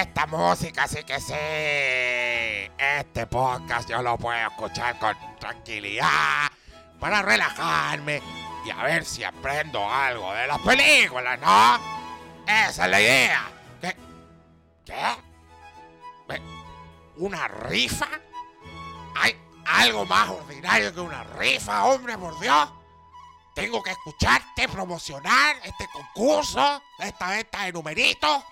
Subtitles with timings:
[0.00, 1.34] esta música sí que sí.
[2.78, 6.48] Este podcast yo lo puedo escuchar con tranquilidad
[7.00, 8.22] para relajarme
[8.64, 11.80] y a ver si aprendo algo de las películas, ¿no?
[12.46, 13.50] Esa es la idea.
[13.80, 13.96] ¿Qué?
[14.84, 16.42] ¿Qué?
[17.16, 18.08] ¿Una rifa?
[19.16, 19.36] ¿Hay
[19.66, 22.68] algo más ordinario que una rifa, hombre, por Dios?
[23.54, 28.44] Tengo que escucharte promocionar este concurso, esta venta de numeritos.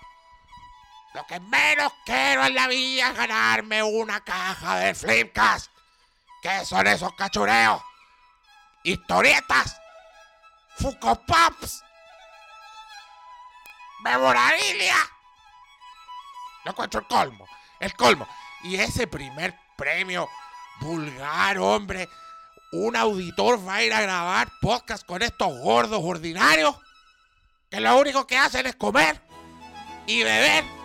[1.16, 5.70] Lo que menos quiero en la vida es ganarme una caja de Flipcast.
[6.42, 7.80] ¿Qué son esos cachureos?
[8.82, 9.80] Historietas.
[10.76, 11.82] Funko Pops.
[14.00, 14.96] Memorabilia.
[16.64, 17.48] Lo encuentro el colmo.
[17.80, 18.28] El colmo.
[18.64, 20.28] Y ese primer premio
[20.80, 22.10] vulgar, hombre
[22.72, 26.76] un auditor va a ir a grabar podcast con estos gordos ordinarios
[27.70, 29.18] que lo único que hacen es comer
[30.06, 30.75] y beber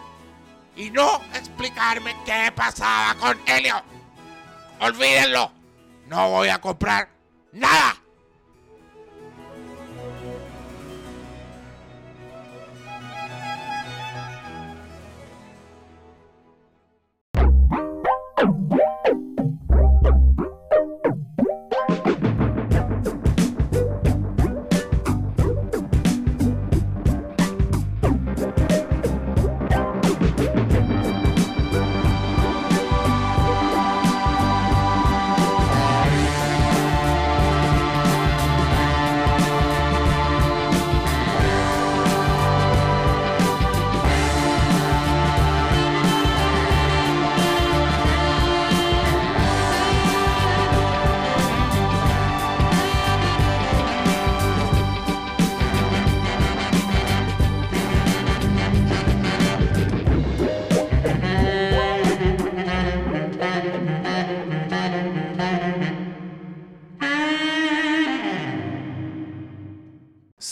[0.76, 3.82] y no explicarme qué pasaba con Helio.
[4.80, 5.52] Olvídenlo.
[6.08, 7.10] No voy a comprar
[7.54, 7.96] nada.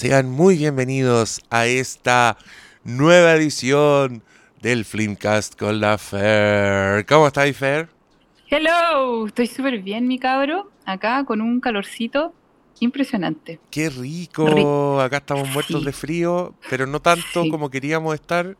[0.09, 2.35] Sean muy bienvenidos a esta
[2.83, 4.23] nueva edición
[4.59, 7.05] del Flimcast con la Fer.
[7.05, 7.89] ¿Cómo estáis, Fer?
[8.49, 10.71] Hello, estoy súper bien, mi cabro.
[10.83, 12.33] Acá con un calorcito
[12.79, 13.59] impresionante.
[13.69, 14.99] Qué rico.
[14.99, 18.57] Acá estamos muertos de frío, pero no tanto como queríamos estar.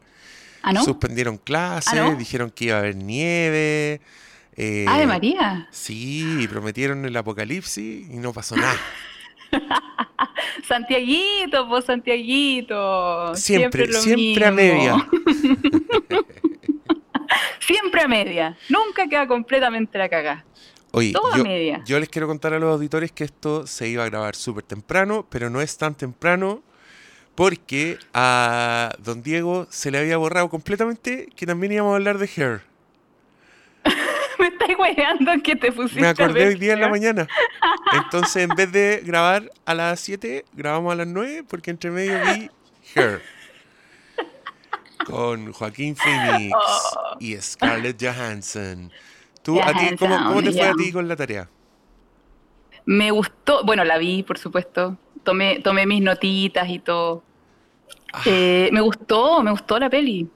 [0.61, 0.83] ¿Ah, no?
[0.83, 4.01] Suspendieron clases, ¿Ah, dijeron que iba a haber nieve.
[4.55, 5.67] Eh, ah, de María.
[5.71, 8.77] Sí, prometieron el apocalipsis y no pasó nada.
[10.67, 13.35] Santiaguito, pues Santiaguito.
[13.35, 14.95] Siempre, siempre, a media.
[17.59, 18.57] siempre a media.
[18.69, 20.45] Nunca queda completamente la cagada.
[20.91, 24.35] Oye, yo, yo, les quiero contar a los auditores que esto se iba a grabar
[24.35, 26.63] súper temprano, pero no es tan temprano
[27.35, 32.29] porque a don Diego se le había borrado completamente que también íbamos a hablar de
[32.35, 32.61] Hair.
[34.39, 36.01] me estáis hueveando que te pusiste.
[36.01, 37.27] Me acordé hoy día en la mañana.
[37.93, 42.19] Entonces, en vez de grabar a las 7, grabamos a las 9 porque entre medio
[42.33, 42.49] vi
[42.95, 43.21] Her.
[45.05, 47.17] Con Joaquín Phoenix oh.
[47.19, 48.91] y Scarlett Johansson.
[49.41, 51.49] ¿Tú, a ti, ¿cómo, te fue a ti con la tarea?
[52.85, 54.97] Me gustó, bueno, la vi, por supuesto.
[55.23, 57.23] Tomé, tomé mis notitas y todo.
[58.13, 58.21] Ah.
[58.25, 60.29] Eh, me gustó, me gustó la peli.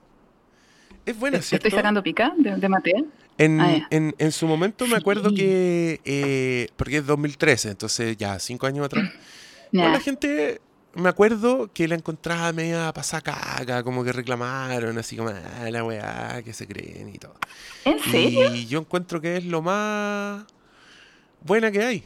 [1.06, 1.68] Es buena, ¿cierto?
[1.68, 3.06] Estoy sacando pica de, de Mateo.
[3.38, 8.38] En, ah, en, en, su momento me acuerdo que, eh, porque es 2013, entonces ya
[8.40, 9.10] cinco años atrás,
[9.72, 10.62] la gente,
[10.94, 16.42] me acuerdo que la encontraba media pasacaca, como que reclamaron, así como, ah, la weá,
[16.44, 17.36] que se creen y todo.
[17.86, 18.54] ¿En serio?
[18.54, 20.46] Y yo encuentro que es lo más
[21.42, 22.04] buena que hay.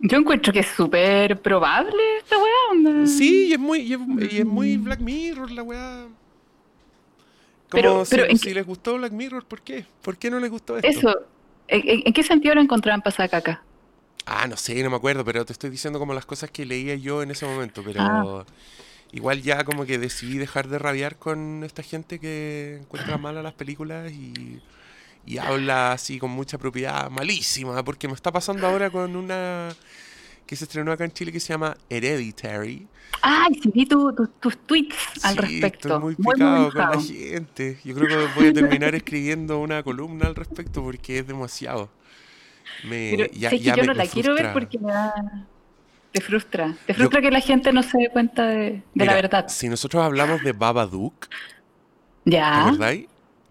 [0.00, 3.06] Yo encuentro que es súper probable esta weá.
[3.06, 4.84] Sí, y es muy, y es, muy mm.
[4.84, 6.08] Black Mirror la weá
[7.70, 9.84] pero, si, si les gustó Black Mirror, ¿por qué?
[10.02, 10.88] ¿Por qué no les gustó esto?
[10.88, 11.20] Eso,
[11.68, 13.62] ¿en, qué sentido lo encontraban pasar caca?
[14.26, 16.94] Ah, no sé, no me acuerdo, pero te estoy diciendo como las cosas que leía
[16.94, 18.44] yo en ese momento, pero ah.
[19.12, 23.42] igual ya como que decidí dejar de rabiar con esta gente que encuentra mal a
[23.42, 24.60] las películas y,
[25.26, 29.70] y habla así con mucha propiedad malísima, porque me está pasando ahora con una
[30.50, 32.88] que se estrenó acá en Chile que se llama Hereditary.
[33.22, 35.86] Ay, sí vi tus tweets al respecto.
[35.86, 37.78] Estoy muy picado con la gente.
[37.84, 41.88] Yo creo que voy a terminar escribiendo una columna al respecto porque es demasiado.
[42.82, 45.14] Me, ya, que yo no la quiero ver porque me da.
[46.10, 46.74] Te frustra.
[46.84, 49.46] Te frustra que la gente no se dé cuenta de, la verdad.
[49.46, 51.28] Si nosotros hablamos de Babadook,
[52.24, 52.72] ya.
[52.72, 52.96] ¿verdad?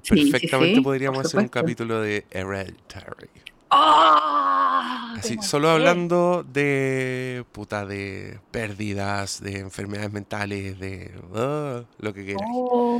[0.05, 3.29] Perfectamente podríamos hacer un capítulo de Hereditary.
[3.71, 5.15] ¡Ah!
[5.17, 12.43] Así, solo hablando de puta, de pérdidas, de enfermedades mentales, de ah, lo que quieras.
[12.53, 12.99] Oh,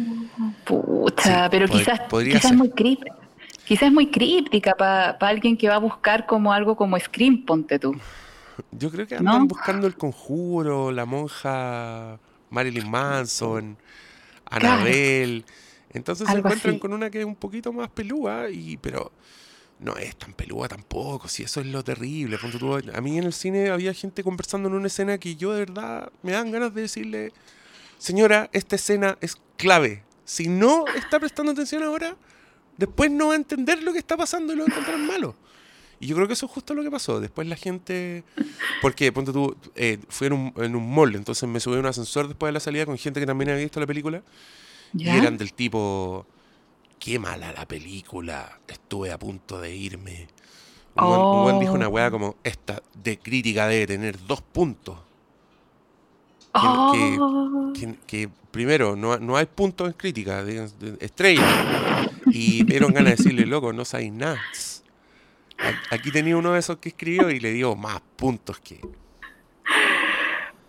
[1.18, 2.58] Sí, pero pod- quizás, quizás ser.
[2.58, 2.70] muy.
[3.66, 7.78] Quizás es muy críptica para alguien que va a buscar como algo como Scream, ponte
[7.78, 7.96] tú.
[8.72, 9.32] Yo creo que ¿No?
[9.32, 12.20] andan buscando el conjuro, la monja
[12.50, 13.78] Marilyn Manson,
[14.50, 15.46] Annabelle.
[15.92, 16.80] Entonces se encuentran así.
[16.80, 19.12] con una que es un poquito más pelúa, y, pero
[19.80, 22.38] no es tan pelúa tampoco, si eso es lo terrible.
[22.94, 26.12] A mí en el cine había gente conversando en una escena que yo de verdad
[26.22, 27.32] me dan ganas de decirle,
[27.98, 30.04] señora, esta escena es clave.
[30.26, 32.16] Si no está prestando atención ahora,
[32.78, 35.36] después no va a entender lo que está pasando y lo va a encontrar malo.
[36.00, 37.20] Y yo creo que eso es justo lo que pasó.
[37.20, 38.24] Después la gente.
[38.82, 41.86] Porque, ponte tú, eh, fui en un, en un mall, entonces me subí a un
[41.86, 44.24] ascensor después de la salida con gente que también había visto la película.
[44.94, 45.16] ¿Ya?
[45.16, 46.26] Y eran del tipo.
[47.00, 48.60] Qué mala la película.
[48.68, 50.28] Estuve a punto de irme.
[50.96, 51.92] Un buen, un buen dijo una Oh.
[51.92, 54.98] weá como: Esta de crítica debe tener dos puntos.
[56.54, 57.72] Oh.
[57.76, 60.70] Que, que primero, no, no hay puntos en crítica, de-
[61.00, 62.10] estrella.
[62.28, 64.40] Y dieron ganas de decirle, loco, no sabéis nada.
[65.92, 68.80] Aquí tenía uno de esos que escribió y le dio más puntos que.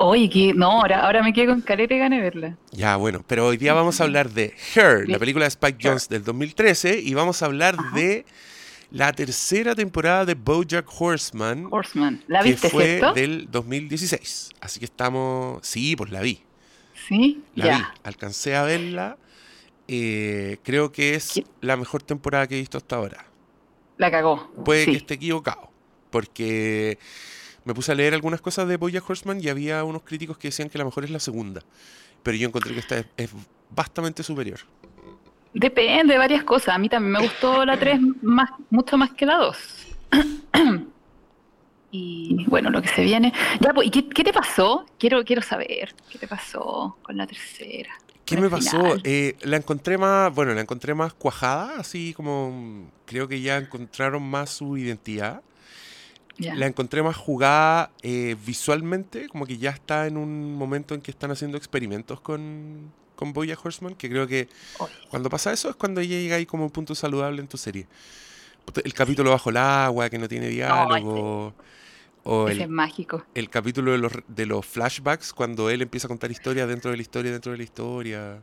[0.02, 2.56] Oye, que no, ahora, ahora me quedo con caleta y gané verla.
[2.72, 6.08] Ya, bueno, pero hoy día vamos a hablar de Her, la película de Spike Jones
[6.08, 8.24] del 2013, y vamos a hablar de
[8.90, 12.24] la tercera temporada de Bojack Horseman, Horseman.
[12.28, 13.12] ¿La que viste, fue cierto?
[13.12, 14.50] del 2016.
[14.62, 15.58] Así que estamos.
[15.66, 16.40] Sí, pues la vi.
[17.06, 17.76] Sí, La ya.
[17.78, 19.18] vi, alcancé a verla.
[19.86, 21.44] eh, creo que es ¿Qué?
[21.60, 23.26] la mejor temporada que he visto hasta ahora.
[23.98, 24.50] La cagó.
[24.64, 24.92] Puede sí.
[24.92, 25.70] que esté equivocado,
[26.10, 26.98] porque
[27.70, 30.68] me puse a leer algunas cosas de Bojack Horseman y había unos críticos que decían
[30.68, 31.62] que la mejor es la segunda.
[32.24, 33.30] Pero yo encontré que esta es, es
[33.70, 34.58] bastante superior.
[35.54, 36.74] Depende de varias cosas.
[36.74, 39.56] A mí también me gustó la 3 más, mucho más que la 2.
[41.92, 43.32] Y bueno, lo que se viene.
[43.58, 44.86] Ya, pues, ¿y qué, qué te pasó?
[44.96, 45.92] Quiero, quiero saber.
[46.08, 47.90] ¿Qué te pasó con la tercera?
[48.24, 48.96] ¿Qué me pasó?
[49.02, 53.56] Eh, la encontré más, bueno, la encontré más cuajada, así como mm, creo que ya
[53.56, 55.42] encontraron más su identidad.
[56.40, 61.10] La encontré más jugada eh, visualmente, como que ya está en un momento en que
[61.10, 64.48] están haciendo experimentos con, con Bojack Horseman, que creo que
[64.78, 67.56] Oye, cuando pasa eso es cuando ya llega ahí como un punto saludable en tu
[67.56, 67.86] serie.
[68.84, 71.54] El capítulo bajo el agua, que no tiene diálogo,
[72.22, 73.24] o ese es el, mágico.
[73.34, 76.96] el capítulo de los, de los flashbacks, cuando él empieza a contar historias dentro de
[76.96, 78.42] la historia, dentro de la historia.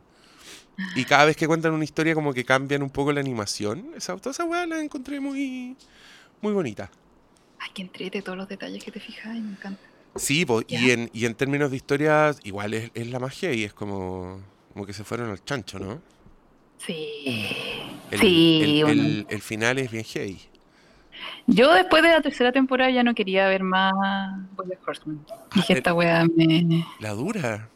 [0.94, 3.90] Y cada vez que cuentan una historia como que cambian un poco la animación.
[3.96, 5.76] Esa, toda esa weá la encontré muy,
[6.40, 6.90] muy bonita.
[7.60, 9.26] Ay, que entrete todos los detalles que te fijas.
[9.26, 9.80] ay, me encanta.
[10.16, 13.62] Sí, po, y, en, y en términos de historias, igual es, es la magia y
[13.64, 14.40] es como,
[14.72, 16.00] como que se fueron al chancho, ¿no?
[16.78, 17.46] Sí.
[18.10, 19.02] El, sí, el- bueno.
[19.02, 20.40] el- el final es bien heavy.
[21.46, 23.92] Yo después de la tercera temporada ya no quería ver más
[24.52, 25.24] Bojack Horseman.
[25.54, 26.84] Dije, Ah, esta weá me...
[27.00, 27.68] La dura.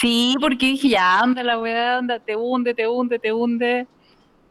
[0.00, 3.86] Sí, porque dije, ya, anda la weá, anda, te hunde, te hunde, te hunde.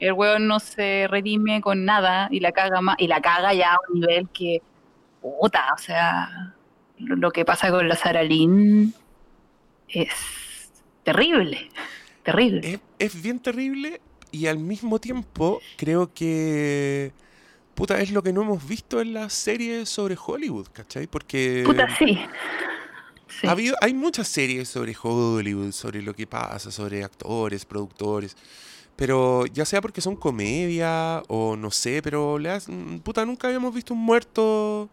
[0.02, 3.76] El weón no se redime con nada y la caga más, y la caga ya
[3.76, 4.60] a un nivel que,
[5.22, 6.56] puta, o sea,
[6.98, 8.96] lo, lo que pasa con la Sara Lynn
[9.88, 10.10] es
[11.04, 11.70] terrible,
[12.24, 12.82] terrible.
[12.98, 14.02] Es, es bien terrible
[14.32, 17.12] y al mismo tiempo creo que...
[17.76, 21.06] Puta, es lo que no hemos visto en las series sobre Hollywood, ¿cachai?
[21.06, 22.20] Porque Puta, sí.
[23.28, 23.48] Sí.
[23.48, 28.36] ha habido, hay muchas series sobre Hollywood, sobre lo que pasa, sobre actores, productores.
[29.02, 33.48] Pero ya sea porque son comedia o no sé, pero le has- mm, puta, nunca
[33.48, 34.92] habíamos visto un muerto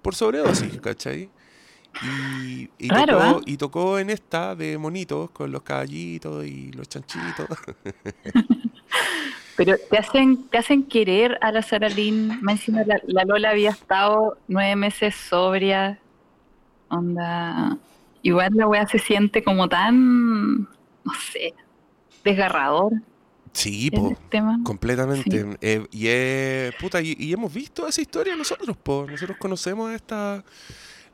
[0.00, 1.28] por sobredosis, ¿cachai?
[2.02, 3.40] Y, y Raro, tocó, ¿ah?
[3.44, 7.46] y tocó en esta de monitos con los caballitos y los chanchitos.
[9.58, 12.40] Pero te hacen, te hacen querer a la Sara Lynn.
[12.40, 15.98] Más encima la, la Lola había estado nueve meses sobria.
[16.88, 17.76] Onda.
[18.22, 21.52] Igual la weá se siente como tan, no sé,
[22.24, 22.92] desgarrador
[23.52, 24.60] Sí, po, tema.
[24.62, 25.44] completamente.
[25.60, 29.06] Eh, y, es- puta, y, y hemos visto esa historia nosotros, po.
[29.10, 30.44] Nosotros conocemos esta,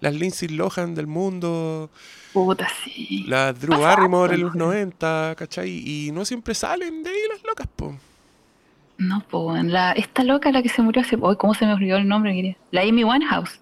[0.01, 1.91] las Lindsay Lohan del mundo,
[2.33, 3.25] Puta, sí.
[3.29, 4.67] La Drew Barrymore en los ¿no?
[4.67, 5.71] 90, ¿cachai?
[5.71, 7.97] Y no siempre salen de ahí las locas, po.
[8.99, 11.97] No, pues, la, esta loca, la que se murió hace poco, ¿cómo se me olvidó
[11.97, 12.57] el nombre?
[12.71, 13.59] La Amy Winehouse.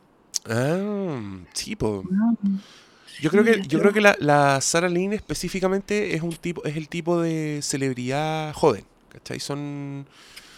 [0.49, 1.21] Ah,
[1.52, 2.02] sí, po.
[2.11, 2.37] No,
[3.25, 6.76] Yo creo que, yo creo que la, la Sarah Lynn específicamente es un tipo, es
[6.76, 9.40] el tipo de celebridad joven, ¿cachai?
[9.40, 10.07] Son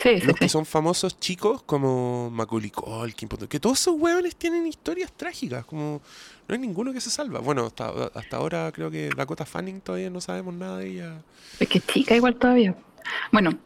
[0.03, 0.49] Sí, sí, los que sí.
[0.49, 6.03] son famosos chicos como Macaulay Culkin, que todos esos hueones tienen historias trágicas, como
[6.49, 7.41] no hay ninguno que se salva.
[7.41, 11.25] Bueno, hasta, hasta ahora creo que Dakota Fanning todavía no sabemos nada de ella.
[11.59, 12.77] Es que es chica igual todavía.
[13.33, 13.59] Bueno,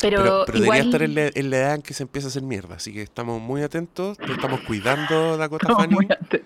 [0.00, 2.28] Pero, Pero, pero igual, debería estar en la, en la edad en que se empieza
[2.28, 2.76] a hacer mierda.
[2.76, 4.18] Así que estamos muy atentos.
[4.18, 5.96] Te estamos cuidando, Dakota estamos Fanning.
[5.96, 6.40] muy atentos.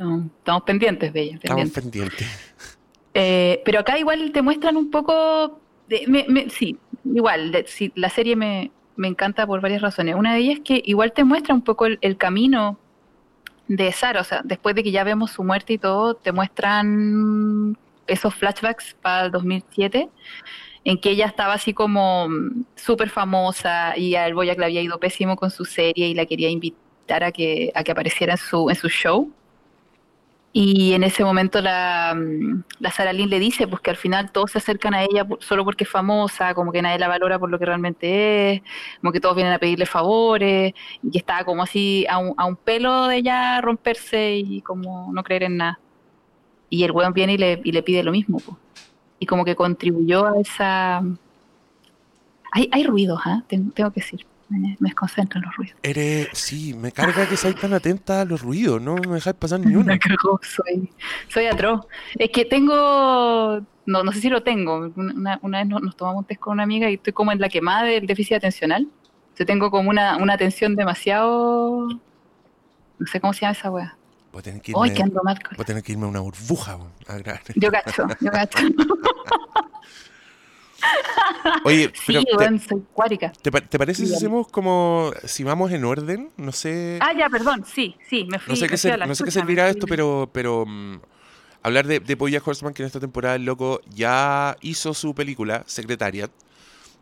[0.00, 1.34] No, estamos pendientes de ella.
[1.42, 1.82] Estamos pendientes.
[2.18, 2.54] pendientes.
[3.12, 7.92] Eh, pero acá igual te muestran un poco, de- me- me- sí, igual, de- sí,
[7.96, 10.14] la serie me, me encanta por varias razones.
[10.14, 12.78] Una de ellas es que igual te muestra un poco el, el camino
[13.68, 17.76] de Sara, o sea, después de que ya vemos su muerte y todo, te muestran
[18.06, 20.08] esos flashbacks para el 2007,
[20.84, 24.98] en que ella estaba así como mm, súper famosa y al Boyac le había ido
[24.98, 28.70] pésimo con su serie y la quería invitar a que, a que apareciera en su,
[28.70, 29.30] en su show.
[30.52, 34.32] Y en ese momento la, mm, la Sara Lynn le dice pues que al final
[34.32, 37.48] todos se acercan a ella solo porque es famosa, como que nadie la valora por
[37.50, 38.62] lo que realmente es,
[39.00, 42.56] como que todos vienen a pedirle favores, y estaba como así a un, a un
[42.56, 45.78] pelo de ella romperse y como no creer en nada.
[46.68, 48.56] Y el weón viene y le, y le pide lo mismo, pues.
[49.20, 51.02] Y como que contribuyó a esa...
[52.52, 53.20] Hay, hay ruidos.
[53.48, 55.76] Ten- Tengo que decir, me, me desconcentran los ruidos.
[55.82, 58.82] Eres, sí, me carga que seáis tan atenta a los ruidos.
[58.82, 59.94] No me dejáis pasar ni uno.
[60.42, 60.90] Soy,
[61.28, 61.86] soy atroz.
[62.18, 64.92] Es que tengo, no, no sé si lo tengo.
[64.96, 67.40] Una, una vez nos, nos tomamos un test con una amiga y estoy como en
[67.40, 68.86] la quemada del déficit atencional.
[69.38, 71.86] Yo tengo como una, una atención demasiado.
[72.98, 73.96] No sé cómo se llama esa wea.
[74.32, 75.42] Voy a tener que irme, que ando mal.
[75.42, 76.76] con- voy a tener que irme a una burbuja.
[77.08, 77.18] a.
[77.56, 78.58] Yo gacho, yo gacho.
[81.64, 83.32] Oye, Sí, pero te, weón, soy cuárica.
[83.42, 86.30] te te parece si hacemos como, si vamos en orden?
[86.36, 88.52] No sé, Ah, ya, perdón, sí, sí, me fui.
[88.52, 91.00] no sé qué, ser- no sé qué servirá esto, pero, pero mm,
[91.62, 95.62] hablar de, de Bojack Horseman, que en esta temporada el loco ya hizo su película,
[95.66, 96.30] Secretariat,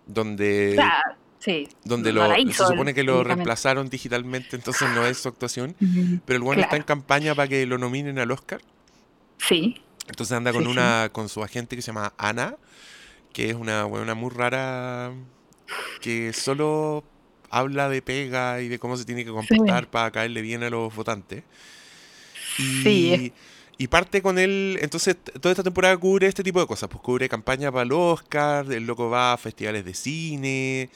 [0.07, 1.03] donde, O sea,
[1.39, 1.69] sí.
[1.85, 5.75] donde no lo, hizo se supone que lo reemplazaron digitalmente, entonces no es su actuación.
[6.25, 8.61] Pero el bueno está en campaña para que lo nominen al Oscar.
[9.39, 10.73] Sí, Entonces anda con Sí, sí.
[10.73, 12.57] una con su agente que se llama Ana,
[13.33, 15.13] que es una buena muy rara
[16.01, 17.05] que solo
[17.51, 20.95] habla de pega y de cómo se tiene que comportar para caerle bien a los
[20.95, 21.43] votantes.
[22.59, 23.33] Y, Sí,
[23.81, 27.29] y parte con él, entonces toda esta temporada cubre este tipo de cosas, pues cubre
[27.29, 30.91] campaña para el Oscar, el loco va a festivales de cine,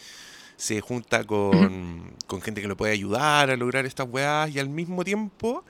[0.56, 4.68] se junta con, con gente que lo puede ayudar a lograr estas weas y al
[4.68, 5.64] mismo tiempo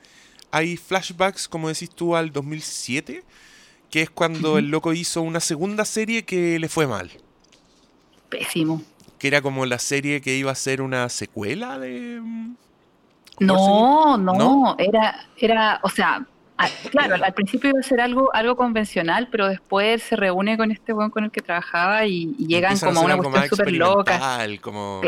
[0.49, 3.23] hay flashbacks, como decís tú, al 2007,
[3.93, 7.11] que es cuando el loco hizo una segunda serie que le fue mal,
[8.27, 8.81] pésimo.
[9.19, 12.19] que era como la serie que iba a ser una secuela de...
[12.19, 12.55] mm,
[13.41, 14.75] No, no, ¿No?
[14.79, 16.25] era, era, o sea,
[16.57, 20.57] a- claro, al, al principio iba a ser algo, algo convencional, pero después se reúne
[20.57, 23.73] con este weón con el que trabajaba y, y llegan como a una cuestión súper
[23.73, 25.01] loca, Como...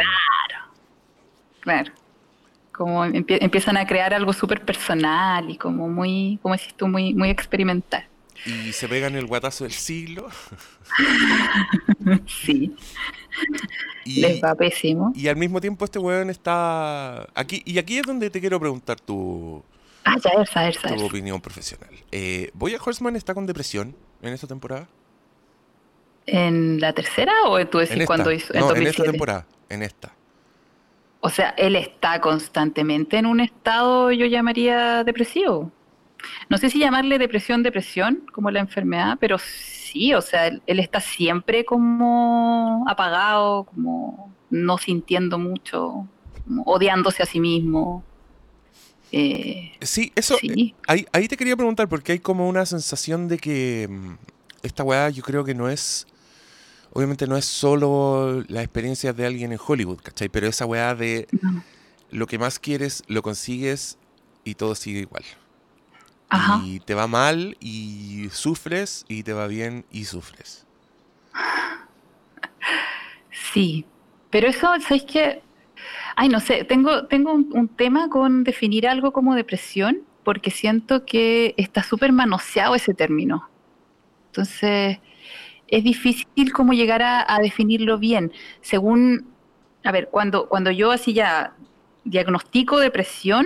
[1.62, 1.92] claro.
[2.72, 7.15] Como empie- empiezan a crear algo súper personal y como muy, como decís tú, muy,
[7.15, 8.06] muy experimental.
[8.46, 10.27] Y se pegan el guatazo del siglo.
[12.27, 12.75] Sí,
[14.06, 15.12] Y, les va pésimo.
[15.15, 17.63] y al mismo tiempo este weón está aquí.
[17.65, 19.63] Y aquí es donde te quiero preguntar tu,
[20.04, 21.89] Ah, ya, tu opinión profesional.
[22.12, 24.88] Eh, ¿Boya Horseman está con depresión en esta temporada?
[26.27, 28.54] ¿En la tercera o tú decís En cuando hizo?
[28.54, 29.12] En no, en esta 2007?
[29.12, 29.48] temporada.
[29.70, 30.13] En esta.
[31.22, 35.72] O sea, él está constantemente en un estado, yo llamaría depresivo.
[36.50, 40.79] No sé si llamarle depresión, depresión, como la enfermedad, pero sí, o sea, él, él
[40.79, 46.08] está siempre como apagado, como no sintiendo mucho,
[46.46, 48.03] como odiándose a sí mismo.
[49.12, 50.38] Eh, Sí, eso.
[50.39, 54.13] sí, Ahí, ahí te quería preguntar, porque hay como una sensación de que mm,
[54.63, 56.08] esta weá yo creo que no es.
[56.91, 60.29] Obviamente no es solo la experiencia de alguien en Hollywood, ¿cachai?
[60.29, 61.27] Pero esa weá de
[62.10, 63.98] lo que más quieres, lo consigues
[64.46, 65.24] y todo sigue igual.
[66.29, 66.62] Ajá.
[66.65, 70.65] Y te va mal y sufres y te va bien y sufres.
[73.32, 73.86] Sí,
[74.29, 75.41] pero eso, ¿sabes qué?
[76.15, 81.05] Ay, no sé, tengo, tengo un, un tema con definir algo como depresión, porque siento
[81.05, 83.50] que está súper manoseado ese término.
[84.27, 85.00] Entonces,
[85.67, 88.32] es difícil como llegar a, a definirlo bien.
[88.62, 89.27] Según,
[89.84, 91.53] a ver, cuando, cuando yo así ya
[92.03, 93.46] diagnostico depresión,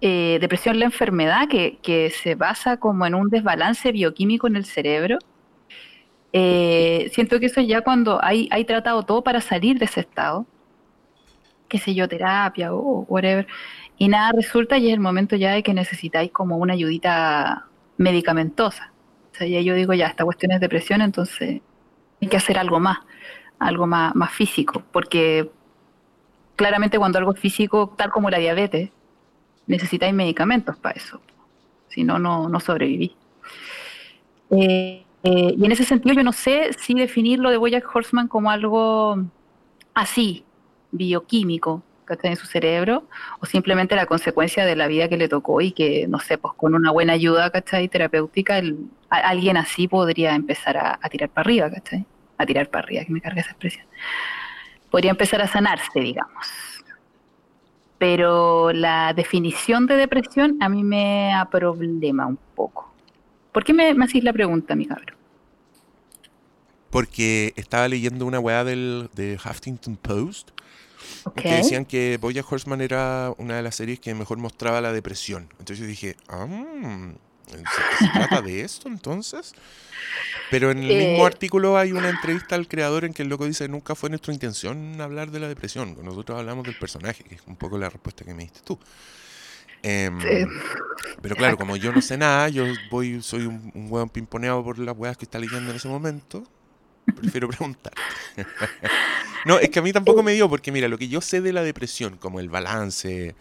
[0.00, 4.64] eh, depresión la enfermedad que, que se basa como en un desbalance bioquímico en el
[4.64, 5.18] cerebro,
[6.32, 10.46] eh, siento que eso ya cuando hay, hay tratado todo para salir de ese estado,
[11.68, 13.46] qué sé yo, terapia o whatever,
[13.98, 17.66] y nada resulta y es el momento ya de que necesitáis como una ayudita
[17.96, 18.92] medicamentosa.
[19.32, 21.60] O sea, ya yo digo, ya, esta cuestión es depresión, entonces
[22.22, 22.98] hay que hacer algo más,
[23.58, 25.50] algo más, más físico, porque
[26.56, 28.90] claramente cuando algo es físico, tal como la diabetes,
[29.70, 31.20] necesitáis medicamentos para eso.
[31.88, 33.16] Si no, no, no sobreviví.
[34.50, 38.26] Eh, Eh, y en ese sentido yo no sé si definir lo de Bojack Horseman
[38.26, 39.18] como algo
[39.92, 40.44] así,
[40.92, 42.30] bioquímico, ¿cachai?
[42.30, 43.04] En su cerebro,
[43.38, 46.54] o simplemente la consecuencia de la vida que le tocó y que, no sé, pues
[46.56, 47.88] con una buena ayuda, ¿cachai?
[47.88, 48.78] Terapéutica, el-
[49.10, 52.06] a- alguien así podría empezar a, a tirar para arriba, ¿cachai?
[52.38, 53.84] A tirar para arriba, que me carga esa expresión.
[54.90, 56.46] Podría empezar a sanarse, digamos.
[58.00, 62.90] Pero la definición de depresión a mí me aproblema un poco.
[63.52, 65.16] ¿Por qué me, me hacís la pregunta, mi cabrón?
[66.88, 70.50] Porque estaba leyendo una weá del, de Huffington Post
[71.36, 75.48] que decían que Bojack Horseman era una de las series que mejor mostraba la depresión.
[75.58, 77.14] Entonces yo dije, ah, ¿se,
[77.58, 79.52] se trata de esto entonces?
[80.50, 81.26] Pero en el mismo Eh.
[81.26, 85.00] artículo hay una entrevista al creador en que el loco dice, nunca fue nuestra intención
[85.00, 85.96] hablar de la depresión.
[86.02, 88.78] Nosotros hablamos del personaje, que es un poco la respuesta que me diste tú.
[89.82, 90.44] Em, Sí.
[91.22, 94.78] pero claro, como yo no sé nada, yo voy, soy un, un hueón pimponeado por
[94.78, 96.44] las weas que está leyendo en ese momento.
[97.16, 97.92] Prefiero preguntar.
[99.46, 101.52] no, es que a mí tampoco me dio, porque mira, lo que yo sé de
[101.52, 103.34] la depresión, como el balance,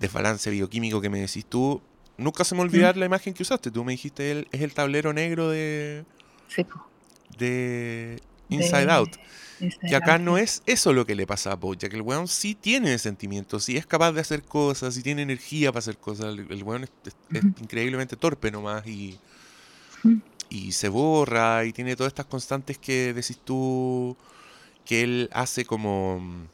[0.00, 1.82] desbalance bioquímico que me decís tú,
[2.18, 3.70] nunca se me olvidar la imagen que usaste.
[3.70, 6.04] Tú me dijiste, el, es el tablero negro de,
[6.48, 6.64] Sí,
[7.38, 9.16] de Inside De- Out.
[9.60, 11.92] Inside Que acá Out, no es eso lo que le pasa a Bojack.
[11.94, 15.80] El weón sí tiene sentimientos, sí es capaz de hacer cosas, sí tiene energía para
[15.80, 16.26] hacer cosas.
[16.26, 17.54] El, el weón es, es- es Ujú.
[17.62, 19.18] increíblemente torpe nomás y,
[20.50, 24.16] y se borra y tiene todas estas constantes que decís tú
[24.84, 26.44] que él hace como mm,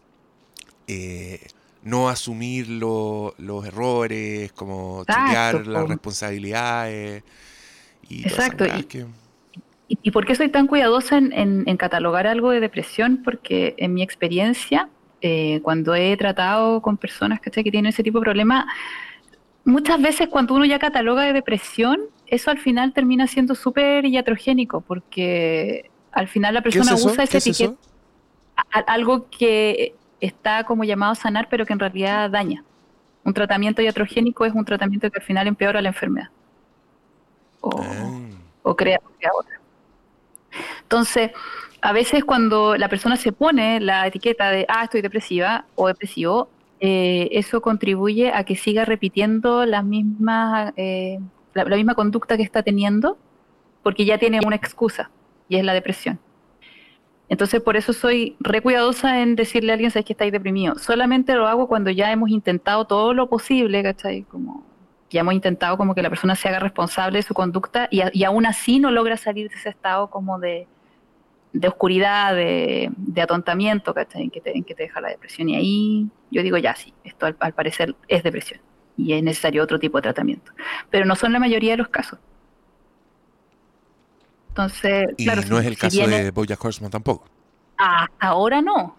[0.88, 1.46] eh,
[1.84, 5.88] no asumir lo- los errores, como Exacto, chequear las po.
[5.88, 7.24] responsabilidades
[8.08, 9.06] y Exacto, y- que-
[9.86, 13.22] ¿Y, por qué soy tan cuidadosa en, en- en catalogar algo de depresión?
[13.22, 14.88] Porque en mi experiencia,
[15.20, 17.62] eh, cuando he tratado con personas ¿cachai?
[17.64, 18.66] que tienen ese tipo de problema,
[19.64, 24.80] muchas veces cuando uno ya cataloga de depresión, eso al final termina siendo súper iatrogénico,
[24.80, 27.74] porque al final la ¿Qué es persona usa ¿Qué ese es etiqueta,
[28.86, 32.64] algo que está como llamado a sanar, pero que en realidad daña.
[33.24, 36.28] Un tratamiento iatrogénico es un tratamiento que al final empeora la enfermedad.
[37.60, 38.20] O, Ah.
[38.62, 39.60] o crea, crea otra.
[40.82, 41.30] Entonces,
[41.80, 46.48] a veces cuando la persona se pone la etiqueta de, ah, estoy depresiva o depresivo,
[46.80, 51.18] eh, eso contribuye a que siga repitiendo las mismas, eh,
[51.54, 53.16] la, la misma conducta que está teniendo,
[53.82, 55.10] porque ya tiene una excusa,
[55.48, 56.18] y es la depresión.
[57.28, 60.76] Entonces, por eso soy re cuidadosa en decirle a alguien, sabes que estáis deprimido.
[60.78, 64.22] Solamente lo hago cuando ya hemos intentado todo lo posible, ¿cachai?
[64.24, 64.64] Como
[65.10, 68.10] ya hemos intentado como que la persona se haga responsable de su conducta y, a-
[68.28, 70.66] aún así no logra salir de ese estado como de,
[71.68, 72.90] oscuridad, de,
[73.22, 74.22] atontamiento, ¿cachai?
[74.24, 75.48] En que, te, en que te deja la depresión.
[75.48, 78.60] Y ahí yo digo, ya sí, esto al parecer es depresión
[78.96, 80.52] y es necesario otro tipo de tratamiento.
[80.90, 82.18] Pero no son la mayoría de los casos.
[84.56, 87.28] Entonces, Y claro, no si- es el si caso viene- de Bojack Horseman tampoco.
[87.76, 88.96] hasta ahora no.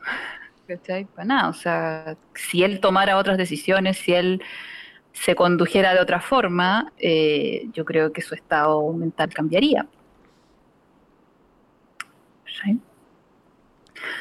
[0.67, 1.05] ¿Cachai?
[1.05, 1.49] Para nada.
[1.49, 4.41] O sea, si él tomara otras decisiones, si él
[5.13, 9.87] se condujera de otra forma, eh, yo creo que su estado mental cambiaría.
[12.63, 12.79] ¿Sí?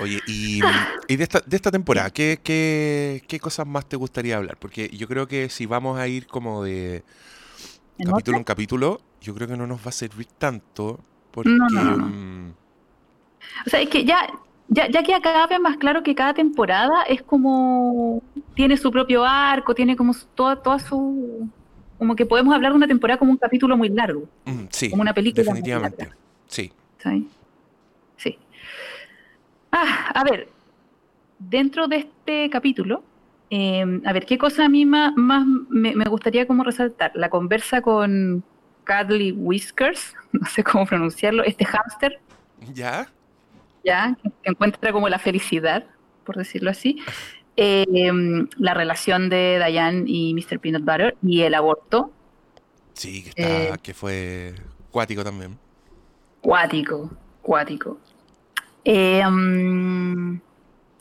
[0.00, 0.60] Oye, y,
[1.08, 4.56] y de, esta, de esta temporada, ¿qué, qué, qué cosas más te gustaría hablar?
[4.58, 7.04] Porque yo creo que si vamos a ir como de
[7.98, 11.00] ¿En capítulo en capítulo, yo creo que no nos va a servir tanto
[11.34, 11.50] porque...
[11.50, 12.54] No, no, no,
[13.66, 14.18] O sea, es que ya,
[14.68, 18.22] ya, ya queda cada vez más claro que cada temporada es como.
[18.54, 21.48] tiene su propio arco, tiene como toda, toda su.
[21.98, 25.02] como que podemos hablar de una temporada como un capítulo muy largo, mm, sí, como
[25.02, 25.42] una película.
[25.44, 26.10] definitivamente.
[26.46, 26.72] Sí.
[26.98, 27.28] ¿sí?
[28.16, 28.38] Sí.
[29.72, 30.48] Ah, a ver,
[31.38, 33.02] dentro de este capítulo,
[33.50, 37.10] eh, a ver, ¿qué cosa a mí ma- más, me, me gustaría como resaltar?
[37.14, 38.44] La conversa con
[38.86, 42.20] Cuddly Whiskers, no sé cómo pronunciarlo, este hámster,
[42.72, 43.08] ¿Ya?
[43.84, 45.84] ya, que encuentra como la felicidad,
[46.24, 46.98] por decirlo así.
[47.56, 48.10] Eh,
[48.58, 50.58] la relación de Diane y Mr.
[50.58, 52.10] Peanut Butter y el aborto,
[52.94, 53.78] Sí, que, está, Eh.
[53.82, 54.54] que fue
[54.90, 55.58] cuático también.
[56.40, 57.10] Cuático,
[57.42, 57.98] cuático.
[58.84, 60.40] Eh, mm,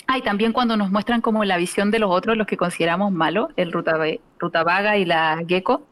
[0.07, 3.11] ah, y también cuando nos muestran como la visión de los otros, los que consideramos
[3.11, 3.95] malos, el Ruta,
[4.39, 5.85] Rutabaga y la Gecko,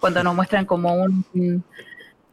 [0.00, 1.24] cuando nos muestran como un,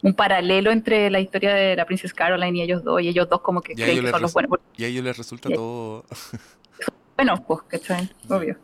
[0.02, 3.40] un, paralelo entre la historia de la Princess Caroline y ellos dos, y ellos dos
[3.40, 4.58] como que Y creen que son los buenos.
[4.76, 5.56] Y a ellos les resulta Ya.
[5.56, 6.04] todo...
[7.14, 8.10] Bueno, pues, ¿cachai?
[8.28, 8.56] Obvio.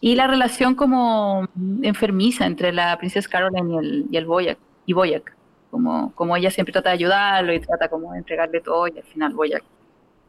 [0.00, 1.46] Y la relación como
[1.82, 5.36] enfermiza entre la Princess Caroline y el, y el Boyack, y Boyack.
[5.70, 9.04] Como, como ella siempre trata de ayudarlo y trata como de entregarle todo y al
[9.04, 9.62] final Boyack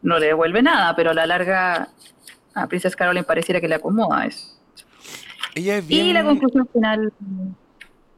[0.01, 1.89] no le devuelve nada, pero a la larga
[2.53, 4.56] a Princess Caroline pareciera que le acomoda eso.
[5.57, 6.25] Ella es Y la bien...
[6.39, 7.13] conclusión final,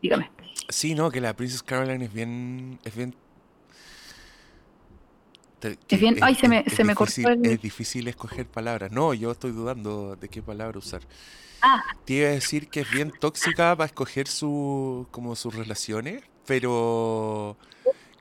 [0.02, 0.30] dígame.
[0.68, 2.80] Sí, no, que la Princess Caroline es bien.
[2.84, 3.16] Es bien.
[5.88, 8.92] que bien- ay, se me- se me cortó difícil- el- Es difícil escoger palabras.
[8.92, 11.02] No, yo estoy dudando de qué palabra usar.
[11.62, 16.24] Ah, Te iba a decir que es bien tóxica para escoger su, como sus relaciones,
[16.46, 17.58] pero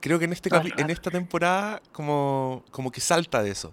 [0.01, 3.73] creo que en este en esta temporada como, como que salta de eso.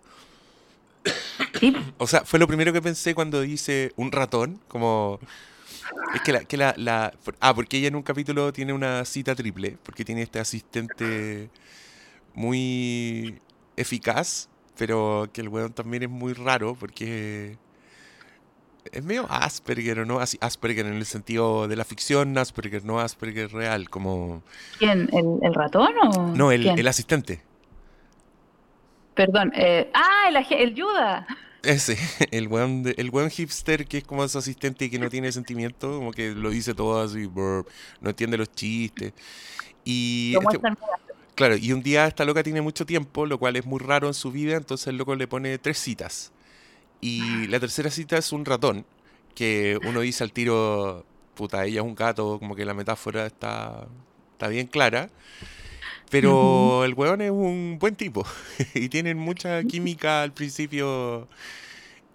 [1.59, 5.19] Sí, O sea, fue lo primero que pensé cuando dice un ratón, como...
[6.15, 9.35] Es que la, que la, la- Ah, porque ella en un capítulo tiene una cita
[9.35, 11.49] triple, porque tiene este asistente
[12.33, 13.39] muy
[13.77, 17.57] eficaz, pero que el weón también es muy raro, porque
[18.91, 20.19] es medio Asperger, ¿o no?
[20.19, 24.41] Asperger en el sentido de la ficción, Asperger, no Asperger real, como...
[24.79, 25.09] ¿quién?
[25.13, 27.41] ¿El, el ratón o No, el, el asistente.
[29.13, 31.25] Perdón, eh, ah, el, el Yuda.
[31.65, 31.97] Ese,
[32.31, 32.47] el
[32.83, 36.11] de- el weón hipster que es como su asistente y que no tiene sentimiento, como
[36.11, 37.65] que lo dice todo así, brr,
[38.01, 39.13] no entiende los chistes.
[39.83, 40.59] Y este-
[41.35, 44.13] claro, y un día esta loca tiene mucho tiempo, lo cual es muy raro en
[44.13, 46.31] su vida, entonces el loco le pone tres citas.
[47.01, 48.85] Y la tercera cita es un ratón,
[49.35, 53.87] que uno dice al tiro, puta, ella es un gato, como que la metáfora está,
[54.33, 55.09] está bien clara.
[56.09, 58.25] Pero el weón es un buen tipo
[58.73, 61.27] y tienen mucha química al principio.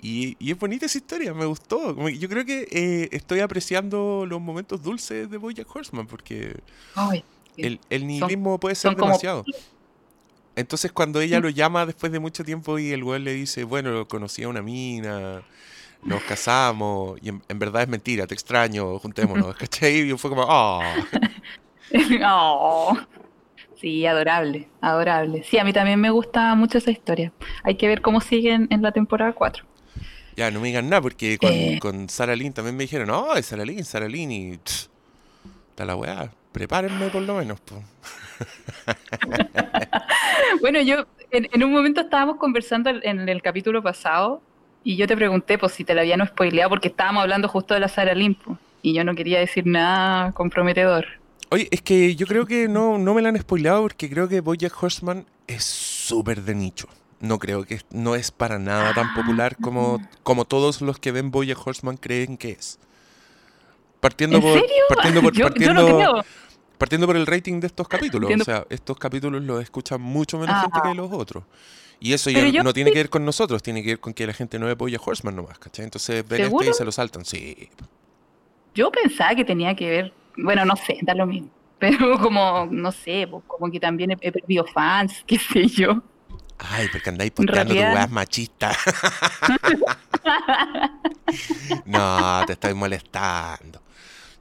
[0.02, 2.08] Y, y es bonita esa historia, me gustó.
[2.08, 6.56] Yo creo que eh, estoy apreciando los momentos dulces de Bojack Horseman porque
[6.94, 7.22] Ay,
[7.58, 9.44] el, el nihilismo puede ser son como- demasiado.
[10.56, 14.08] Entonces cuando ella lo llama después de mucho tiempo y el weón le dice, bueno,
[14.08, 15.42] conocí a una mina,
[16.02, 20.10] nos casamos, y en, en verdad es mentira, te extraño, juntémonos, ¿cachai?
[20.10, 20.80] Y fue como, oh.
[22.24, 22.98] Oh.
[23.80, 25.42] Sí, adorable, adorable.
[25.42, 27.32] Sí, a mí también me gusta mucho esa historia.
[27.64, 29.64] Hay que ver cómo siguen en la temporada 4.
[30.36, 31.78] Ya, no me digan nada, porque con, Eh.
[31.80, 35.96] con Sara Lynn también me dijeron, no, es Sara Lynn, Sara Lynn, y está la
[35.96, 37.60] weá, prepárenme por lo menos.
[37.60, 37.82] po".
[40.60, 44.42] Bueno, yo en, en un momento estábamos conversando en el capítulo pasado
[44.82, 47.80] y yo te pregunté pues, si te la habían spoileado porque estábamos hablando justo de
[47.80, 51.06] la Sara Limpo y yo no quería decir nada comprometedor.
[51.50, 54.40] Oye, es que yo creo que no, no me la han spoileado porque creo que
[54.40, 56.88] Bojack Horseman es súper de nicho.
[57.20, 61.30] No creo que no es para nada tan popular como, como todos los que ven
[61.30, 62.78] Bojack Horseman creen que es.
[64.00, 64.84] Partiendo ¿En por, serio?
[64.88, 66.24] Partiendo por, yo, yo partiendo, no creo.
[66.78, 68.30] partiendo por el rating de estos capítulos.
[68.30, 68.42] Entiendo.
[68.42, 70.62] O sea, estos capítulos los escucha mucho menos Ah.
[70.62, 71.44] gente que los otros.
[72.02, 74.26] Y eso ya yo no tiene que ver con nosotros, tiene que ver con que
[74.26, 75.84] la gente no ve Bojack Horseman nomás, ¿cachai?
[75.84, 77.26] Entonces ven este y se lo saltan.
[77.26, 77.68] Sí.
[78.74, 81.50] Yo pensaba que tenía que ver, bueno, no sé, da lo mismo.
[81.78, 86.02] Pero como, no sé, pues, como que también he, he perdido fans, qué sé yo.
[86.58, 88.76] Ay, porque andáis posteando tu weas machistas.
[91.86, 93.80] no, te estoy molestando.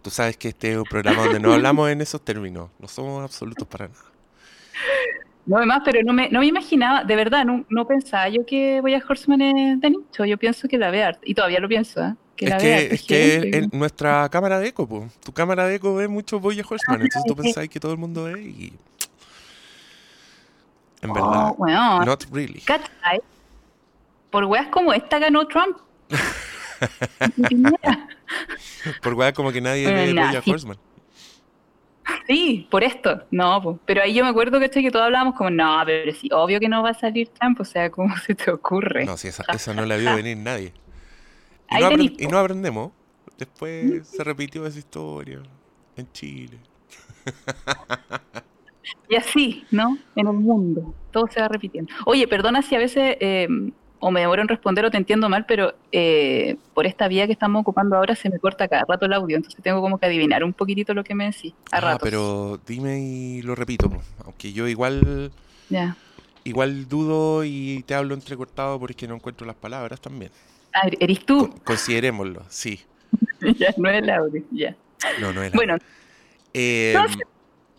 [0.01, 2.69] Tú sabes que este es un programa donde no hablamos en esos términos.
[2.77, 4.01] No somos absolutos para nada.
[5.45, 8.81] No, además, pero no me, no me imaginaba, de verdad, no, no pensaba yo que
[8.81, 10.25] Boya Horseman es de nicho.
[10.25, 12.15] Yo pienso que la vea, y todavía lo pienso, ¿eh?
[12.39, 12.80] Que es la que, vea.
[12.80, 15.10] es que nuestra cámara de eco, po.
[15.25, 18.23] tu cámara de eco ve mucho Boya Horseman, entonces tú pensáis que todo el mundo
[18.23, 18.73] ve y.
[21.02, 22.06] En verdad, Oh, weón.
[22.06, 22.62] not really.
[24.30, 25.78] Por weas como esta ganó Trump.
[29.02, 30.52] Por weas como que nadie Bueno, ve nah, Boya sí.
[30.52, 30.78] Horseman.
[32.28, 33.23] sí, por esto.
[33.32, 33.80] No, po.
[33.86, 34.84] pero ahí yo me acuerdo ¿cachai?
[34.84, 37.65] que todos hablábamos como, no, pero sí, obvio que no va a salir Trump, o
[37.65, 39.04] sea, ¿cómo se te ocurre?
[39.06, 40.71] No, si esa, esa no la vio venir nadie.
[41.71, 42.32] Y no, tenís, aprend- y po.
[42.32, 42.91] no aprendemos.
[43.38, 45.41] Después se repitió esa historia
[45.95, 46.60] en Chile.
[49.08, 49.97] Y así, ¿no?
[50.15, 50.93] En el mundo.
[51.12, 51.91] Todo se va repitiendo.
[52.05, 53.47] Oye, perdona si a veces eh,
[53.99, 57.34] o me demoro en responder o te entiendo mal, pero eh, por esta vía que
[57.34, 60.43] estamos ocupando ahora se me corta cada rato el audio, entonces tengo como que adivinar
[60.43, 61.53] un poquitito lo que me decís.
[61.71, 62.01] A Ah, ratos.
[62.03, 63.91] pero dime y lo repito.
[64.25, 65.32] Aunque yo igual
[65.69, 65.95] Ya.
[66.43, 70.32] igual dudo y te hablo entrecortado porque no encuentro las palabras también.
[70.73, 71.49] Ah, eres tú.
[71.49, 72.82] Con- considerémoslo, sí.
[73.58, 74.43] ya, no es audio.
[74.51, 74.75] Ya.
[75.19, 75.55] No, no era.
[75.55, 75.77] Bueno,
[76.53, 77.21] Eh, entonces,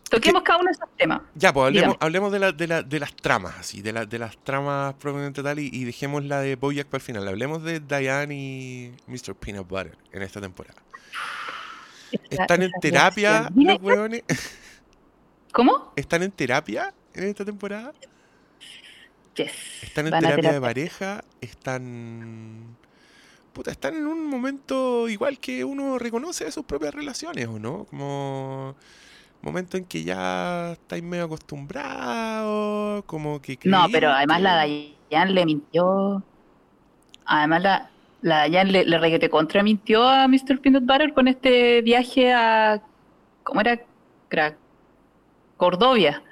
[0.09, 1.23] toquemos cada uno de esos temas.
[1.35, 4.19] ya, pues hablemos, hablemos de, la- de, la- de las tramas, así, de, la- de
[4.19, 7.29] las tramas propiamente tal y, y dejemos la de Bojack para el final.
[7.29, 9.35] Hablemos de Diane y Mr.
[9.35, 10.81] Peanut Butter en esta temporada.
[12.29, 14.25] ¿Están en terapia los hueones?
[15.53, 15.93] ¿Cómo?
[15.97, 17.93] ¿Están en terapia en esta temporada?
[19.37, 19.53] Yes.
[19.83, 21.25] ¿Están en terapia de pareja?
[21.41, 22.77] ¿Están...
[23.53, 27.85] Puta, están en un momento igual que uno reconoce de sus propias relaciones, ¿o no?
[27.85, 28.75] Como...
[29.43, 33.59] Momento en que ya estáis medio acostumbrados, como que...
[33.65, 36.23] No, pero además que- la Dayan le mintió.
[37.25, 37.91] Además la,
[38.21, 40.61] la Dayan le, le reguete contra mintió a Mr.
[40.61, 42.83] Peanut Butter con este viaje a.
[43.43, 43.81] ¿Cómo era?
[44.29, 44.57] Crack.
[45.57, 46.23] Cordovia.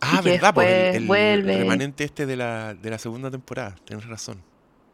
[0.00, 1.06] Ah, Y verdad, pues el, después el
[1.42, 1.58] vuelve.
[1.58, 3.74] remanente este de la, de la segunda temporada.
[3.84, 4.42] Tienes razón.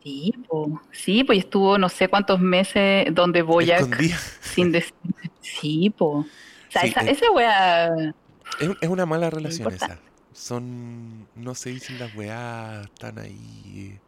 [0.03, 0.81] Sí, po.
[0.93, 4.19] sí, pues estuvo no sé cuántos meses donde Boyac Escondida.
[4.41, 4.93] sin decir.
[5.41, 6.07] Sí, po.
[6.19, 6.27] O
[6.71, 7.11] sea, Sí, esa, eh.
[7.11, 7.89] esa wea.
[8.61, 9.99] Es, es una mala relación esa.
[10.33, 11.27] Son.
[11.37, 13.99] No se dicen las weás, están ahí.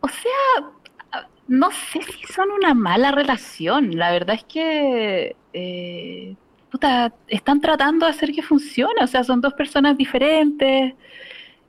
[0.00, 0.70] O sea,
[1.12, 3.96] a- no sé si son una mala relación.
[3.96, 6.36] La verdad es que eh,
[6.74, 9.00] puta, están tratando de hacer que funcione.
[9.02, 10.92] O sea, son dos personas diferentes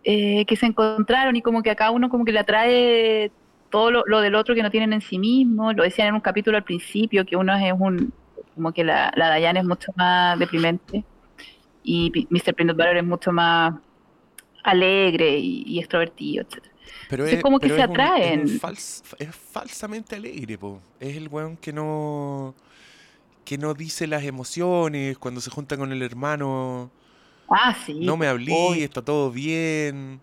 [0.03, 3.31] eh, que se encontraron y como que a cada uno como que le atrae
[3.69, 5.73] todo lo, lo del otro que no tienen en sí mismo.
[5.73, 8.11] Lo decían en un capítulo al principio, que uno es un,
[8.55, 11.03] como que la, la Diane es mucho más deprimente
[11.83, 12.55] y P- Mr.
[12.55, 13.75] Peanut Butter es mucho más
[14.63, 16.63] alegre y, y extrovertido, etc.
[17.09, 18.45] Pero Entonces, es, como que se un- es un atraen.
[18.59, 20.81] fals- es falsamente alegre, po.
[20.99, 22.55] Es el weón que no.
[23.45, 26.89] Que no dice las emociones cuando se junta con el hermano.
[27.49, 27.93] Ah, sí.
[28.01, 30.19] No me hablé, está todo bien.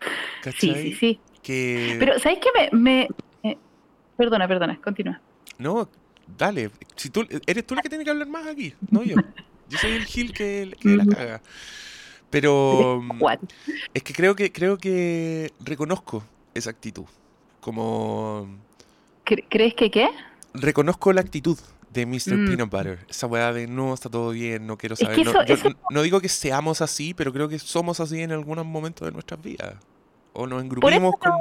[0.00, 0.08] Sí,
[0.42, 0.82] ¿Cachai?
[0.82, 1.20] sí, sí.
[1.42, 1.96] Que.
[1.98, 2.48] Pero, ¿sabes qué?
[2.72, 3.08] Me, me-
[3.50, 3.56] eh,
[4.16, 5.20] perdona, perdona, continúa.
[5.58, 5.88] No,
[6.38, 6.70] dale.
[6.96, 9.16] Si tú, eres tú la que tiene que hablar más aquí, no yo.
[9.68, 11.42] Yo soy el Gil que, que la caga.
[12.30, 13.38] Pero What?
[13.94, 17.04] es que creo que creo que reconozco esa actitud.
[17.60, 18.46] Como
[19.24, 20.10] ¿Cre- ¿Crees que qué?
[20.52, 21.58] reconozco la actitud
[21.94, 22.36] de Mr.
[22.36, 22.46] Mm.
[22.48, 22.98] Peanut Butter.
[23.08, 25.24] Esa weá de no, está todo bien, no quiero Es que saber.
[25.24, 28.20] no, eso- yo eso- n- no digo que seamos así, pero creo que somos así
[28.20, 29.74] en algunos momentos de nuestras vidas.
[30.32, 31.32] O nos Por eso, engrupimos con.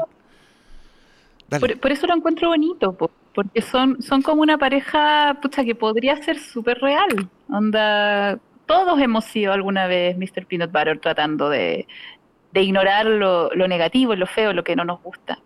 [1.59, 5.75] Por, por eso lo encuentro bonito, po, porque son, son como una pareja, pucha, que
[5.75, 7.29] podría ser súper real.
[7.49, 10.45] Onda, todos hemos sido alguna vez Mr.
[10.47, 11.87] Peanut Butter tratando de,
[12.53, 15.39] de ignorar lo, lo negativo, lo feo, lo que no nos gusta.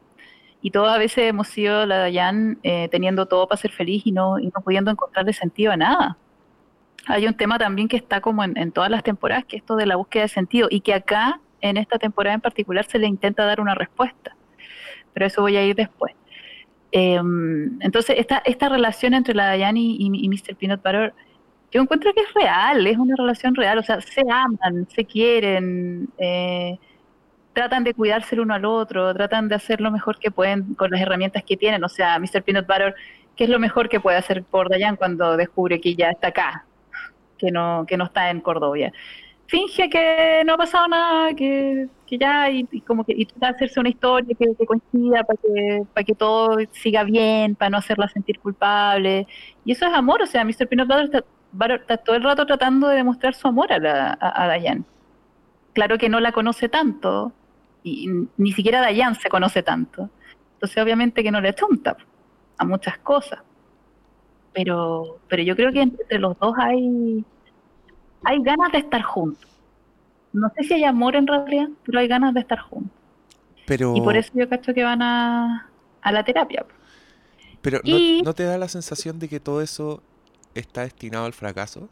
[0.61, 4.11] Y todas a veces hemos sido la Dayan eh, teniendo todo para ser feliz y
[4.11, 6.17] no, y no pudiendo encontrarle sentido a nada.
[7.05, 9.75] Hay un tema también que está como en, en todas las temporadas, que es esto
[9.75, 13.07] de la búsqueda de sentido, y que acá, en esta temporada en particular, se le
[13.07, 14.35] intenta dar una respuesta.
[15.13, 16.13] Pero eso voy a ir después.
[16.91, 20.55] Eh, entonces, esta, esta relación entre la Diane y, y, y Mr.
[20.55, 21.13] Peanut Butter,
[21.71, 26.09] yo encuentro que es real, es una relación real, o sea, se aman, se quieren,
[26.17, 26.79] eh,
[27.57, 30.91] tratan de cuidarse el uno al otro, tratan de hacer lo mejor que pueden con
[30.91, 32.43] las herramientas que tienen, o sea, Mr.
[32.43, 32.93] Peanut Butter,
[33.35, 36.65] ¿qué es lo mejor que puede hacer por Diane cuando descubre que ya está acá,
[37.39, 38.93] que no, que no está en Cordovia?
[39.47, 43.47] Finge que no ha pasado nada, que, que ya, y, y como que y trata
[43.47, 47.71] de hacerse una historia que, que coincida para que, para que todo siga bien, para
[47.71, 49.25] no hacerla sentir culpable.
[49.65, 50.67] Y eso es amor, o sea, Mr.
[50.67, 54.43] Peanut Butter está, está todo el rato tratando de demostrar su amor a, la, a,
[54.43, 54.83] a Diane.
[55.73, 57.33] Claro que no la conoce tanto,
[57.88, 60.10] y ni siquiera Dayan se conoce tanto.
[60.56, 61.97] Entonces, obviamente que no le chunta
[62.58, 63.39] a muchas cosas.
[64.54, 67.23] Pero, pero yo creo que entre los dos hay,
[68.23, 69.50] hay ganas de estar juntos.
[70.34, 72.97] No sé si hay amor en realidad, pero hay ganas de estar juntos.
[73.65, 75.69] Pero, Y por eso yo cacho que van a,
[76.02, 76.65] a la terapia.
[77.62, 80.02] pero ¿no, y- ¿no te da la sensación de que todo eso
[80.56, 81.89] está destinado al fracaso?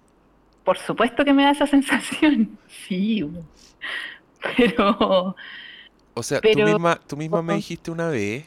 [0.63, 2.57] Por supuesto que me da esa sensación.
[2.67, 3.23] Sí,
[4.57, 5.35] pero
[6.15, 8.45] O sea, Pero- tú misma, tú misma me dijiste una vez,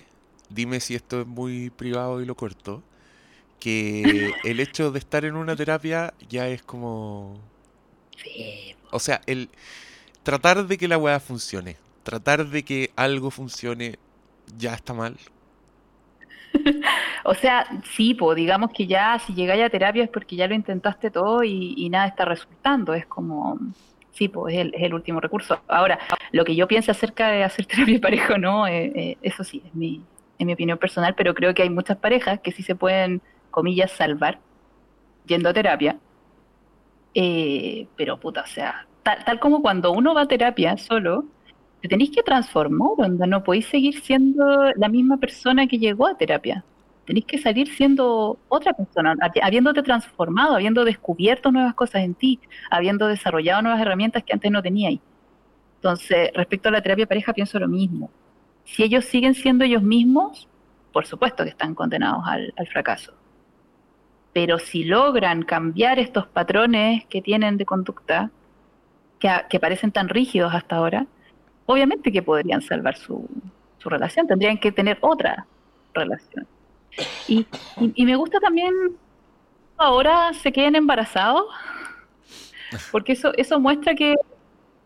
[0.48, 2.82] dime si esto es muy privado y lo corto,
[3.60, 7.38] que el hecho de estar en una terapia ya es como...
[8.16, 9.50] sí, O sea, el
[10.22, 13.98] tratar de que la weá funcione, tratar de que algo funcione,
[14.56, 15.16] ya está mal.
[17.24, 20.54] O sea, sí, pues digamos que ya si llegáis a terapia es porque ya lo
[20.54, 22.94] intentaste todo y, y nada está resultando.
[22.94, 23.58] Es como,
[24.18, 25.60] sí, pues es el, es el último recurso.
[25.68, 25.98] Ahora,
[26.32, 29.62] lo que yo pienso acerca de hacer terapia pareja o no, eh, eh, eso sí,
[29.64, 30.02] es mi,
[30.38, 33.92] es mi opinión personal, pero creo que hay muchas parejas que sí se pueden, comillas,
[33.92, 34.40] salvar
[35.26, 35.98] yendo a terapia.
[37.14, 41.24] Eh, pero puta, o sea, tal, tal como cuando uno va a terapia solo,
[41.80, 46.16] te tenéis que transformar, onda, no podéis seguir siendo la misma persona que llegó a
[46.16, 46.64] terapia.
[47.08, 52.38] Tenéis que salir siendo otra persona, habi- habiéndote transformado, habiendo descubierto nuevas cosas en ti,
[52.70, 55.00] habiendo desarrollado nuevas herramientas que antes no teníais.
[55.76, 58.10] Entonces, respecto a la terapia pareja, pienso lo mismo.
[58.66, 60.50] Si ellos siguen siendo ellos mismos,
[60.92, 63.14] por supuesto que están condenados al, fracaso.
[64.34, 68.30] Pero si logran cambiar estos patrones que tienen de conducta,
[69.18, 71.06] que, parecen tan rígidos hasta ahora,
[71.64, 73.26] obviamente que podrían salvar su
[73.82, 75.46] relación, tendrían que tener otra
[75.94, 76.46] relación.
[77.28, 77.40] Y,
[77.80, 78.72] y- y me gusta también
[79.76, 81.44] ahora se queden embarazados,
[82.92, 84.14] porque eso, eso muestra que,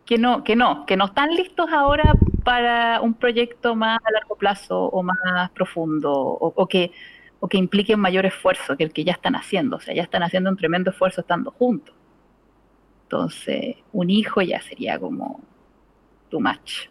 [0.05, 2.13] que no, que no, que no están listos ahora
[2.45, 6.93] para un proyecto más a largo plazo o más profundo, o, o que
[7.45, 9.77] o que implique un mayor esfuerzo que el que ya están haciendo.
[9.77, 11.93] O sea, ya están haciendo un tremendo esfuerzo estando juntos.
[13.05, 15.41] Entonces, un hijo ya sería como
[16.31, 16.89] too much.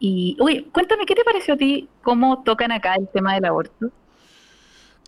[0.00, 3.90] Y, uy, cuéntame, ¿qué te pareció a ti cómo tocan acá el tema del aborto?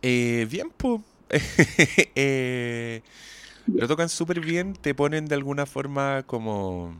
[0.03, 1.01] Eh, bien, pues.
[3.67, 6.95] lo tocan súper bien, te ponen de alguna forma como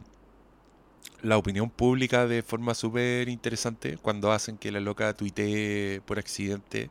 [1.23, 6.91] la opinión pública de forma súper interesante cuando hacen que la loca tuitee por accidente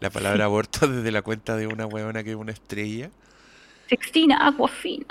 [0.00, 3.10] la palabra aborto desde la cuenta de una huevona que es una estrella.
[3.88, 5.06] Sextina Aquafina.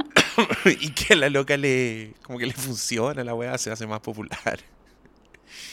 [0.65, 4.01] y que a la loca le como que le funciona, la weá se hace más
[4.01, 4.59] popular.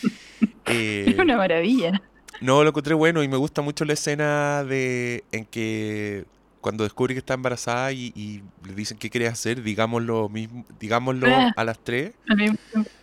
[0.66, 2.00] eh, es una maravilla.
[2.40, 6.24] No, lo encontré bueno y me gusta mucho la escena de en que
[6.60, 11.52] cuando descubre que está embarazada y, le dicen qué quiere hacer, digámoslo mismo, digámoslo ah.
[11.56, 12.12] a las tres.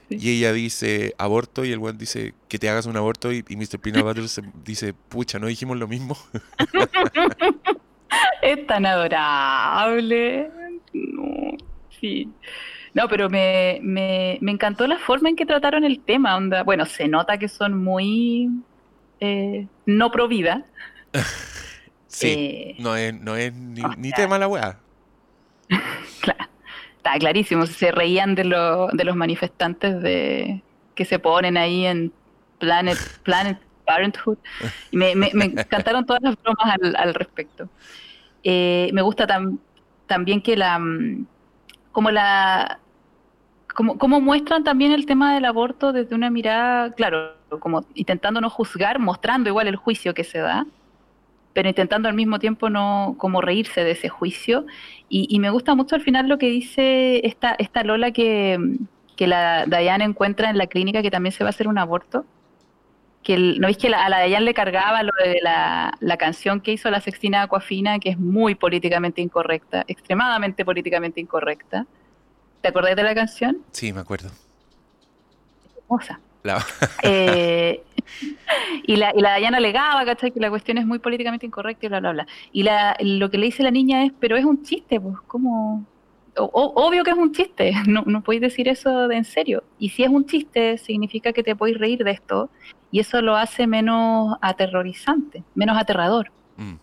[0.09, 3.79] Y ella dice aborto y el buen dice que te hagas un aborto y, Mr.
[3.79, 4.23] Peanut Butter
[4.63, 6.17] dice, pucha, ¿no dijimos lo mismo?
[8.41, 10.49] es tan adorable.
[10.93, 11.57] No,
[11.99, 12.29] sí.
[12.93, 16.35] No, pero me, me, me, encantó la forma en que trataron el tema.
[16.35, 16.63] Onda.
[16.63, 18.49] Bueno, se nota que son muy
[19.19, 20.65] eh, no pro vida.
[22.09, 24.79] Sí, eh, no es, no es ni, tema la weá.
[26.21, 26.49] claro,
[26.95, 27.67] está clarísimo.
[27.67, 30.63] Se reían de, de los manifestantes de
[30.95, 32.11] que se ponen ahí en
[32.59, 34.37] Planet, Planet Parenthood.
[34.91, 37.69] Y me, me, encantaron todas las bromas al, respecto.
[38.43, 39.27] Eh, me gusta
[40.07, 41.25] también que la mm,
[41.91, 42.79] como la
[43.77, 48.49] como, como muestran también el tema del aborto desde una mirada, claro, como intentando no
[48.49, 50.65] juzgar, mostrando igual el juicio que se da,
[51.53, 54.65] pero intentando al mismo tiempo no como reírse de ese juicio.
[55.09, 58.57] Y, me gusta mucho al final lo que dice esta, esta Lola que,
[59.19, 62.25] la Diane encuentra en la clínica que también se va a hacer un aborto.
[63.21, 66.71] Que ¿No veis que a la Diane le cargaba lo de la, la canción que
[66.71, 71.85] hizo la Sextina Aquafina, que es muy políticamente incorrecta, extremadamente políticamente incorrecta?
[72.61, 73.57] ¿Te acordás de la canción?
[73.71, 74.29] Sí, me acuerdo.
[75.77, 76.19] Hermosa.
[77.03, 77.83] Eh,
[78.83, 80.31] y, la, y la Dayana alegaba, ¿cachai?
[80.31, 82.27] Que la cuestión es muy políticamente incorrecta y bla, bla, bla.
[82.51, 85.85] Y la, lo que le dice la niña es, pero es un chiste, pues, como...
[86.35, 89.63] obvio que es un chiste, no, no podéis decir eso de en serio.
[89.79, 92.49] Y si es un chiste, significa que te podéis reír de esto,
[92.91, 96.31] y eso lo hace menos aterrorizante, menos aterrador.
[96.55, 96.75] Mm.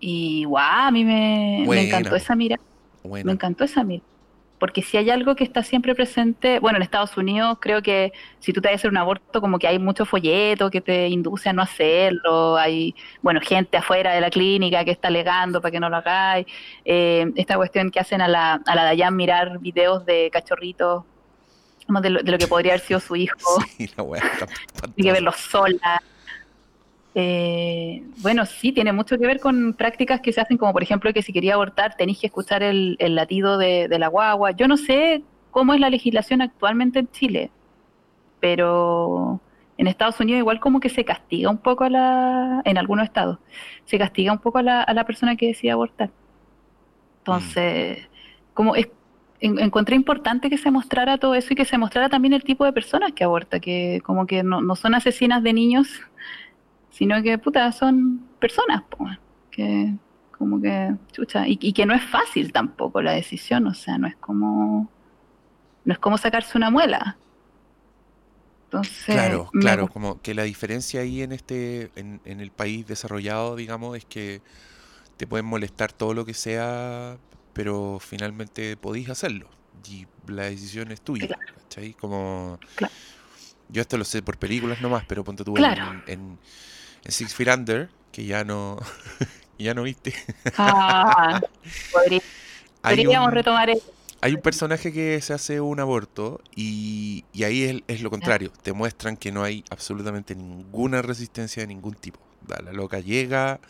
[0.00, 2.58] Y guau, a mí me, me encantó esa mira.
[3.04, 4.02] Me encantó esa mira
[4.60, 8.52] porque si hay algo que está siempre presente, bueno, en Estados Unidos creo que si
[8.52, 11.48] tú te vas a hacer un aborto, como que hay mucho folleto que te induce
[11.48, 15.80] a no hacerlo, hay, bueno, gente afuera de la clínica que está alegando para que
[15.80, 16.46] no lo hagáis,
[16.84, 21.04] eh, esta cuestión que hacen a la, a la Dayan mirar videos de cachorritos,
[21.88, 24.04] de lo, de lo que podría haber sido su hijo, sí, la
[24.94, 26.02] y que verlo sola.
[27.14, 31.12] Eh, bueno, sí, tiene mucho que ver con prácticas que se hacen, como por ejemplo
[31.12, 34.52] que si quería abortar tenéis que escuchar el, latido de, la guagua.
[34.52, 37.50] Yo no sé cómo es la legislación actualmente en Chile,
[38.38, 39.40] pero
[39.76, 43.38] en Estados Unidos igual como que se castiga un poco a la, en algunos estados,
[43.84, 46.10] se castiga un poco a la, a la persona que decide abortar.
[47.18, 48.08] Entonces,
[48.54, 48.88] como es,
[49.40, 52.72] encontré importante que se mostrara todo eso y que se mostrara también el tipo de
[52.72, 55.88] personas que aborta, que como que no, no son asesinas de niños
[57.00, 58.82] sino que, puta, son personas,
[59.50, 59.94] que
[60.36, 64.16] como que, chucha, y, que no es fácil tampoco la decisión, o sea, no es
[64.16, 64.90] como,
[65.86, 67.16] no es como sacarse una muela.
[68.64, 73.56] Entonces, claro, claro, como que la diferencia ahí en este, en, en el país desarrollado,
[73.56, 74.42] digamos, es que
[75.16, 77.16] te pueden molestar todo lo que sea,
[77.54, 79.48] pero finalmente podéis hacerlo
[79.88, 81.38] y la decisión es tuya,
[81.98, 82.60] Como
[83.70, 86.38] yo esto lo sé por películas nomás, pero ponte tú en, en
[87.06, 88.78] Six Feet Under, que ya no,
[89.58, 90.14] ya no viste.
[90.56, 91.40] Ah,
[92.82, 93.92] podríamos retomar eso.
[94.22, 98.52] Hay un personaje que se hace un aborto y, ahí es, lo contrario.
[98.62, 102.20] Te muestran que no hay absolutamente ninguna resistencia de ningún tipo.
[102.46, 103.60] La loca llega,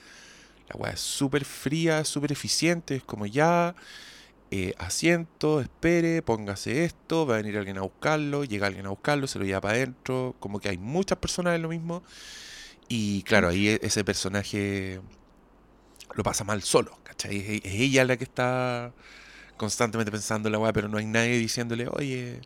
[0.68, 3.76] la weá es súper fría, súper eficiente, es como ya,
[4.50, 9.28] eh, asiento, espere, póngase esto, va a venir alguien a buscarlo, llega alguien a buscarlo,
[9.28, 12.02] se lo lleva para adentro, como que hay muchas personas en lo mismo
[12.92, 15.00] y claro, ahí e, ese personaje
[16.16, 17.60] lo pasa mal solo, ¿cachai?
[17.64, 18.92] Es, ella la que está
[19.56, 22.40] constantemente pensando en la weá, pero no hay nadie diciéndole, oye,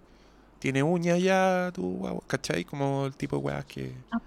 [0.58, 2.66] tiene uñas ya tu guagua, ¿cachai?
[2.66, 3.94] Como el tipo de weá que...
[4.12, 4.20] Ah.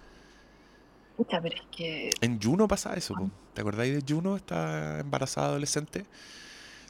[1.18, 2.10] pero es que...
[2.22, 3.14] En Juno pasa eso,
[3.54, 4.38] ¿te acordáis de Juno?
[4.38, 6.08] Está embarazada adolescente.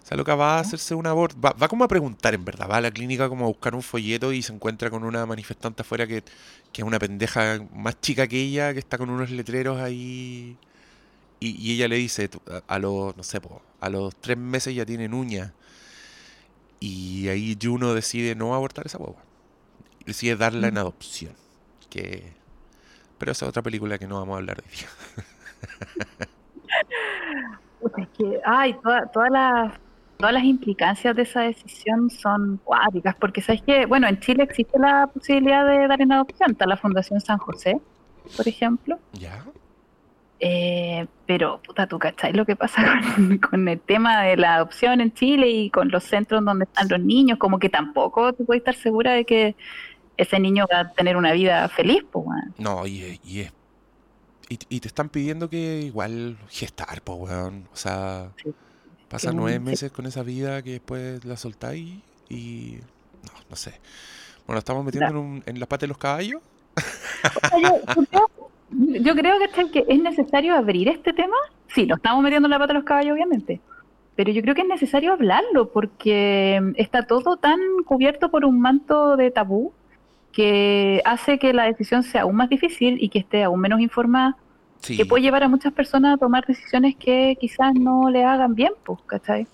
[0.07, 1.35] Esa loca va a hacerse un aborto.
[1.41, 2.69] Va, va como a preguntar, en verdad.
[2.71, 5.81] Va a la clínica como a buscar un folleto y se encuentra con una manifestante
[5.81, 6.23] afuera que,
[6.71, 10.55] que es una pendeja más chica que ella, que está con unos letreros ahí.
[11.41, 14.73] Y, y ella le dice, a, a los, no sé, po, a los tres meses
[14.73, 15.51] ya tienen uñas.
[16.79, 19.21] Y ahí Juno decide no abortar esa guagua.
[20.05, 20.77] Decide darla en Mm.
[20.77, 21.33] adopción.
[21.89, 22.31] Que...
[23.17, 24.87] Pero esa es otra película que no vamos a hablar hoy día.
[27.81, 29.73] Puta, es que, ay, toda- todas las
[30.17, 34.77] todas las implicancias de esa decisión son cuáticas, porque sabes que, bueno, en Chile existe
[34.79, 37.79] la posibilidad de dar en adopción, está la Fundación San José,
[38.35, 39.43] por ejemplo, ¿Ya?
[40.39, 45.01] eh, pero puta, tú cachai lo que pasa con, con el tema de la adopción
[45.01, 48.61] en Chile y con los centros donde están los niños, como que tampoco tú puedes
[48.61, 49.55] estar segura de que
[50.17, 52.53] ese niño va a tener una vida feliz, pues, weón.
[52.57, 53.53] No, y, es- y es.
[54.49, 57.67] Y, y te están pidiendo que igual gestar, pues, weón.
[57.71, 58.51] O sea, Sí.
[59.09, 61.99] Pasan Que- nueve meses con esa vida que después la soltáis
[62.29, 62.77] y.
[63.23, 63.79] No, no sé.
[64.45, 66.41] Bueno, estamos metiendo en, un- en la pata de los caballos.
[67.61, 68.27] Yo,
[69.01, 69.71] yo creo, ¿cachai?
[69.71, 71.35] que es necesario abrir este tema.
[71.67, 73.59] Sí, lo estamos metiendo en la pata de los caballos, obviamente.
[74.15, 79.15] Pero yo creo que es necesario hablarlo porque está todo tan cubierto por un manto
[79.15, 79.73] de tabú
[80.31, 84.35] que hace que la decisión sea aún más difícil y que esté aún menos informada,
[84.81, 84.95] Sí.
[84.95, 88.73] que puede llevar a muchas personas a tomar decisiones que quizás no le hagan bien,
[88.83, 89.47] pues, ¿cachai?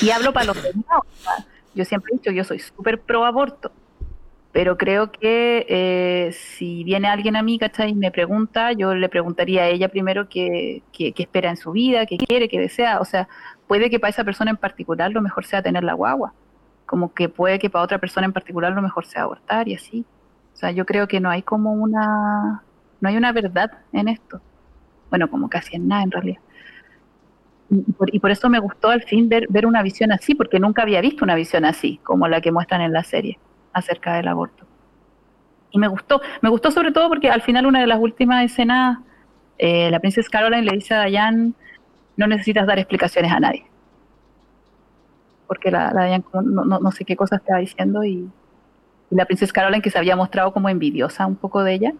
[0.00, 0.72] Y hablo para los sea,
[1.74, 3.70] Yo siempre he dicho, yo soy súper pro aborto,
[4.52, 7.90] pero creo que eh, si viene alguien a mí, ¿cachai?
[7.90, 11.72] Y me pregunta, yo le preguntaría a ella primero qué, qué, qué espera en su
[11.72, 13.00] vida, qué quiere, qué desea.
[13.00, 13.28] O sea,
[13.66, 16.34] puede que para esa persona en particular lo mejor sea tener la guagua,
[16.86, 20.04] como que puede que para otra persona en particular lo mejor sea abortar y así.
[20.52, 22.62] O sea, yo creo que no hay como una,
[23.02, 24.40] no hay una verdad en esto.
[25.10, 26.40] Bueno, como casi en nada en realidad.
[28.06, 31.24] Y por, eso me gustó al fin ver, una visión así, porque nunca había visto
[31.24, 33.38] una visión así, como la que muestran en la serie
[33.72, 34.66] acerca del aborto.
[35.72, 38.98] Y me gustó, me gustó sobre todo porque al final una de las últimas escenas,
[39.58, 41.54] eh, la princesa Caroline le dice a Diane,
[42.16, 43.66] no necesitas dar explicaciones a nadie.
[45.48, 48.30] Porque la, la no, no sé qué cosa estaba diciendo y,
[49.10, 51.92] y la princesa Caroline que se había mostrado como envidiosa un poco de ella,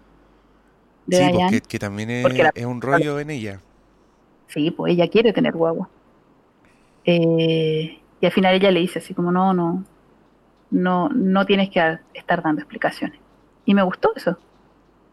[1.07, 1.43] de Sí, Diane.
[1.45, 3.61] porque que también es, Porque la- es un rollo en ella.
[4.49, 5.89] Sí, pues ella quiere tener guagua.
[7.05, 9.85] Eh, y al final ella le dice así como, no, no,
[10.71, 13.19] no, no tienes que estar dando explicaciones.
[13.65, 14.39] Y me gustó eso.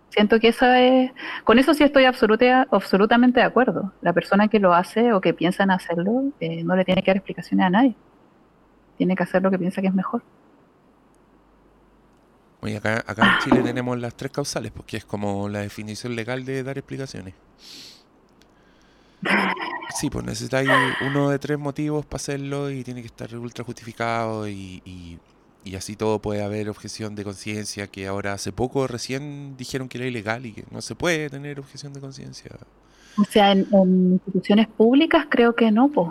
[0.10, 1.12] Siento que esa es,
[1.44, 3.94] con eso sí estoy absoluta, absolutamente de acuerdo.
[4.02, 7.12] La persona que lo hace o que piensa en hacerlo, eh, no le tiene que
[7.12, 7.96] dar explicaciones a nadie.
[8.98, 10.22] Tiene que hacer lo que piensa que es mejor.
[12.62, 16.46] Oye, acá, acá en Chile tenemos las tres causales, porque es como la definición legal
[16.46, 17.36] de dar explicaciones.
[19.88, 24.48] Sí, pues necesitáis uno de tres motivos para hacerlo y tiene que estar ultra justificado
[24.48, 25.20] y, y-
[25.64, 29.98] y así todo puede haber objeción de conciencia, que ahora hace poco recién dijeron que
[29.98, 32.52] era ilegal y que no se puede tener objeción de conciencia.
[33.18, 36.10] O sea, en, en instituciones públicas creo que no, pues.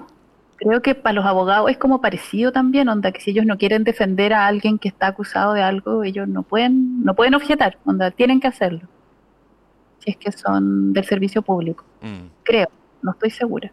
[0.58, 3.84] Creo que para los abogados es como parecido también, onda, que si ellos no quieren
[3.84, 8.10] defender a alguien que está acusado de algo, ellos no pueden, no pueden objetar, onda,
[8.10, 8.80] tienen que hacerlo.
[10.00, 12.26] Si es que son del servicio público, Mm.
[12.42, 12.68] creo,
[13.02, 13.72] no estoy segura.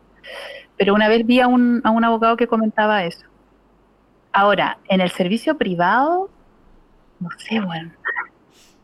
[0.78, 3.26] Pero una vez vi a un, a un abogado que comentaba eso.
[4.32, 6.30] Ahora, en el servicio privado,
[7.20, 7.92] no sé, bueno,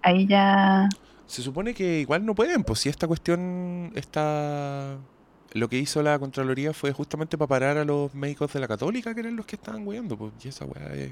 [0.02, 0.88] ahí ya...
[1.28, 4.98] Se supone que igual no pueden, pues si esta cuestión está...
[5.54, 9.14] Lo que hizo la Contraloría fue justamente para parar a los médicos de la Católica,
[9.14, 11.12] que eran los que estaban weando, pues y esa weá es,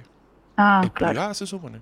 [0.56, 1.12] Ah, es claro.
[1.14, 1.82] privada, se supone.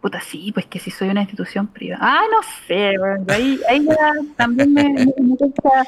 [0.00, 2.00] Puta, sí, pues que si soy una institución privada.
[2.02, 5.86] Ah, no sé, weón, yo ahí, ahí ya también me, me, me cuesta-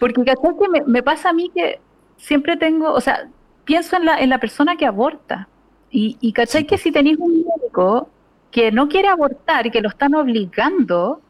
[0.00, 0.56] Porque, ¿cachai?
[0.58, 1.80] Que me, me pasa a mí que
[2.16, 3.28] siempre tengo, o sea,
[3.64, 5.48] pienso en la, en la persona que aborta.
[5.90, 6.62] Y, y ¿cachai?
[6.62, 8.08] Sí, Que si tenéis un médico
[8.50, 11.20] que no quiere abortar y que lo están obligando,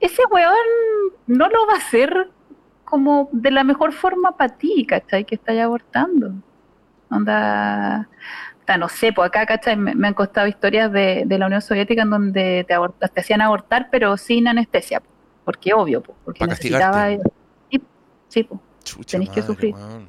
[0.00, 0.54] ese weón
[1.26, 2.30] no lo va a hacer
[2.84, 5.24] como de la mejor forma para ti, ¿cachai?
[5.24, 6.32] Que estáis abortando.
[7.10, 8.08] Onda,
[8.78, 9.76] no sé, pues acá, ¿cachai?
[9.76, 13.20] Me, me han costado historias de, de la Unión Soviética en donde te, abortas, te
[13.20, 15.02] hacían abortar, pero sin anestesia,
[15.44, 17.08] porque obvio, porque Pa' necesitaba...
[17.70, 17.82] Sí,
[18.28, 18.60] sí, pues.
[19.06, 19.74] Tenés que sufrir.
[19.74, 20.08] weón.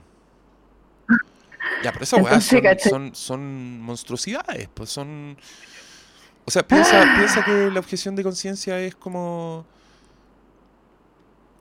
[1.83, 5.37] Ya, pero esas weas son, son, son monstruosidades, pues son...
[6.45, 9.65] O sea, piensa, piensa que la objeción de conciencia es como...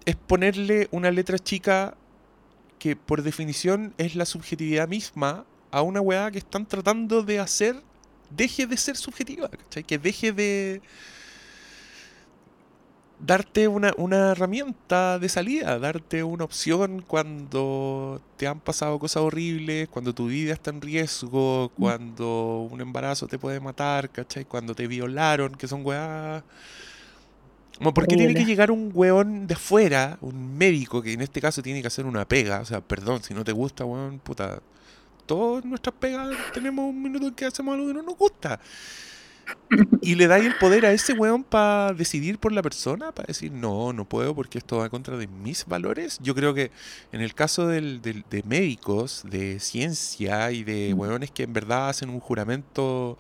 [0.07, 1.95] Es ponerle una letra chica
[2.79, 7.83] que por definición es la subjetividad misma a una weá que están tratando de hacer
[8.31, 9.85] deje de ser subjetiva, ¿cachai?
[9.85, 10.81] Que deje de...
[13.21, 19.89] darte una, una herramienta de salida, darte una opción cuando te han pasado cosas horribles,
[19.89, 24.45] cuando tu vida está en riesgo, cuando un embarazo te puede matar, ¿cachai?
[24.45, 26.43] Cuando te violaron, que son weas...
[27.81, 31.63] ¿Por qué tiene que llegar un weón de afuera, un médico, que en este caso
[31.63, 32.61] tiene que hacer una pega?
[32.61, 34.61] O sea, perdón, si no te gusta, weón, puta.
[35.27, 38.61] Todas nuestras pegas tenemos un minuto en que hacemos algo que no nos gusta.
[40.03, 43.53] Y le dais el poder a ese weón para decidir por la persona, para decir,
[43.53, 46.19] no, no puedo porque esto va en contra de mis valores.
[46.23, 46.71] Yo creo que
[47.13, 50.99] en el caso del, del- de médicos, de ciencia y de Mm.
[50.99, 53.19] weones que en verdad hacen un juramento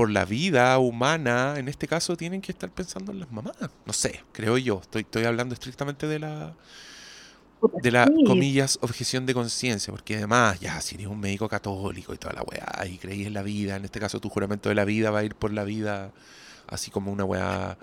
[0.00, 3.54] por la vida humana, en este caso tienen que estar pensando en las mamás.
[3.84, 4.80] No sé, creo yo.
[4.80, 6.54] Estoy, estoy hablando estrictamente de la,
[7.60, 8.24] Puta, de la, sí.
[8.24, 12.42] comillas, objeción de conciencia, porque además, ya, si eres un médico católico y toda la
[12.44, 15.18] weá, y creís en la vida, en este caso tu juramento de la vida va
[15.18, 16.12] a ir por la vida,
[16.66, 17.76] así como una weá,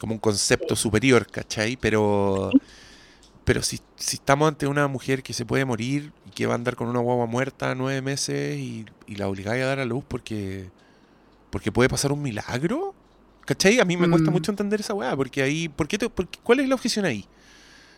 [0.00, 1.76] como un concepto superior, ¿cachai?
[1.76, 2.50] Pero,
[3.44, 6.56] pero si, si estamos ante una mujer que se puede morir y que va a
[6.56, 10.02] andar con una guagua muerta nueve meses y, y la obligáis a dar a luz
[10.08, 10.74] porque,
[11.56, 12.94] porque puede pasar un milagro,
[13.46, 13.80] ¿cachai?
[13.80, 14.34] A mí me cuesta Mm.
[14.34, 17.24] mucho entender esa weá, porque ahí, ¿por qué te- por ¿cuál es la objeción ahí?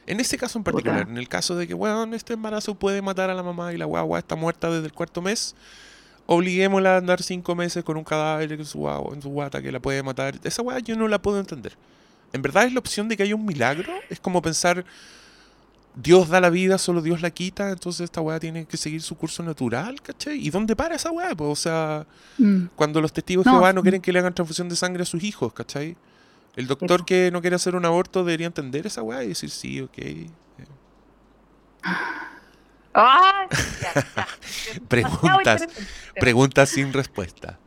[0.07, 3.31] En ese caso en particular, en el caso de que, weón, este embarazo puede matar
[3.31, 5.57] a la mamá y la guagua está muerta desde el cuarto mes,
[6.27, 9.73] obliguémosla a andar cinco meses con un cadáver en su, guagua- en su guata que
[9.73, 10.39] la puede matar.
[10.45, 11.73] Esa weá yo no la puedo entender.
[12.33, 13.93] ¿En verdad es la opción de que haya un milagro?
[14.09, 14.85] Es como pensar,
[16.01, 19.17] Dios da la vida, solo Dios la quita, entonces esta weá tiene que seguir su
[19.17, 20.39] curso natural, ¿cachai?
[20.39, 21.35] ¿Y dónde para esa weá?
[21.35, 22.07] Pues, o sea,
[22.39, 22.67] Mm.
[22.77, 25.07] cuando los testigos de No, Jehová no quieren que le hagan transfusión de sangre a
[25.07, 25.97] sus hijos, ¿cachai?
[26.55, 29.81] El doctor que no quiere hacer un aborto debería entender esa weá y decir, sí,
[29.81, 29.99] ok.
[32.95, 33.49] Ya,
[34.15, 34.29] ya.
[34.89, 35.67] Preguntas,
[36.19, 37.59] preguntas sin respuesta.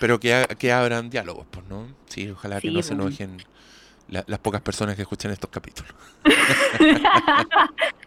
[0.00, 1.86] Pero que, que abran diálogos, pues, ¿no?
[2.08, 3.20] Sí, ojalá que no se pues.
[3.20, 3.42] enojen
[4.08, 5.94] la- las pocas personas que escuchan estos capítulos.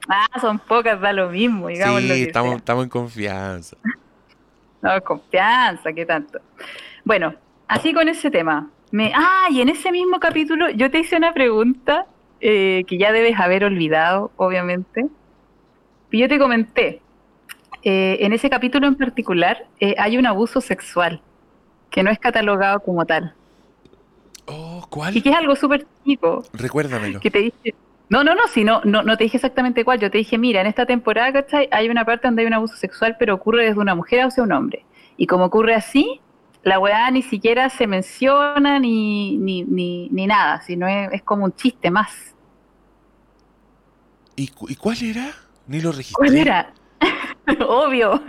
[0.07, 2.57] Ah, son pocas, da lo mismo, digamos lo sí, que estamos, sea.
[2.57, 3.75] estamos en confianza.
[4.81, 6.39] No, confianza, ¿qué tanto?
[7.03, 7.33] Bueno,
[7.67, 8.69] así con ese tema.
[8.91, 12.05] Me, ah, y en ese mismo capítulo yo te hice una pregunta
[12.39, 15.07] eh, que ya debes haber olvidado, obviamente.
[16.11, 17.01] Y yo te comenté,
[17.81, 21.19] eh, en ese capítulo en particular eh, hay un abuso sexual
[21.89, 23.33] que no es catalogado como tal.
[24.47, 27.19] Oh, Y que es algo súper chico, Recuérdamelo.
[27.19, 27.75] que te dije...
[28.09, 30.61] No, no, no, si no, no, no te dije exactamente cuál, yo te dije, mira,
[30.61, 31.67] en esta temporada, ¿cachai?
[31.71, 34.51] Hay una parte donde hay un abuso sexual, pero ocurre desde una mujer hacia un
[34.51, 34.85] hombre.
[35.17, 36.21] Y como ocurre así,
[36.61, 41.45] la weá ni siquiera se menciona ni, ni, ni, ni nada, sino es, es como
[41.45, 42.35] un chiste más.
[44.35, 45.31] ¿Y, cu- y cuál era?
[45.67, 46.13] Ni lo registré.
[46.13, 46.73] ¿Cuál era?
[47.67, 48.21] Obvio.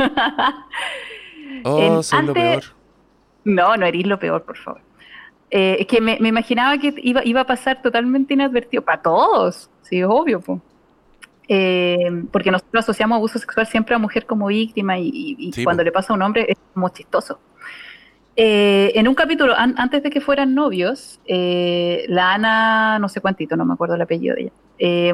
[1.64, 2.64] Oh, En- soy lo antes- peor.
[3.44, 4.80] No, no eres lo peor, por favor.
[5.50, 9.70] Eh, es que me, me imaginaba que iba, iba a pasar totalmente inadvertido para todos,
[9.82, 10.60] sí, obvio, po.
[11.48, 15.82] Eh, porque nosotros asociamos abuso sexual siempre a mujer como víctima y, y- Sí, cuando
[15.82, 15.84] po.
[15.84, 17.38] le pasa a un hombre es como chistoso.
[18.34, 23.20] Eh, en un capítulo, an- antes de que fueran novios, eh, la Ana, no sé
[23.20, 25.12] cuántito, no me acuerdo el apellido de ella, eh,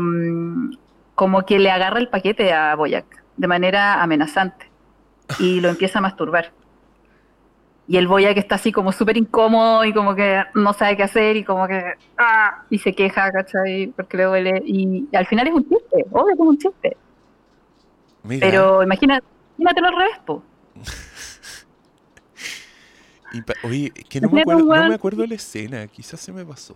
[1.14, 3.04] como que le agarra el paquete a Boyac
[3.36, 4.70] de manera amenazante
[5.38, 6.50] y lo empieza a masturbar.
[7.92, 11.36] Y el Boyac está así como súper incómodo y como que no sabe qué hacer
[11.36, 11.92] y como que...
[12.16, 12.62] ¡ah!
[12.70, 13.88] Y se queja, ¿cachai?
[13.94, 14.62] Porque le duele.
[14.64, 16.96] Y al final es un chiste, obvio que es un chiste.
[18.22, 19.20] Mira, Pero imagina,
[19.58, 20.42] imagínatelo al revés, po.
[23.64, 26.46] oye, que no me, Imagínate acuerdo, no weón- me acuerdo la escena, quizás se me
[26.46, 26.74] pasó.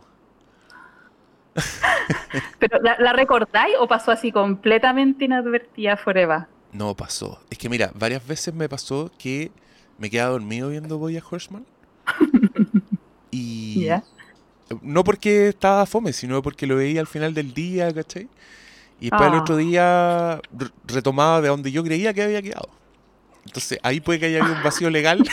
[2.59, 6.41] Pero ¿la, la recordáis o pasó así completamente inadvertida forever?
[6.73, 7.41] No pasó.
[7.49, 9.51] Es que mira, varias veces me pasó que
[9.99, 11.65] me quedaba dormido viendo Boya Horseman.
[13.31, 14.03] Y Ya.
[14.81, 18.29] no porque estaba fome, sino porque lo veía al final del día, ¿cachai?
[18.99, 19.41] Y después el Ah.
[19.43, 22.71] otro día re- retomaba de donde yo creía que había quedado.
[23.45, 25.23] Entonces ahí puede que haya habido un vacío legal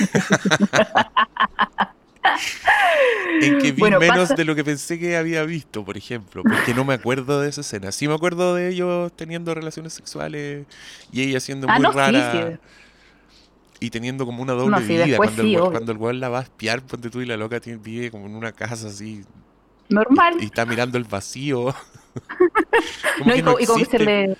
[3.42, 6.44] en que vi Bueno, menos pasa- de lo que pensé que había visto, por ejemplo,
[6.44, 7.92] porque no me acuerdo de esa escena.
[7.92, 10.66] Sí me acuerdo de ellos teniendo relaciones sexuales
[11.12, 12.58] y ella siendo Ah, muy no, sí, rara sí.
[13.86, 15.20] Y teniendo como una doble sí, vida.
[15.22, 17.80] Cuando, sí, el, cuando el la va a espiar, ponte tú y la loca tiene,
[17.80, 19.24] vive como en una casa así
[19.90, 20.36] Normal.
[20.38, 21.74] y está mirando el vacío.
[23.24, 24.38] No, y, no co- y como que se le,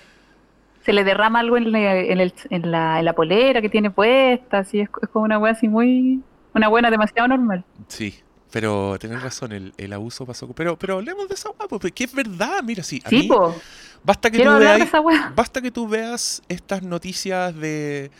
[0.84, 3.90] se le derrama algo en, le- en, el- en la, en la polera que tiene
[3.90, 6.24] puesta, así es, es como una wea así muy,
[6.54, 7.66] una buena demasiado normal.
[7.88, 8.14] Sí,
[8.50, 10.48] pero tenés razón, el, el abuso pasó.
[10.54, 13.00] Pero, pero hablemos de esa weá, porque es verdad, mira, sí.
[13.04, 13.64] A Sí, mí, po,
[14.02, 18.10] basta que quiero tú veas, basta que tú veas estas noticias de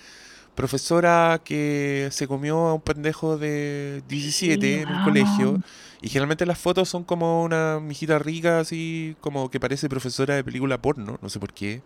[0.55, 5.61] profesora que se comió a un pendejo de 17 en el colegio.
[6.01, 10.45] Y generalmente las fotos son como una mijita rica, así como que parece profesora de
[10.45, 11.83] película porno, no sé por qué.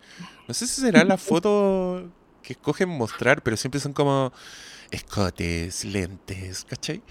[0.47, 2.09] No sé si será la foto
[2.43, 4.33] que escogen mostrar, pero siempre son como
[4.91, 7.01] escotes, lentes, ¿cachai?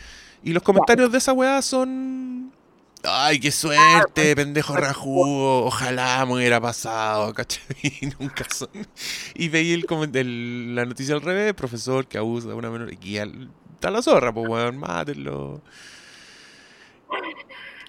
[0.43, 2.53] Y los comentarios de esa weá son.
[3.11, 5.65] Ay, qué suerte, pendejo rajugo.
[5.67, 7.63] Ojalá me hubiera pasado, ¿cachai?
[8.01, 8.69] Y nunca son.
[9.35, 12.93] Y veí el, el- la noticia al revés: profesor que abusa de una menor.
[13.03, 15.63] Y al, está la zorra, pues, weón, mátenlo.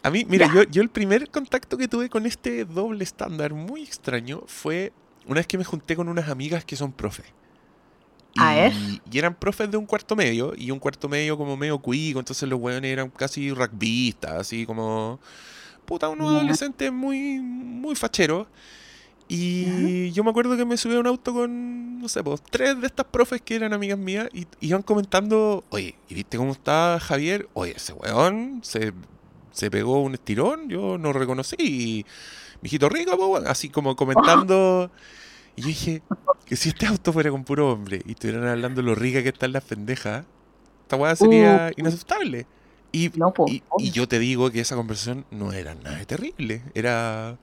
[0.04, 3.84] A mí, mira, yo, yo el primer contacto que tuve con este doble estándar muy
[3.84, 4.94] extraño fue
[5.26, 7.26] una vez que me junté con unas amigas que son profes.
[8.38, 8.74] A ver.
[9.12, 12.48] Y, eran profes de un cuarto medio, y un cuarto medio como medio cuico, entonces
[12.48, 15.20] los weones eran casi rugbyistas, así como...
[15.86, 18.46] Puta, unos adolescentes muy, muy facheros.
[19.32, 22.82] Y yo me acuerdo que me subí a un auto con, no sé, pues, tres
[22.82, 27.00] de estas profes que eran amigas mías y iban comentando, oye, ¿y viste cómo está
[27.00, 27.48] Javier?
[27.54, 28.92] Oye, ese weón se,
[29.52, 31.56] se pegó un estirón, yo no reconocí.
[31.60, 32.06] Y,
[32.64, 34.90] mijito rico, weón", así como comentando.
[35.60, 36.02] Y yo dije,
[36.46, 39.52] que si este auto fuera con puro hombre y estuvieran hablando lo rica que están
[39.52, 40.26] las pendejas,
[40.84, 42.48] esta weá sería inaceptable.
[42.94, 46.62] Y, No, y, yo te digo que esa conversación no era nada de terrible.
[46.74, 47.38] Era.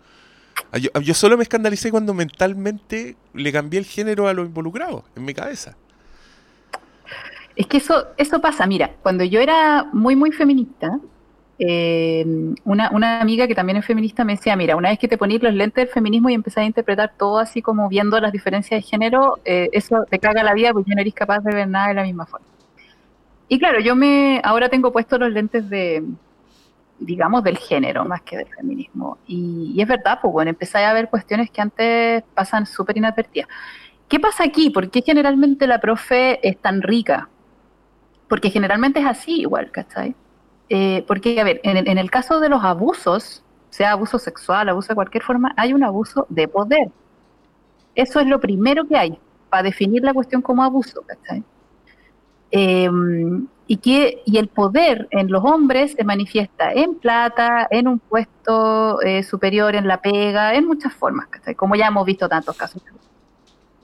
[0.72, 5.04] Ah, Yo, yo solo me escandalicé cuando mentalmente le cambié el género a lo involucrado
[5.14, 5.76] en mi cabeza.
[7.54, 10.98] Es que eso, eso pasa, mira, cuando yo era muy, muy feminista,
[11.58, 12.24] eh,
[12.64, 15.42] una, una amiga que también es feminista me decía, mira, una vez que te ponís
[15.42, 18.88] los lentes del feminismo y empezás a interpretar todo así como viendo las diferencias de
[18.88, 21.94] género, eh, eso te caga la vida porque no eres capaz de ver nada de
[21.94, 22.46] la misma forma.
[23.48, 26.04] Y claro, yo me ahora tengo puestos los lentes de,
[26.98, 29.18] digamos, del género más que del feminismo.
[29.26, 33.48] Y, y es verdad, pues bueno, empecé a ver cuestiones que antes pasan súper inadvertidas.
[34.08, 34.70] ¿Qué pasa aquí?
[34.70, 37.28] ¿Por qué generalmente la profe es tan rica?
[38.28, 40.14] Porque generalmente es así igual, ¿cachai?
[40.68, 44.94] Eh, porque, a ver, en el, caso de los abusos, sea abuso sexual, abuso de
[44.96, 46.88] cualquier forma, hay un abuso de poder.
[47.94, 51.04] Eso es lo primero que hay para definir la cuestión como abuso.
[52.50, 52.88] Eh,
[53.68, 59.00] y, que, y el poder en los hombres se manifiesta en plata, en un puesto
[59.02, 61.54] eh, superior, en la pega, en muchas formas, ¿cachai?
[61.54, 62.82] Como ya hemos visto tantos casos.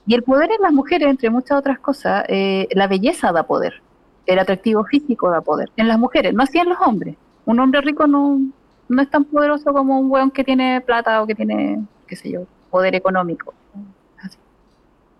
[0.05, 3.81] Y el poder en las mujeres, entre muchas otras cosas, eh, la belleza da poder,
[4.25, 5.69] el atractivo físico da poder.
[5.77, 7.15] En las mujeres, no así en los hombres.
[7.45, 8.39] Un hombre rico no,
[8.87, 12.31] no es tan poderoso como un weón que tiene plata o que tiene, qué sé
[12.31, 13.53] yo, poder económico.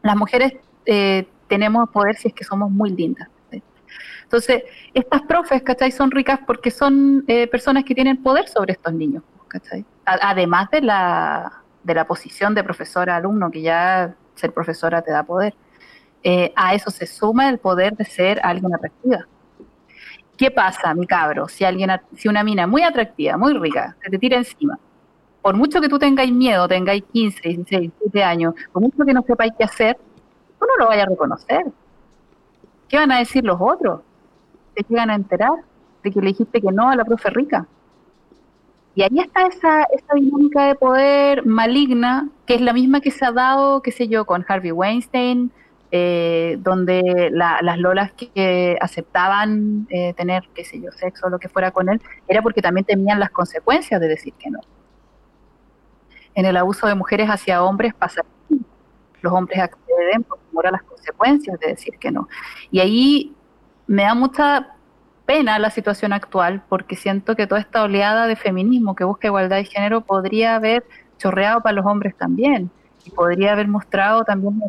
[0.01, 0.54] Las mujeres
[0.86, 3.30] eh, tenemos poder si es que somos muy lindas.
[4.34, 4.64] Entonces,
[4.95, 5.91] estas profes, ¿cachai?
[5.91, 9.86] Son ricas porque son eh, personas que tienen poder sobre estos niños, ¿cachai?
[10.06, 15.54] Además de la, de la posición de profesora-alumno, que ya ser profesora te da poder.
[16.24, 19.28] Eh, a eso se suma el poder de ser alguien atractiva.
[20.38, 21.48] ¿Qué pasa, mi cabro?
[21.48, 24.80] Si alguien, si una mina muy atractiva, muy rica, se te tira encima,
[25.42, 29.22] por mucho que tú tengáis miedo, tengáis 15, 16, 17 años, por mucho que no
[29.24, 29.98] sepáis qué hacer,
[30.58, 31.66] tú no lo vayas a reconocer.
[32.88, 34.02] ¿Qué van a decir los otros?
[34.76, 35.52] ¿Se llegan a enterar
[36.04, 37.68] de que le dijiste que no a la profe rica?
[38.96, 43.26] Y ahí está esa, esa dinámica de poder maligna, que es la misma que se
[43.26, 45.52] ha dado, qué sé yo, con Harvey Weinstein,
[45.96, 51.38] eh, donde la- las lolas que, aceptaban eh, tener, qué sé yo, sexo o lo
[51.38, 54.60] que fuera con él, era porque también temían las consecuencias de decir que no.
[56.34, 58.24] En el abuso de mujeres hacia hombres pasa.
[59.22, 62.28] Los hombres acceden por temor a las consecuencias de decir que no.
[62.72, 63.36] Y ahí
[63.86, 64.70] me da mucha
[65.28, 69.58] pena la situación actual porque siento que toda esta oleada de feminismo que busca igualdad
[69.58, 70.84] de género podría haber
[71.20, 72.72] chorreado para los hombres también
[73.06, 74.60] y podría haber mostrado también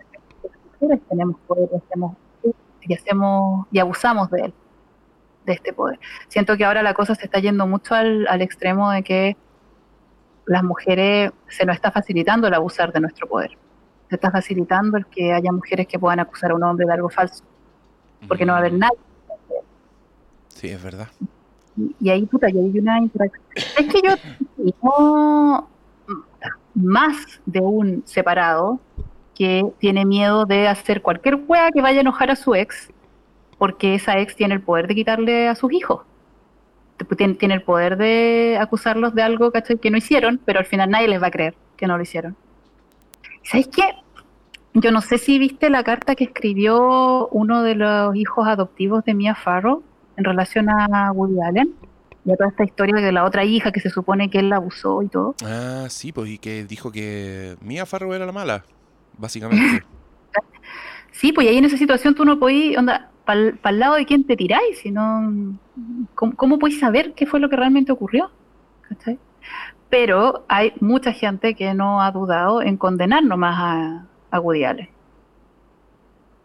[0.85, 2.17] mujeres tenemos poder y hacemos,
[2.83, 4.55] y hacemos y abusamos de él,
[5.47, 5.99] de este poder.
[6.29, 9.37] Siento que ahora la cosa se está yendo mucho al, al extremo de que
[10.47, 13.57] las mujeres se nos está facilitando el abusar de nuestro poder.
[14.11, 17.09] Se está facilitando el que haya mujeres que puedan acusar a un hombre de algo
[17.09, 17.43] falso,
[18.29, 18.99] porque no va a haber nadie
[20.49, 21.09] Sí, es verdad.
[21.77, 23.43] y, y ahí, puta, y hay una interacción.
[23.57, 24.15] Es que yo
[24.83, 25.69] no
[26.75, 28.79] más de un separado
[29.35, 32.91] que tiene miedo de hacer cualquier wea que vaya a enojar a su ex,
[33.59, 36.03] porque esa ex tiene el poder de quitarle a sus hijos.
[37.17, 39.79] Tiene, tiene el poder de acusarlos de algo ¿cachai?
[39.79, 42.37] que no hicieron, pero al final nadie les va a creer que no lo hicieron.
[43.43, 43.83] ¿Sabes qué?
[44.75, 49.15] Yo no sé si viste la carta que escribió uno de los hijos adoptivos de
[49.15, 49.83] Mia Farrow
[50.17, 51.75] en relación a Woody Allen
[52.25, 55.03] y toda esta historia de la otra hija que se supone que él la abusó
[55.03, 55.35] y todo.
[55.45, 58.65] Ah, sí, pues y que dijo que Mia Farrow era la mala,
[59.19, 59.85] básicamente.
[61.15, 64.25] Sí, pues ahí en esa situación tú no podís, onda, para el lado de quién
[64.25, 65.57] te tiráis, sino,
[66.17, 68.33] ¿cómo, cómo podéis saber qué fue lo que realmente ocurrió?
[68.83, 69.19] ¿Cachai?
[69.89, 74.89] Pero hay mucha gente que no ha dudado en condenar nomás a, a Woody Allen.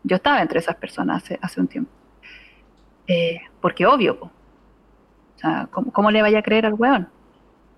[0.03, 1.91] Yo estaba entre esas personas hace, hace un tiempo.
[3.07, 4.19] Eh, porque obvio.
[4.21, 7.09] O sea, ¿cómo, cómo le vaya a creer al weón?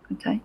[0.10, 0.42] ¿Cachai?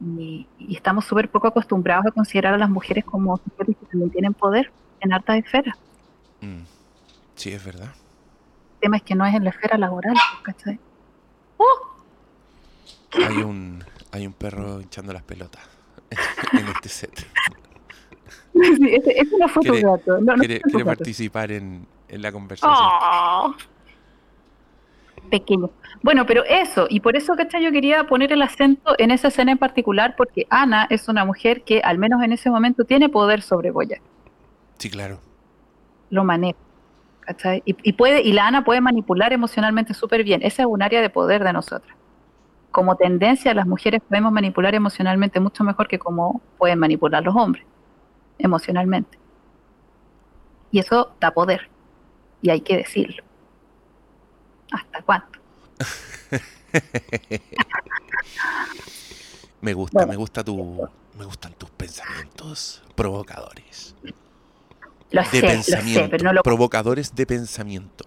[0.00, 4.10] Y, y estamos súper poco acostumbrados a considerar a las mujeres como sujetos que también
[4.10, 4.70] tienen poder
[5.00, 5.76] en hartas esferas.
[6.40, 6.62] Mm.
[7.34, 7.88] Sí, es verdad.
[8.74, 10.78] El tema es que no es en la esfera laboral, ¿cachai?
[11.56, 11.64] ¡Oh!
[13.26, 13.82] Hay un,
[14.12, 15.62] hay un perro hinchando las pelotas
[16.52, 17.26] en este set.
[18.52, 20.18] Sí, ese, ese no fue tu Quiere- gato.
[20.20, 20.98] No, no Quiere, fue tu quiere gato.
[20.98, 22.72] participar en, en la conversación.
[22.76, 23.54] Oh.
[25.30, 25.70] Pequeño.
[26.02, 27.62] Bueno, pero eso, y por eso, ¿cachai?
[27.62, 31.62] Yo quería poner el acento en esa escena en particular, porque Ana es una mujer
[31.62, 34.00] que, al menos en ese momento, tiene poder sobre Boya.
[34.78, 35.20] Sí, claro.
[36.10, 36.58] Lo maneja.
[37.28, 37.62] ¿cachai?
[37.66, 40.40] Y, y puede, y la Ana puede manipular emocionalmente súper bien.
[40.42, 41.94] Esa es un área de poder de nosotras.
[42.70, 47.66] Como tendencia, las mujeres podemos manipular emocionalmente mucho mejor que como pueden manipular los hombres,
[48.38, 49.18] emocionalmente.
[50.70, 51.68] Y eso da poder.
[52.40, 53.22] Y hay que decirlo.
[54.72, 55.38] ¿Hasta cuánto?
[59.60, 60.12] Me gusta, Bueno.
[60.12, 60.88] me gusta tu,
[61.18, 63.96] me gustan tus pensamientos provocadores.
[65.10, 66.00] Lo De sé, lo pensamiento.
[66.00, 68.04] sé, pero no lo Provocadores de pensamiento.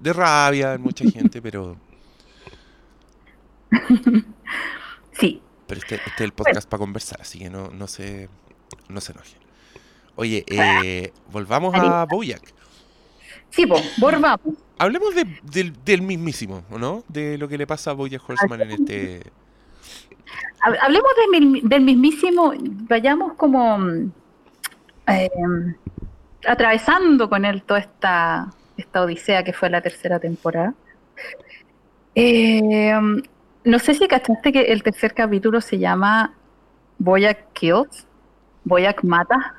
[0.00, 1.76] De rabia en mucha gente, pero,
[5.12, 8.30] Sí, pero este, este es el podcast para conversar, así que no, no se,
[8.88, 9.38] no se enojen.
[10.16, 12.54] Oye, eh, volvamos a Bojack.
[13.50, 14.54] Sí, pues, volvamos.
[14.78, 17.02] Hablemos de- del, del mismísimo, ¿o ¿no?
[17.08, 19.22] De lo que le pasa a Bojack Horseman en este...
[20.62, 22.52] Hab- Hablemos de del mismísimo,
[22.88, 24.12] vayamos como mm,
[25.08, 25.30] eh,
[26.46, 30.74] atravesando con él toda esta, esta odisea que fue la tercera temporada.
[32.14, 32.92] Eh,
[33.64, 36.34] no sé si cachaste que el tercer capítulo se llama
[36.98, 38.06] Boyack Kills,
[38.64, 39.54] Boyack mata,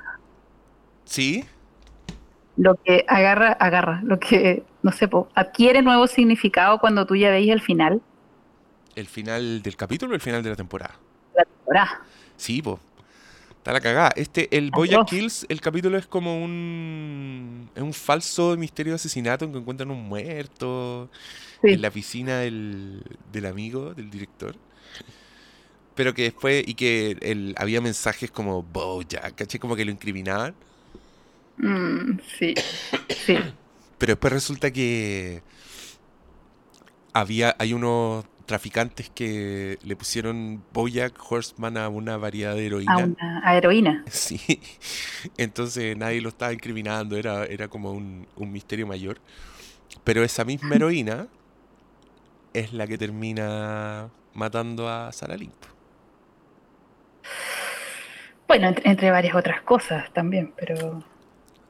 [1.05, 1.43] ¿Sí?
[2.59, 7.29] Lo que agarra, agarra, lo que, no sé, po, adquiere nuevo significado cuando tú ya
[7.31, 8.01] veis el final
[8.95, 10.95] ¿El final del capítulo o el final de la temporada?
[11.35, 12.01] la temporada.
[12.35, 12.77] Sí, po.
[13.51, 14.11] Está la cagada.
[14.17, 15.05] Este, el Boya.
[15.05, 17.69] Kills, el capítulo es como un.
[17.75, 21.09] Es un falso misterio de asesinato en que encuentran un muerto
[21.61, 21.73] Sí.
[21.73, 24.55] en la piscina del, del amigo, del director.
[25.95, 26.63] Pero que después.
[26.67, 29.59] Y que el, había mensajes como Boya, ¿caché?
[29.59, 30.55] Como que lo incriminaban.
[31.59, 32.55] Mm, sí,
[33.09, 33.37] sí.
[33.97, 35.43] Pero después resulta que.
[37.13, 42.93] Había, hay unos traficantes que le pusieron Bojack Horseman a una variedad de heroína.
[42.93, 44.03] A una a heroína.
[44.09, 44.59] Sí,
[45.37, 49.19] entonces nadie lo estaba incriminando, era, era como un, un misterio mayor.
[50.03, 51.27] Pero esa misma heroína
[52.53, 55.51] es la que termina matando a Sarah Lynn.
[58.47, 61.03] Bueno, entre, entre varias otras cosas también, pero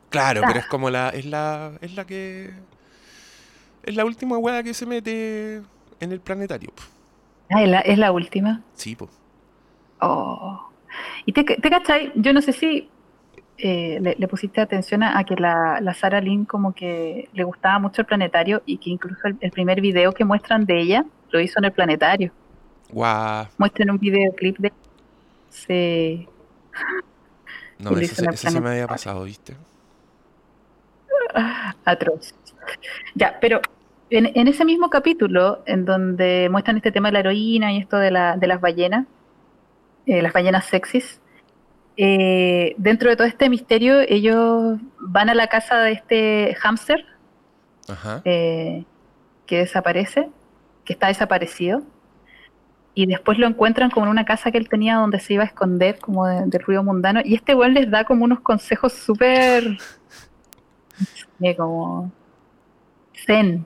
[0.10, 2.52] Claro, pero es como la, es la, es la que,
[3.84, 5.62] es la última hueá que se mete
[6.00, 6.70] en el planetario.
[6.72, 6.84] po.
[7.52, 8.62] ah, es, la, es la última.
[8.74, 9.10] Sí, po.
[10.02, 10.70] Oh.
[11.26, 12.90] Y te, te cachai, yo no sé si
[13.58, 17.44] eh, le, le pusiste atención a, a que la, la Sarah Lynn como que le
[17.44, 21.06] gustaba mucho el planetario y que incluso el, el primer video que muestran de ella
[21.32, 22.32] lo hizo en el planetario.
[22.92, 23.46] Guau.
[23.58, 24.74] Muestran un videoclip de...
[25.50, 26.28] Sí.
[27.78, 29.56] No, eso, se- eso se me había pasado, ¿viste?
[31.86, 32.34] Atroz.
[33.16, 33.62] Ya, pero
[34.10, 37.98] en, en ese mismo capítulo, en donde muestran este tema de la heroína y esto
[37.98, 39.06] de, la, de las ballenas,
[40.06, 41.22] eh, las ballenas sexys,
[41.98, 47.06] eh, dentro de todo este misterio, ellos van a la casa de este hámster
[47.88, 48.22] Ajá.
[48.26, 48.86] eh,
[49.46, 50.30] que desaparece,
[50.86, 51.84] que está desaparecido,
[52.96, 55.48] y después lo encuentran como en una casa que él tenía donde se iba a
[55.48, 59.78] esconder como de- del ruido mundano, y este weón les da como unos consejos súper
[61.58, 62.12] como
[63.26, 63.66] zen,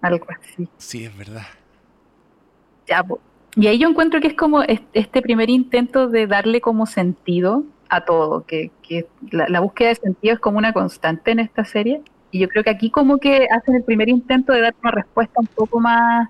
[0.00, 0.68] algo así.
[0.78, 1.42] Sí, es verdad.
[2.86, 3.04] Ya.
[3.56, 7.64] Y ahí yo encuentro que es como es- este primer intento de darle como sentido
[7.88, 11.64] a todo, que, que la, la búsqueda de sentido es como una constante en esta
[11.64, 12.02] serie.
[12.30, 15.40] Y yo creo que aquí como que hacen el primer intento de dar una respuesta
[15.40, 16.28] un poco más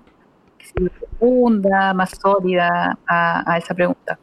[0.73, 4.19] profunda, más sólida a, a esa pregunta.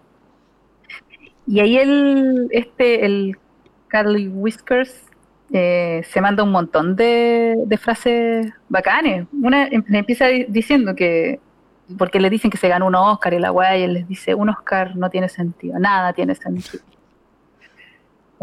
[1.46, 3.36] Y ahí el, este, el
[3.88, 4.94] Carly Whiskers
[5.52, 9.26] eh, se manda un montón de, frases bacanes.
[9.32, 11.40] Una em- empieza di- diciendo que
[11.98, 14.34] porque le dicen que se ganó un Oscar y la weá, y él les dice,
[14.34, 16.82] un Oscar no tiene sentido, nada tiene sentido.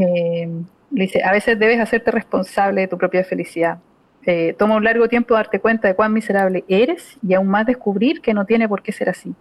[0.01, 0.47] Eh,
[0.91, 3.79] Le dice, a veces debes hacerte responsable de tu propia felicidad.
[4.25, 8.21] Eh, toma un largo tiempo darte cuenta de cuán miserable eres y aún más descubrir
[8.21, 9.35] que no tiene por qué ser así.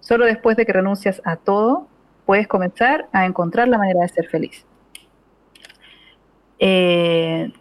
[0.00, 1.88] Solo después de que renuncias a todo,
[2.26, 4.64] puedes comenzar a encontrar la manera de ser feliz.
[6.64, 7.52] Eh,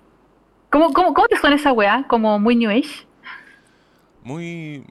[0.70, 2.06] ¿cómo, cómo, cómo te suena esa weá?
[2.08, 3.08] ¿Como muy New Age?
[4.24, 4.84] Muy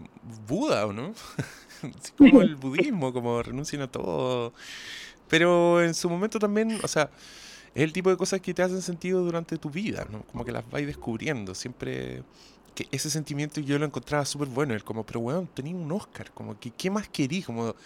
[0.49, 1.15] Buda, ¿o no?
[2.19, 4.53] Como el budismo, como renuncian a todo.
[5.29, 7.09] Pero en su momento también, o sea,
[7.73, 10.23] es el tipo de cosas que te hacen sentido durante tu vida, ¿no?
[10.23, 11.55] Como que las vais descubriendo.
[11.55, 12.25] Siempre
[12.75, 14.75] que ese sentimiento yo lo encontraba súper bueno.
[14.75, 16.33] El como, pero weón, tenía un Oscar.
[16.33, 17.43] Como que, ¿qué más querí?
[17.43, 17.77] Como,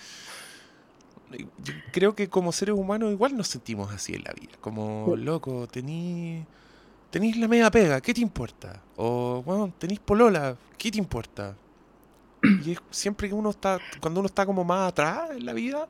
[1.92, 4.52] creo que como seres humanos igual nos sentimos así en la vida.
[4.60, 6.44] Como, loco, tení,
[7.10, 8.82] tenís la media pega, ¿qué te importa?
[8.96, 11.56] O, bueno, tenís polola, ¿qué te importa?
[12.64, 15.88] Y es siempre que uno está, cuando uno está como más atrás en la vida,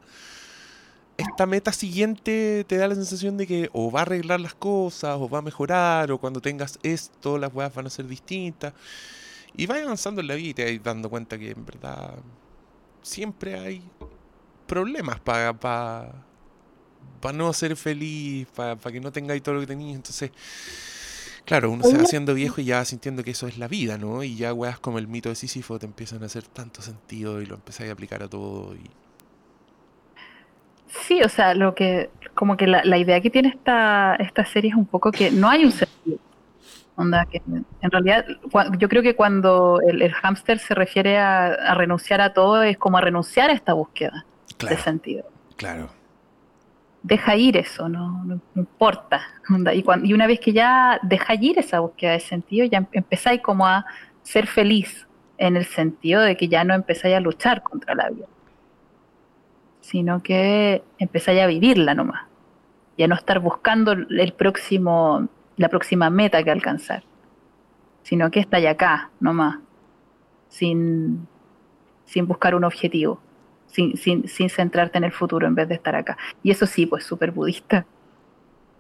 [1.16, 5.16] esta meta siguiente te da la sensación de que o va a arreglar las cosas,
[5.18, 8.72] o va a mejorar, o cuando tengas esto, las weas van a ser distintas.
[9.56, 12.14] Y vas avanzando en la vida y te vas dando cuenta que en verdad
[13.02, 13.82] siempre hay
[14.74, 16.08] problemas para pa,
[17.20, 19.94] pa no ser feliz, para que no tengáis todo lo que tenías.
[19.94, 20.32] Entonces,
[21.44, 23.96] claro, uno se va haciendo viejo y ya va sintiendo que eso es la vida,
[23.98, 24.24] ¿no?
[24.24, 27.46] Y ya weas como el mito de Sísifo te empiezan a hacer tanto sentido y
[27.46, 28.74] lo empezáis a aplicar a todo.
[28.74, 28.90] Y...
[30.88, 34.70] Sí, o sea, lo que, como que la, la idea que tiene esta, esta serie
[34.70, 36.18] es un poco que no hay un sentido.
[36.96, 38.24] Onda, que en realidad,
[38.78, 42.76] yo creo que cuando el, el hámster se refiere a, a renunciar a todo, es
[42.76, 44.24] como a renunciar a esta búsqueda
[44.58, 45.24] de sentido.
[45.56, 45.88] claro.
[47.06, 49.20] Deja ir eso, no, no, no importa.
[49.74, 52.86] Y, cuan- y una vez que ya deja ir esa búsqueda de sentido, ya em-
[52.92, 53.84] empezáis como a
[54.22, 58.24] ser feliz en el sentido de que ya no empezáis a luchar contra la vida,
[59.80, 62.22] sino que empezáis a vivirla nomás.
[62.96, 65.28] Y a no estar buscando el próximo,
[65.58, 67.02] la próxima meta que alcanzar,
[68.02, 69.58] sino que estáis acá nomás,
[70.48, 71.26] sin,
[72.06, 73.20] sin buscar un objetivo,
[73.74, 76.16] sin, sin, sin centrarte en el futuro en vez de estar acá.
[76.42, 77.84] Y eso sí, pues súper budista.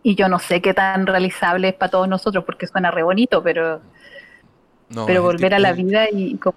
[0.02, 3.42] Y yo no sé qué tan realizable es para todos nosotros, porque suena re bonito,
[3.42, 3.80] pero,
[4.90, 6.56] No, pero volver tipo- a la vida y como-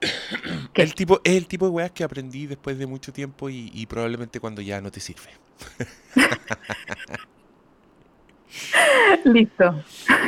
[0.72, 0.82] ¿Qué?
[0.82, 3.86] El tipo, es el tipo de weas que aprendí después de mucho tiempo y, y
[3.86, 5.28] probablemente cuando ya no te sirve.
[9.24, 9.84] Listo.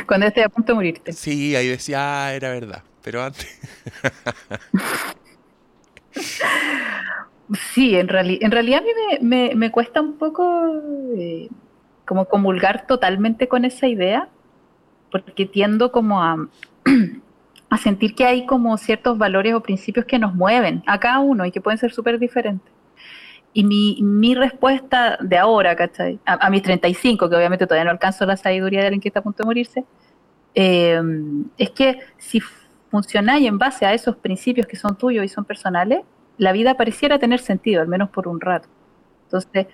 [0.07, 1.13] Cuando estés a punto de morirte.
[1.13, 2.83] Sí, ahí decía, ah, era verdad.
[3.01, 3.59] Pero antes.
[7.73, 8.89] Sí, en, reali- en realidad a mí
[9.21, 10.43] me, me- me cuesta un poco
[11.17, 11.49] eh,
[12.05, 14.29] como comulgar totalmente con esa idea,
[15.11, 16.47] porque tiendo como a,
[17.69, 21.45] a sentir que hay como ciertos valores o principios que nos mueven a cada uno
[21.45, 22.71] y que pueden ser súper diferentes.
[23.53, 26.19] Y mi, mi respuesta de ahora, ¿cachai?
[26.25, 29.21] A, a mis 35, que obviamente todavía no alcanzo la sabiduría de alguien que a
[29.21, 29.85] punto de morirse,
[30.55, 31.01] eh,
[31.57, 32.41] es que si
[32.91, 36.01] funcionáis en base a esos principios que son tuyos y son personales,
[36.37, 38.67] la vida pareciera tener sentido, al menos por un rato.
[39.25, 39.67] Entonces,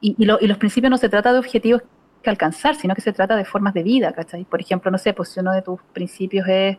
[0.00, 1.82] y, y, lo- y los principios no se trata de objetivos
[2.22, 4.14] que alcanzar, sino que se trata de formas de vida.
[4.50, 6.76] Por ejemplo, no sé, pues si uno de tus principios es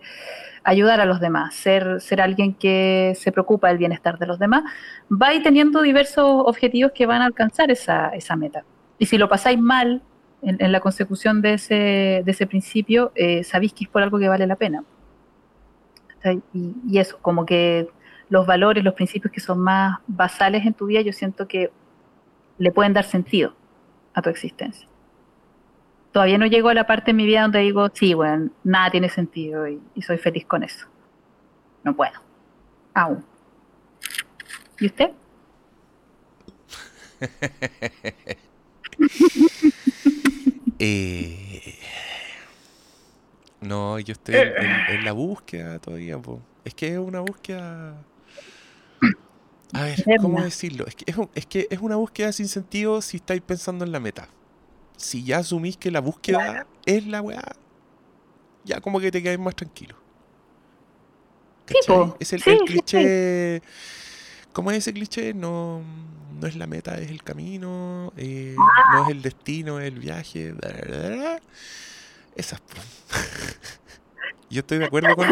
[0.64, 4.64] ayudar a los demás, ser, ser alguien que se preocupa del bienestar de los demás,
[5.08, 8.64] vais teniendo diversos objetivos que van a alcanzar esa, esa meta.
[9.00, 10.02] Y si lo pasáis mal
[10.42, 14.28] en, la consecución de ese, de ese principio, eh, sabéis que es por algo que
[14.28, 14.84] vale la pena.
[16.54, 17.88] Y, y eso, como que
[18.30, 21.72] los valores, los principios que son más basales en tu vida, yo siento que
[22.58, 23.54] le pueden dar sentido
[24.14, 24.88] a tu existencia.
[26.12, 29.10] Todavía no llego a la parte en mi vida donde digo, sí, bueno, nada tiene
[29.10, 30.88] sentido y, soy feliz con eso.
[31.84, 32.14] No puedo.
[32.94, 33.24] Aún.
[34.80, 35.12] ¿Y usted?
[40.80, 41.76] Eh,
[43.62, 46.20] no, yo estoy en, la búsqueda todavía.
[46.64, 47.96] Es que es una búsqueda.
[49.74, 50.86] A ver, ¿cómo decirlo?
[50.88, 53.92] Es que es, un- es que es una búsqueda sin sentido si estáis pensando en
[53.92, 54.30] la meta.
[54.98, 57.44] Si ya asumís que la búsqueda es la weá,
[58.64, 59.96] ya como que te quedáis más tranquilo.
[62.20, 63.14] Es el, Sí, el sí, sí.
[63.14, 63.62] cliché.
[64.54, 65.34] ¿Cómo es ese cliché?
[65.34, 65.84] No,
[66.32, 68.14] no es la meta, es el camino.
[68.18, 70.54] eh, no es el destino, es el viaje.
[70.54, 70.70] bla,
[71.16, 71.42] bla.
[72.36, 72.62] Esas.
[74.50, 75.28] yo estoy de acuerdo con.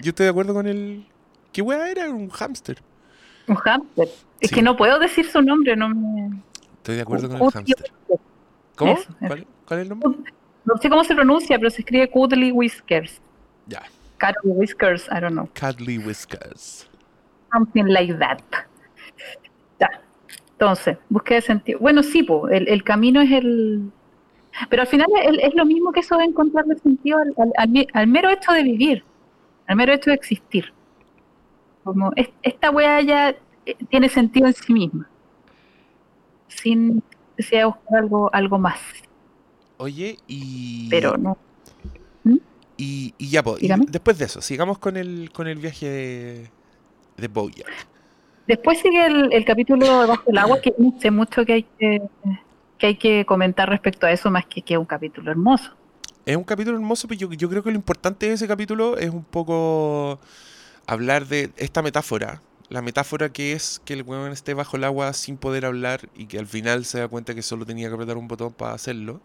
[0.00, 1.06] Yo estoy de acuerdo con el.
[1.52, 2.10] ¿Qué weá era?
[2.10, 2.82] Un hámster.
[3.48, 4.08] Un hámster.
[4.40, 4.54] Es Sí.
[4.54, 6.30] que no puedo decir su nombre, no me...
[6.76, 7.92] Estoy de acuerdo con el hámster.
[8.76, 8.92] ¿Cómo?
[8.92, 9.10] Eso.
[9.18, 10.32] ¿Cuál, cuál es el nombre?
[10.64, 13.20] No sé cómo se pronuncia, pero se escribe Cuddly Whiskers.
[13.66, 13.82] Ya.
[14.20, 15.48] Cuddly Whiskers, I don't know.
[15.58, 16.88] Cuddly Whiskers.
[17.52, 18.38] Something like that.
[19.80, 19.88] Ya.
[20.52, 21.78] Entonces, búsqueda de sentido.
[21.80, 23.90] Bueno, sí, po, el, el camino es el,
[24.68, 27.68] Pero al final es, es lo mismo que eso de encontrarle sentido al, al- al
[27.68, 29.04] mi- al mero hecho de vivir,
[29.66, 30.72] al mero hecho de existir.
[31.88, 32.12] Como
[32.42, 33.30] esta weá ya
[33.64, 35.08] eh, tiene sentido en sí misma,
[36.48, 37.02] sin
[37.38, 38.78] necesidad de buscar algo, algo más.
[39.78, 40.90] Oye, y.
[40.90, 41.38] Pero no.
[42.76, 46.50] Y, y ya, pues, y después de eso, sigamos con el, con el viaje de,
[47.16, 47.66] de Bojack.
[48.46, 52.02] Después sigue el, el capítulo Bajo el Agua, que no sé mucho que hay que,
[52.76, 55.72] que hay que comentar respecto a eso, más que que es un capítulo hermoso.
[56.26, 59.08] Es un capítulo hermoso, pero yo, yo creo que lo importante de ese capítulo es
[59.08, 60.20] un poco
[60.88, 62.42] hablar de esta metáfora.
[62.70, 66.26] La metáfora que es que el weón esté bajo el agua sin poder hablar y
[66.26, 69.20] que al final se da cuenta que solo tenía que apretar un botón para hacerlo.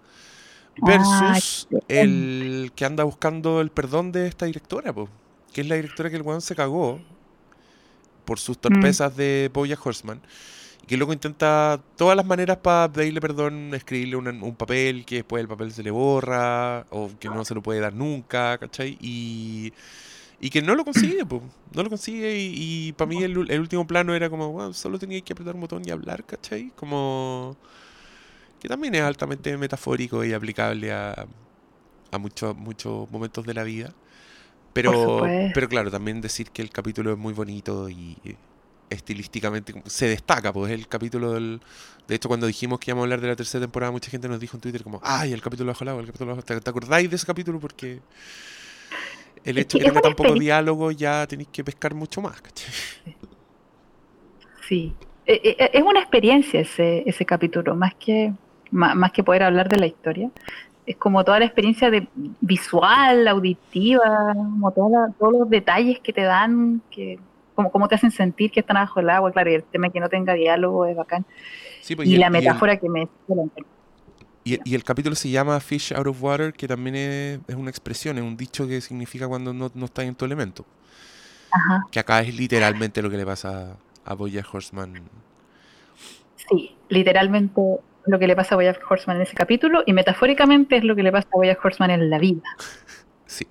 [0.78, 5.10] Versus Ah, el que anda buscando el perdón de esta directora, po,
[5.54, 7.00] que es la directora que el weón se cagó
[8.26, 10.22] por sus torpezas de Bojack Horseman.
[10.84, 15.16] Y que luego intenta todas las maneras para pedirle perdón, escribirle un, un papel, que
[15.18, 18.98] después el papel se le borra, o que no se lo puede dar nunca, ¿cachai?
[19.02, 19.74] Y,
[20.44, 21.42] y que no lo consigue, pues,
[21.74, 22.38] no lo consigue.
[22.38, 25.84] Y, para mí el, último plano era como, bueno, solo tenía que apretar un botón
[25.86, 26.74] y hablar, ¿cachai?
[26.76, 27.56] Como...
[28.60, 31.28] Que también es altamente metafórico y aplicable a,
[32.12, 33.94] a muchos muchos momentos de la vida.
[34.74, 35.22] Pero,
[35.54, 38.18] pero claro, también decir que el capítulo es muy bonito y
[38.90, 41.62] estilísticamente se destaca, pues el capítulo del...
[42.06, 44.42] De hecho, cuando dijimos que íbamos a hablar de la tercera temporada, mucha gente nos
[44.42, 46.70] dijo en Twitter como, ay, el capítulo bajo el agua, el capítulo bajo ¿Te, te
[46.70, 47.62] acordáis de ese capítulo?
[47.62, 48.02] Porque
[49.44, 52.42] el hecho que de que tenga tan poco diálogo ya tenéis que pescar mucho más,
[52.42, 52.72] ¿cachai?
[54.68, 54.94] Sí.
[55.26, 58.34] Eh, eh, Es una experiencia ese, ese capítulo, más que,
[58.72, 60.30] más, que poder hablar de la historia.
[60.86, 62.08] Es como toda la experiencia de
[62.42, 67.20] visual, auditiva, como toda la- todos los detalles que te dan, que
[67.56, 69.32] como, como te hacen sentir que están bajo el agua.
[69.32, 71.26] Claro, y el tema que no tenga diálogo es bacán.
[71.82, 73.08] Sí, pues, Y el- la el- metáfora que me...
[74.44, 77.70] Y, y el capítulo se llama Fish Out of Water, que también es, es una
[77.70, 80.66] expresión, es un dicho que significa cuando no, no estás en tu elemento.
[81.52, 85.10] Ajá, Que acá es literalmente lo que le pasa a Bojack Horseman.
[86.36, 87.62] sí, literalmente
[88.06, 91.04] lo que le pasa a Bojack Horseman en ese capítulo y metafóricamente es lo que
[91.04, 92.44] le pasa a Bojack Horseman en la vida.
[93.26, 93.48] Sí.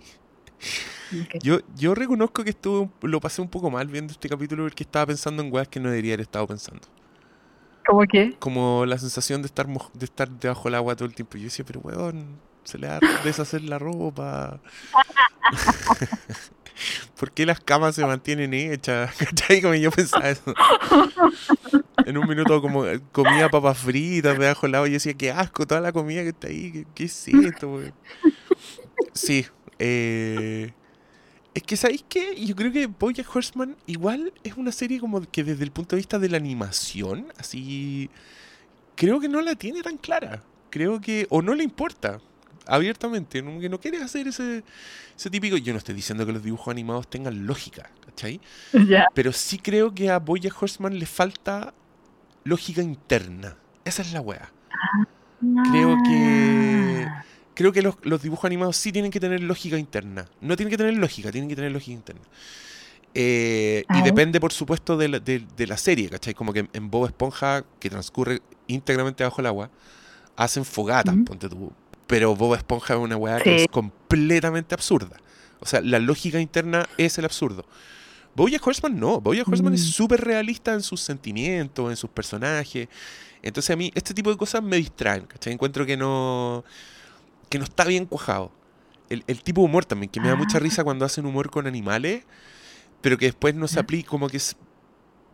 [1.43, 5.07] Yo, yo reconozco que estuve, lo pasé un poco mal viendo este capítulo porque estaba
[5.07, 6.86] pensando en weas que no debería haber estado pensando.
[7.87, 8.35] ¿Cómo que?
[8.39, 11.37] Como la sensación de estar de estar debajo del agua todo el tiempo.
[11.37, 14.61] Yo decía, pero weón, se le va a deshacer la ropa.
[17.18, 19.14] ¿Por qué las camas se mantienen hechas?
[19.18, 19.61] ¿Cachai?
[19.62, 20.55] Como yo pensaba eso.
[22.07, 25.30] En un minuto como eh, comía papas fritas debajo del agua y yo decía, qué
[25.30, 27.95] asco, toda la comida que está ahí, ¿qué, qué es esto, weón?
[29.12, 29.47] Sí,
[29.78, 30.72] eh,
[31.55, 32.34] es que, ¿sabéis qué?
[32.44, 36.00] Yo creo que Bojack Horseman igual es una serie como que desde el punto de
[36.00, 38.09] vista de la animación, así,
[38.96, 40.42] creo que no la tiene tan clara.
[40.70, 42.18] Creo que, o no le importa,
[42.66, 44.64] abiertamente, que no quiere hacer ese,
[45.16, 48.40] ese típico, yo no estoy diciendo que los dibujos animados tengan lógica, ¿cachai?
[48.88, 49.07] Ya.
[49.14, 51.74] Pero sí creo que a Bojack Horseman le falta
[52.44, 53.57] lógica interna.
[53.84, 54.50] Esa es la wea.
[55.70, 57.24] Creo que- Ah.
[57.62, 60.28] Creo que los, los dibujos animados sí tienen que tener lógica interna.
[60.40, 62.22] No tienen que tener lógica, tienen que tener lógica interna.
[63.14, 64.04] Eh, y ver.
[64.04, 66.34] depende, por supuesto, de la, de- de la serie, ¿cachai?
[66.34, 69.70] Como que en Bob Esponja, que transcurre íntegramente bajo el agua,
[70.36, 71.72] hacen fogatas, ponte tú.
[72.06, 75.16] Pero Bob Esponja es una weá que es completamente absurda.
[75.60, 77.64] O sea, la lógica interna es el absurdo.
[78.34, 79.20] Bojack Horseman no.
[79.20, 79.90] Bojack Horseman es Mm.
[79.92, 82.88] súper realista en sus sentimientos, en sus personajes.
[83.42, 85.52] Entonces a mí este tipo de cosas me distraen, ¿cachai?
[85.52, 86.64] Encuentro que no
[87.53, 88.50] que no está bien cuajado.
[89.11, 90.61] El, el tipo de humor también, que me da mucha Ah.
[90.61, 92.24] risa cuando hacen humor con animales,
[93.03, 94.57] pero que después no se aplica, como que es-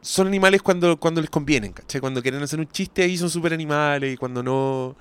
[0.01, 2.01] son animales cuando, cuando les convienen, ¿cachai?
[2.01, 4.97] Cuando quieren hacer un chiste ahí son súper animales y cuando no...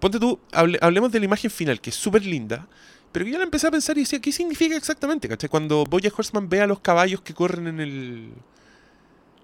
[0.00, 2.66] Ponte tú, hable- hablemos de la imagen final, que es súper linda,
[3.12, 5.28] pero que yo la empecé a pensar y decía, ¿qué significa exactamente?
[5.28, 5.48] ¿cachai?
[5.50, 8.32] Cuando Bojack Horseman ve a los caballos que corren en, el,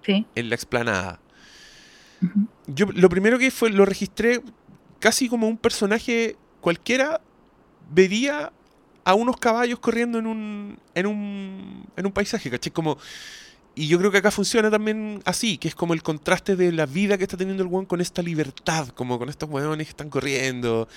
[0.05, 0.25] Sí.
[0.35, 1.19] en la explanada.
[2.67, 4.41] Yo lo primero que fue, lo registré
[4.99, 7.19] casi como un personaje cualquiera
[7.91, 8.53] vería
[9.03, 12.71] a unos caballos corriendo en un, en un, en un paisaje, ¿cachai?
[12.71, 12.97] Como,
[13.75, 16.85] y yo creo que acá funciona también así, que es como el contraste de la
[16.85, 20.09] vida que está teniendo el weón con esta libertad, como con estos weones que están
[20.09, 20.87] corriendo.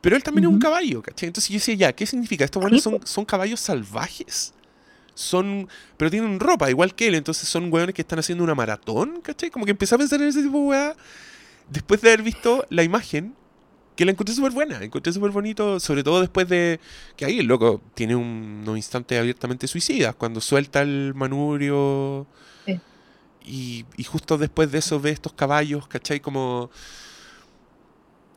[0.00, 1.26] Pero él también es un caballo, ¿cachai?
[1.26, 2.44] Entonces yo decía, ya, ¿qué significa?
[2.44, 4.54] ¿Estos weones son, son caballos salvajes?
[5.14, 9.20] Son, pero tienen ropa, igual que él, entonces son weones que están haciendo una maratón,
[9.20, 9.50] ¿cachai?
[9.50, 10.96] Como que empecé a pensar en ese tipo de weá
[11.70, 13.34] después de haber visto la imagen,
[13.96, 16.80] que la encontré súper buena, encontré súper bonito, sobre todo después de
[17.16, 22.26] que ahí el loco tiene un- unos instantes abiertamente suicidas, cuando suelta el manubrio
[22.66, 22.80] Sí.
[23.44, 26.20] y, y justo después de eso ve estos caballos, ¿cachai?
[26.20, 26.70] Como...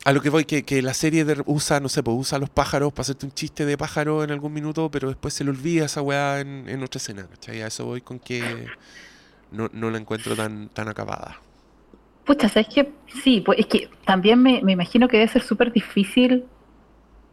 [0.05, 2.39] A lo que voy, que, que la serie de- usa, no sé, pues usa a
[2.39, 5.49] los pájaros para hacerte un chiste de pájaro en algún minuto, pero después se le
[5.49, 7.61] olvida esa weá en, en otra escena, ¿cachai?
[7.61, 8.67] A eso voy con que
[9.51, 11.41] no, no la encuentro tan, tan acabada.
[12.27, 12.91] Pucha, ¿sabes qué?
[13.23, 16.43] Sí, pues es que también me, me imagino que debe ser súper difícil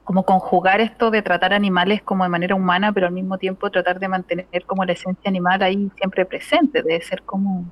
[0.04, 3.98] como conjugar esto de tratar animales como de manera humana, pero al mismo tiempo tratar
[3.98, 6.82] de mantener como la esencia animal ahí siempre presente.
[6.82, 7.64] Debe ser como...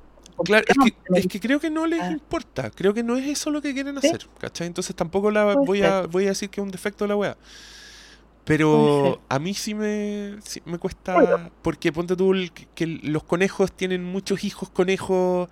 [0.43, 2.11] Claro, es que, es que creo que no les Ah.
[2.11, 2.71] importa.
[2.71, 4.07] Creo que no es eso lo que quieren Sí.
[4.07, 4.67] hacer, ¿cachai?
[4.67, 7.15] Entonces tampoco la Puede voy a, voy a decir que es un defecto de la
[7.15, 7.35] wea.
[7.35, 11.51] Puede Pero a mí sí me, sí me cuesta.
[11.61, 15.49] Porque ponte tú el- que, que los conejos tienen muchos hijos conejos.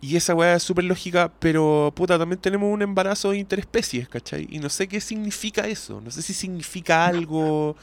[0.00, 4.46] Y esa weá es súper lógica, pero puta, también tenemos un embarazo interespecies, ¿cachai?
[4.50, 6.00] Y no sé qué significa eso.
[6.00, 7.76] No sé si significa algo.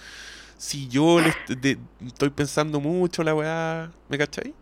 [0.58, 4.56] Si yo le est- de- estoy pensando mucho la weá, ¿me cachai?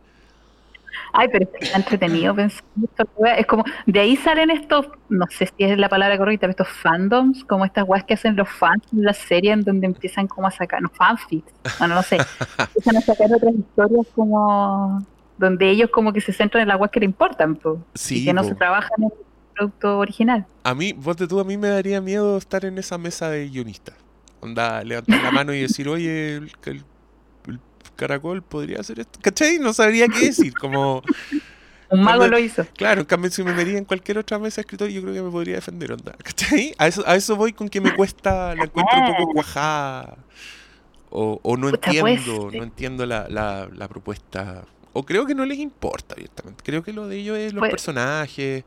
[1.13, 3.35] Ay, pero es entretenido pensar esto, wea.
[3.37, 6.69] Es como, de ahí salen estos, no sé si es la palabra correcta, pero estos
[6.69, 10.47] fandoms, como estas weas que hacen los fans en la serie, en donde empiezan como
[10.47, 12.23] a sacar, no, fanfics, bueno, no sé,
[12.75, 15.05] empiezan a sacar otras historias como,
[15.37, 18.33] donde ellos como que se centran en las weas que le importan, po, y que
[18.33, 18.47] no po.
[18.49, 19.11] se trabajan en el
[19.55, 20.45] producto original.
[20.63, 23.95] A mí, ponte tú, a mí me daría miedo estar en esa mesa de guionistas.
[24.41, 26.83] Onda, levantar la mano y decir, oye, el, el-
[27.47, 27.59] el
[27.95, 29.19] caracol podría hacer esto.
[29.21, 29.59] ¿Cachai?
[29.59, 30.53] No sabría qué decir.
[30.53, 31.01] Como,
[31.89, 32.65] Un mago Cuando- lo hizo.
[32.75, 35.21] claro, en cambio, si me metería en cualquier otra mesa de escritorio, yo creo que
[35.21, 36.13] me podría defender, onda.
[36.23, 36.73] ¿Cachai?
[36.79, 40.17] A eso, a eso voy con que me cuesta, la encuentro un poco cuajada.
[41.11, 42.57] O, o no Puta, pues, entiendo, sí.
[42.57, 44.63] no entiendo la, la, la propuesta.
[44.93, 46.63] O creo que no les importa abiertamente.
[46.63, 48.63] Creo que lo de ellos es los Pues- personajes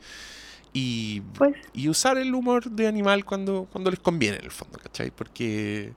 [0.73, 4.79] y Pues, y usar el humor de animal cuando, cuando les conviene, en el fondo,
[4.79, 5.11] ¿cachai?
[5.11, 5.93] Porque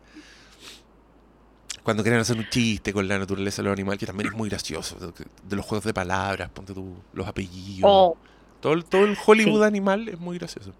[1.83, 4.49] cuando quieren hacer un chiste con la naturaleza de los animales, que también es muy
[4.49, 5.11] gracioso, de,
[5.47, 8.17] de los juegos de palabras, ponte tú, los apellidos, oh,
[8.61, 9.65] todo, el- todo el Hollywood Sí.
[9.67, 10.71] animal es muy gracioso.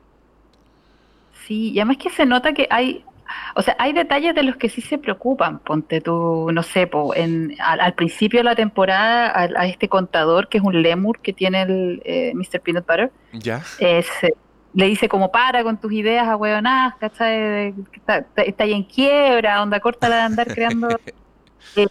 [1.48, 3.04] Sí, y además que se nota que hay,
[3.56, 5.60] o sea, hay detalles de los que sí se preocupan.
[5.60, 10.50] Ponte tú, no sé, po, en, al, al principio de la temporada, a, este contador
[10.50, 12.62] que es un lemur que tiene el eh, Mr.
[12.62, 13.62] Peanut Butter, ¿Ya?
[13.80, 14.04] eh,
[14.74, 17.74] le dice como para con tus ideas a huevonadas, ¿cachai?
[17.94, 20.88] Está, está ahí en quiebra, onda corta la de andar creando.
[21.76, 21.88] Eh,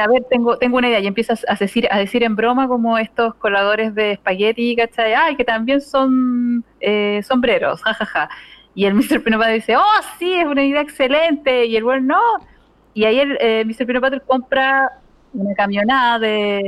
[0.00, 2.98] a ver, tengo, tengo una idea, y empiezas a decir, a decir en broma como
[2.98, 5.14] estos coladores de espagueti, ¿cachai?
[5.14, 8.28] Ay, que también son eh, sombreros, jajaja.
[8.74, 9.18] Y el Mr.
[9.20, 12.46] Butter dice, oh, sí, es una idea excelente, y el bueno, no.
[12.94, 14.00] Y ahí el eh, Mr.
[14.00, 14.90] Butter compra
[15.34, 16.62] una camionada de,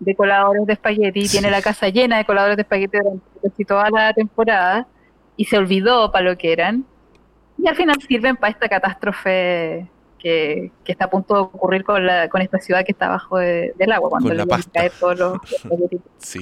[0.00, 1.52] de coladores de espagueti, y tiene Sí.
[1.52, 4.86] la casa llena de coladores de espagueti durante casi toda la temporada,
[5.36, 6.84] y se olvidó para lo que eran,
[7.58, 12.04] y al final sirven para esta catástrofe que, que está a punto de ocurrir con,
[12.06, 14.60] la, con esta ciudad que está abajo de- del agua, cuando Con la le van
[14.60, 14.80] a pasta.
[14.80, 16.00] caer todos los espaguetis.
[16.18, 16.40] Sí.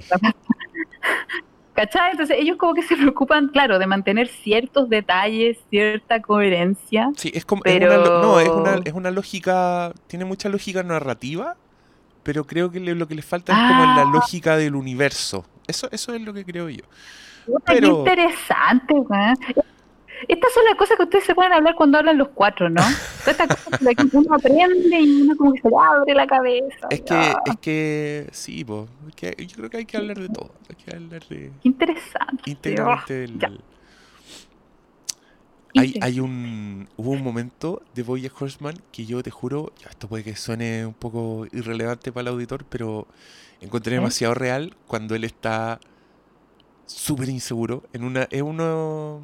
[1.79, 2.11] ¿Cachai?
[2.13, 7.11] Entonces ellos como que se preocupan, claro, de mantener ciertos detalles, cierta coherencia.
[7.17, 7.63] Sí, es como.
[7.65, 9.93] es una lo- no, es una, Pero- es una lógica.
[10.09, 11.57] Tiene mucha lógica narrativa,
[12.25, 14.11] pero creo que le- lo que le falta es como en la Ah.
[14.13, 15.45] lógica del universo.
[15.67, 16.83] Eso, eso es lo que creo yo.
[17.47, 19.37] Puta, qué Pero- interesante, weón.
[20.27, 22.83] Estas son las cosas que ustedes se pueden hablar cuando hablan los cuatro, ¿no?
[23.21, 26.89] Todas estas cosas que uno aprende y uno como que se le abre la cabeza.
[26.91, 30.29] Es que, es que, sí, po, es que yo creo que hay que hablar de
[30.29, 30.53] todo.
[30.69, 32.51] Hay que hablar de interesante.
[32.51, 33.61] íntegramente Ah, del...
[35.77, 40.25] Hay, hay un, hubo un momento de Bojack Horseman que yo te juro, esto puede
[40.25, 43.07] que suene un poco irrelevante para el auditor, pero
[43.61, 45.79] encontré demasiado real cuando él está
[46.87, 47.85] súper inseguro.
[47.93, 49.21] En una, es uno,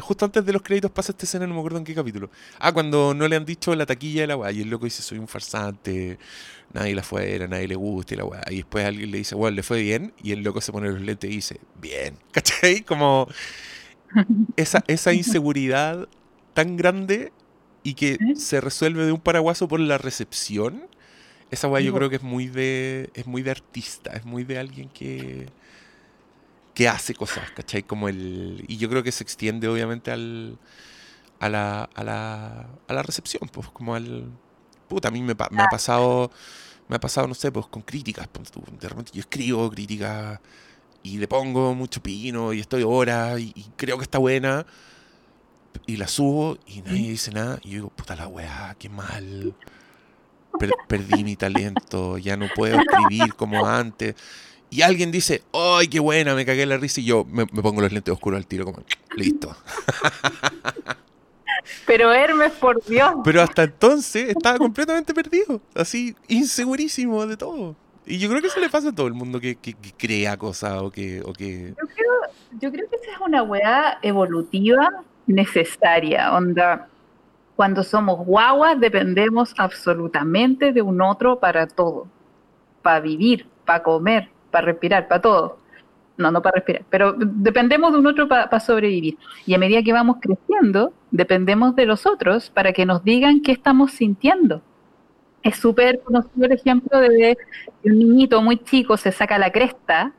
[0.00, 2.30] justo antes de los créditos pasa esta escena, no me acuerdo en qué capítulo.
[2.58, 5.02] Ah, cuando no le han dicho la taquilla de la weá, y el loco dice
[5.02, 6.18] soy un farsante,
[6.72, 8.42] nadie la fuera, nadie le gusta y la weá.
[8.50, 11.00] Y después alguien le dice, bueno, le fue bien, y el loco se pone los
[11.00, 12.82] lentes y dice, bien, ¿cachai?
[12.82, 13.28] Como
[14.56, 16.08] esa, esa inseguridad
[16.54, 17.32] tan grande
[17.82, 20.88] y que se resuelve de un paraguaso por la recepción.
[21.50, 23.10] Esa weá yo creo que es muy de.
[23.14, 25.46] es muy de artista, es muy de alguien que.
[26.76, 27.82] Que hace cosas, ¿cachai?
[27.82, 28.62] Como el.
[28.68, 30.58] Y yo creo que se extiende obviamente al.
[31.40, 31.84] a la.
[31.94, 32.68] a la.
[32.86, 34.30] a la recepción, pues, como al.
[34.86, 36.30] Puta, a mí me, ha pasado.
[36.86, 38.28] Me ha pasado, no sé, pues con críticas.
[38.78, 40.38] De repente yo escribo críticas
[41.02, 44.66] y le pongo mucho pino y estoy horas y, y creo que está buena
[45.86, 49.54] y la subo y nadie dice nada y yo digo, puta la weá, qué mal.
[50.58, 54.14] Per- perdí mi talento, ya no puedo escribir como antes.
[54.70, 56.34] Y alguien dice, ¡ay, qué buena!
[56.34, 58.82] Me cagué la risa y yo me, me pongo los lentes oscuros al tiro como,
[59.16, 59.56] listo.
[61.86, 63.14] Pero Hermes, por Dios.
[63.24, 67.76] Pero hasta entonces estaba completamente perdido, así, insegurísimo de todo.
[68.04, 70.36] Y yo creo que eso le pasa a todo el mundo que, que- que crea
[70.36, 71.74] cosas o que, o que...
[71.76, 72.12] Yo creo,
[72.60, 74.88] yo creo que esa es una weá evolutiva
[75.26, 76.32] necesaria.
[76.32, 76.88] Onda,
[77.56, 82.06] cuando somos guaguas dependemos absolutamente de un otro para todo.
[82.82, 85.58] Para vivir, para comer, para respirar, para todo.
[86.16, 89.18] No, no para respirar, pero dependemos de un otro para sobrevivir.
[89.44, 93.52] Y a medida que vamos creciendo, dependemos de los otros para que nos digan qué
[93.52, 94.62] estamos sintiendo.
[95.42, 97.36] Es súper conocido el ejemplo de
[97.82, 100.14] que un niñito muy chico se saca la cresta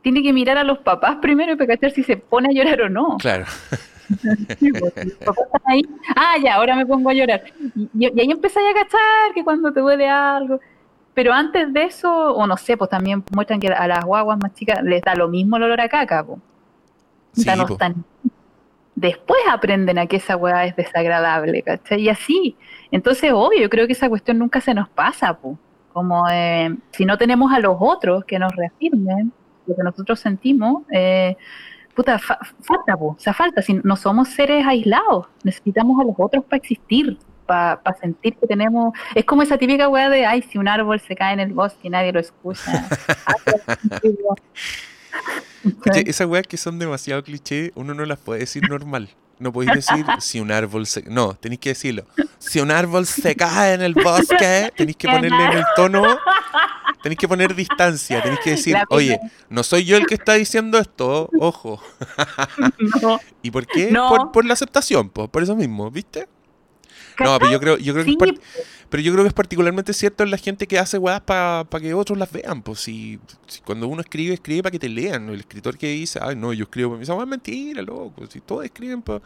[0.00, 2.80] tiene que mirar a los papás primero y para cachar si se pone a llorar
[2.82, 3.16] o no.
[3.18, 3.44] Claro.
[4.60, 5.82] Sí, pues, si los papás están ahí,
[6.14, 7.42] ah, ya, ahora me pongo a llorar.
[7.74, 10.60] Y, y ahí empezáis a cachar que cuando te duele algo.
[11.16, 14.52] Pero antes de eso, o no sé, pues también muestran que a las guaguas más
[14.52, 16.22] chicas les da lo mismo el olor a caca.
[16.24, 16.38] Pues.
[17.32, 17.72] Sí, Ya no po.
[17.72, 18.04] están-
[18.94, 22.02] Después aprenden a que esa hueá es desagradable, ¿cachai?
[22.02, 22.56] Y así.
[22.90, 25.56] Entonces, obvio, yo creo que esa cuestión nunca se nos pasa, pues.
[25.94, 29.32] Como eh, si no tenemos a los otros que nos reafirmen
[29.66, 31.36] lo que nosotros sentimos, eh,
[31.94, 33.08] puta, fa- falta, po.
[33.08, 33.62] o sea, falta.
[33.62, 38.92] Si no somos seres aislados, necesitamos a los otros para existir, para sentir que tenemos.
[39.14, 41.80] Es como esa típica weá de, ay, si un árbol se cae en el bosque
[41.84, 42.88] y nadie lo escucha.
[45.90, 49.08] Oye, esas weas que son demasiado cliché, uno no las puede decir normal.
[49.38, 51.02] No podéis decir si un árbol se...
[51.02, 52.06] No, tenéis que decirlo.
[52.38, 56.16] Si un árbol se cae en el bosque, tenéis que ponerle en el tono...
[57.02, 60.76] Tenéis que poner distancia, tenéis que decir, oye, no soy yo el que está diciendo
[60.78, 61.80] esto, ojo.
[63.02, 63.92] no, ¿Y por qué?
[63.92, 64.08] No.
[64.08, 66.26] Por, por la aceptación, po, por eso mismo, ¿viste?
[67.24, 68.40] No, pero yo creo, yo creo que es
[68.88, 71.92] pero yo creo que es particularmente cierto en la gente que hace weas para que
[71.94, 72.62] otros las vean.
[72.62, 75.28] Pues si, si cuando uno escribe, escribe para que te lean.
[75.28, 78.26] El escritor que dice, ay no, yo escribo para mí, es mentira, loco.
[78.28, 79.20] Si todos escriben para.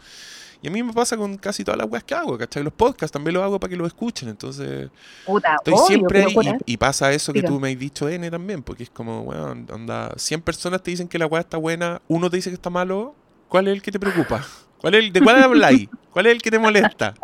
[0.63, 2.63] Y a mí me pasa con casi todas las weas que hago, ¿cachai?
[2.63, 4.29] Los podcasts también los hago para que los escuchen.
[4.29, 4.89] Entonces,
[5.25, 6.57] puta, estoy obvio, siempre ahí.
[6.65, 10.13] Y, pasa eso que tú me has dicho, N, también, porque es como, weón, anda,
[10.15, 13.15] 100 personas te dicen que la wea está buena, uno te dice que está malo.
[13.47, 14.45] ¿Cuál es el que te preocupa?
[14.81, 15.87] ¿Cuál es ¿De cuál habláis?
[16.11, 17.13] ¿Cuál es el que te molesta?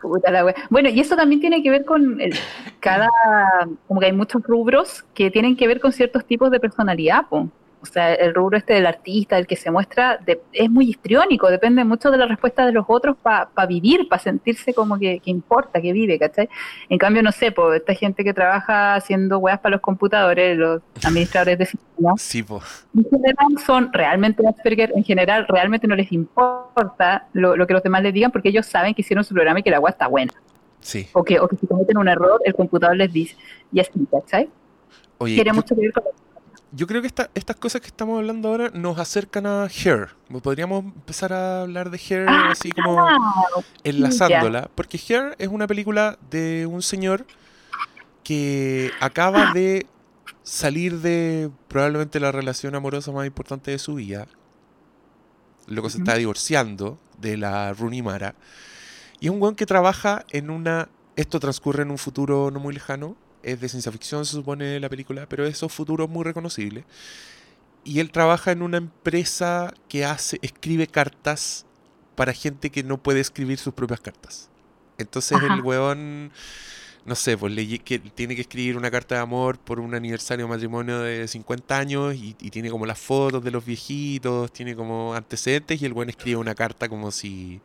[0.00, 0.54] Puta la.
[0.70, 2.34] Bueno, y eso también tiene que ver con el-
[2.80, 3.08] cada,
[3.86, 7.48] como que hay muchos rubros que tienen que ver con ciertos tipos de personalidad, po.
[7.80, 11.48] O sea, el rubro este del artista, el que se muestra, de- es muy histriónico,
[11.50, 15.30] depende mucho de la respuesta de los otros para vivir, para sentirse como que, que
[15.30, 16.48] importa, que vive, ¿cachai?
[16.88, 20.82] En cambio, no sé, pues esta gente que trabaja haciendo weas para los computadores, los
[21.04, 22.44] administradores de sistemas, Sí,
[22.96, 27.82] en general son realmente Asperger, en general realmente no les importa lo, lo que los
[27.82, 30.06] demás les digan porque ellos saben que hicieron su programa y que la agua está
[30.06, 30.32] buena.
[30.80, 31.08] Sí.
[31.12, 33.36] O que, o que si cometen un error, el computador les dice,
[33.72, 34.48] y así, ¿cachai?
[35.18, 36.04] Oye, yo- mucho ver con
[36.70, 40.10] Yo creo que esta- estas cosas que estamos hablando ahora nos acercan a Hair.
[40.42, 43.06] Podríamos empezar a hablar de Hair Ah, así como
[43.84, 44.70] enlazándola.
[44.74, 47.24] Porque Hair es una película de un señor
[48.22, 49.86] que acaba de
[50.42, 54.26] salir de probablemente la relación amorosa más importante de su vida.
[55.66, 56.04] Luego se Ujú.
[56.04, 58.34] está divorciando de la Rooney Mara.
[59.20, 60.88] Y es un weón que trabaja en una...
[61.16, 63.16] Esto transcurre en un futuro no muy lejano.
[63.42, 66.84] Es de ciencia ficción, se supone, la película, pero esos futuros muy reconocibles.
[67.84, 71.64] Y él trabaja en una empresa que hace, escribe cartas
[72.14, 74.50] para gente que no puede escribir sus propias cartas.
[74.98, 76.32] Entonces el weón,
[77.06, 80.46] no sé, pues le que tiene que escribir una carta de amor por un aniversario
[80.46, 84.74] de matrimonio de 50 años y, y tiene como las fotos de los viejitos, tiene
[84.74, 87.60] como antecedentes y el weón escribe una carta como si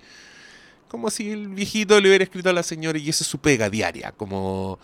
[0.87, 3.67] como si el viejito le hubiera escrito a la señora y eso es su pega
[3.67, 4.77] diaria, como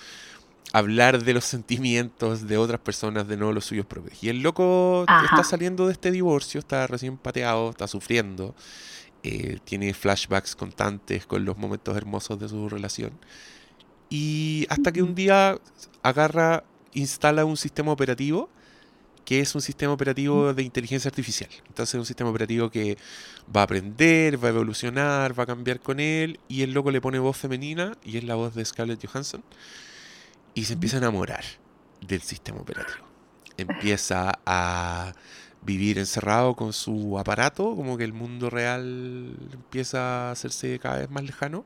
[0.73, 4.23] hablar de los sentimientos de otras personas, de no los suyos propios.
[4.23, 5.25] Y el loco Ajá.
[5.25, 8.55] está saliendo de este divorcio, está recién pateado, está sufriendo,
[9.23, 13.11] eh, tiene flashbacks constantes con los momentos hermosos de su relación.
[14.09, 15.57] Y hasta que un día
[16.01, 16.63] agarra,
[16.93, 18.49] instala un sistema operativo
[19.29, 21.51] que es un sistema operativo de inteligencia artificial.
[21.67, 22.97] Entonces es un sistema operativo que
[23.55, 26.99] va a aprender, va a evolucionar, va a cambiar con él y el loco le
[26.99, 29.43] pone voz femenina y es la voz de Scarlett Johansson
[30.53, 31.43] y se empieza a enamorar
[32.01, 33.05] del sistema operativo.
[33.57, 35.13] Empieza a
[35.61, 41.09] vivir encerrado con su aparato, como que el mundo real empieza a hacerse cada vez
[41.09, 41.65] más lejano.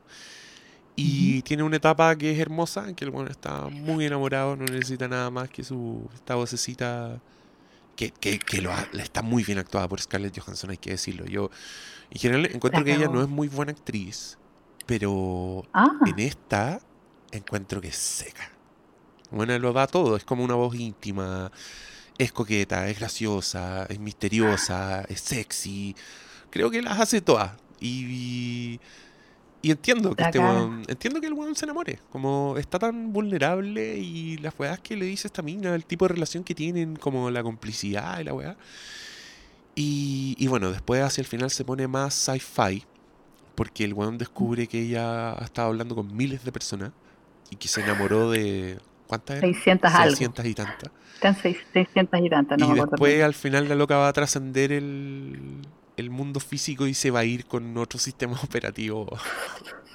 [0.96, 4.64] Y tiene una etapa que es hermosa, en que el bueno está muy enamorado, no
[4.64, 7.20] necesita nada más que su esta vocecita
[7.96, 11.24] que, que, que lo ha- está muy bien actuada por Scarlett Johansson, hay que decirlo.
[11.26, 11.50] Yo
[12.10, 14.38] en general encuentro que ella no es muy buena actriz,
[14.86, 16.80] pero Ah, en esta
[17.32, 18.50] encuentro que es seca.
[19.34, 21.50] Bueno, lo da todo, es como una voz íntima,
[22.18, 25.96] es coqueta, es graciosa, es misteriosa, es sexy.
[26.50, 27.52] Creo que las hace todas.
[27.80, 28.78] Y,
[29.62, 31.98] Y entiendo que este weón, entiendo que el weón se enamore.
[32.10, 36.14] Como está tan vulnerable y las weas que le dice esta mina, el tipo de
[36.14, 38.56] relación que tienen, como la complicidad y la weá.
[39.74, 42.84] Y, y bueno, después hacia el final se pone más sci-fi.
[43.54, 46.92] Porque el weón descubre que ella ha estado hablando con miles de personas.
[47.50, 48.78] Y que se enamoró de.
[49.06, 49.52] ¿Cuántas eran?
[49.52, 50.10] 600 algo.
[50.10, 50.90] 600 y tantas.
[51.14, 52.90] Están seis- 600 y tantas, no y me acuerdo.
[52.92, 53.24] después bien.
[53.24, 55.58] al final la loca va a trascender el,
[55.96, 59.06] el mundo físico y se va a ir con otro sistema operativo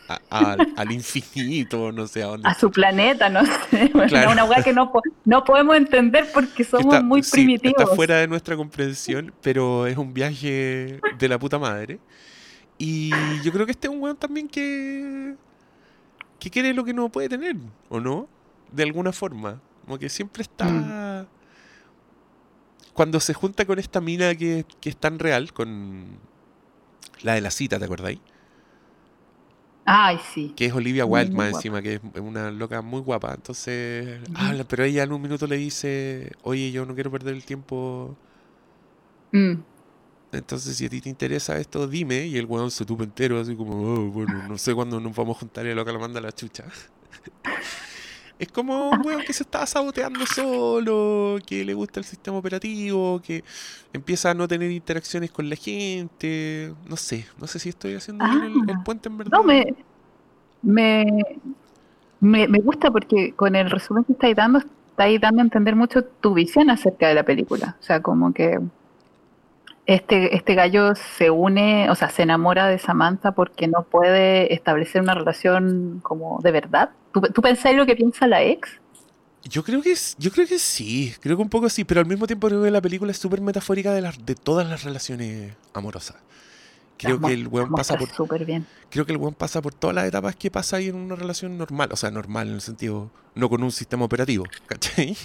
[0.07, 2.49] a- al- al infinito, no sé a dónde.
[2.49, 3.91] A su planeta, no sé.
[4.07, 4.31] Claro.
[4.31, 4.91] Una weá que no,
[5.25, 7.81] no podemos entender porque Que somos está- muy sí, primitivos.
[7.83, 11.99] Está fuera de nuestra comprensión, pero es un viaje de la puta madre.
[12.79, 13.11] Y
[13.43, 15.35] yo creo que este es un weón también que,
[16.39, 17.57] que quiere lo que no puede tener,
[17.89, 18.27] ¿o no?
[18.71, 19.61] De alguna forma.
[19.85, 20.65] Como que siempre está...
[20.65, 21.39] Mm.
[22.93, 26.19] Cuando se junta con esta mina que, que es tan real, con
[27.21, 28.19] la de la cita, ¿te acordáis?
[29.85, 30.53] Ay, sí.
[30.55, 33.33] Que es Olivia Wilde más encima, que es una loca muy guapa.
[33.33, 34.33] Entonces, Ujú.
[34.37, 38.17] habla, pero ella en un minuto le dice, oye, yo no quiero perder el tiempo
[39.31, 39.63] Mm.
[40.31, 42.27] Entonces, si a ti te interesa esto, dime.
[42.27, 45.37] Y el weón se tupa entero, así como, "Oh, bueno, no sé cuándo nos vamos
[45.37, 46.65] a juntar y el loca lo manda a la chucha.
[48.39, 53.21] Es como un weón que se está saboteando solo, que le gusta el sistema operativo,
[53.21, 53.43] que
[53.93, 56.73] empieza a no tener interacciones con la gente.
[56.87, 58.83] No sé, no sé si estoy haciendo bien el, el Ah.
[58.85, 59.37] puente en verdad.
[59.37, 59.75] No, me,
[60.61, 61.05] me,
[62.19, 66.03] me, me gusta porque con el resumen que estáis dando, estáis dando a entender mucho
[66.03, 67.77] tu visión acerca de la película.
[67.79, 68.59] O sea, como que
[69.89, 75.01] este, este gallo se une, o sea, se enamora de Samantha porque no puede establecer
[75.01, 76.91] una relación como de verdad.
[77.11, 78.69] ¿Tú, tú pensás lo que piensa la ex?
[79.45, 82.27] Yo creo que yo creo que sí, creo que un poco sí, pero al mismo
[82.27, 86.17] tiempo creo que la película es súper metafórica de, las de todas las relaciones amorosas.
[86.97, 88.67] Creo que el weón pasa por bien.
[88.91, 91.57] creo que el weón pasa por todas las etapas que pasa ahí en una relación
[91.57, 91.89] normal.
[91.91, 95.17] O sea, normal en el sentido, no con un sistema operativo, ¿cachai?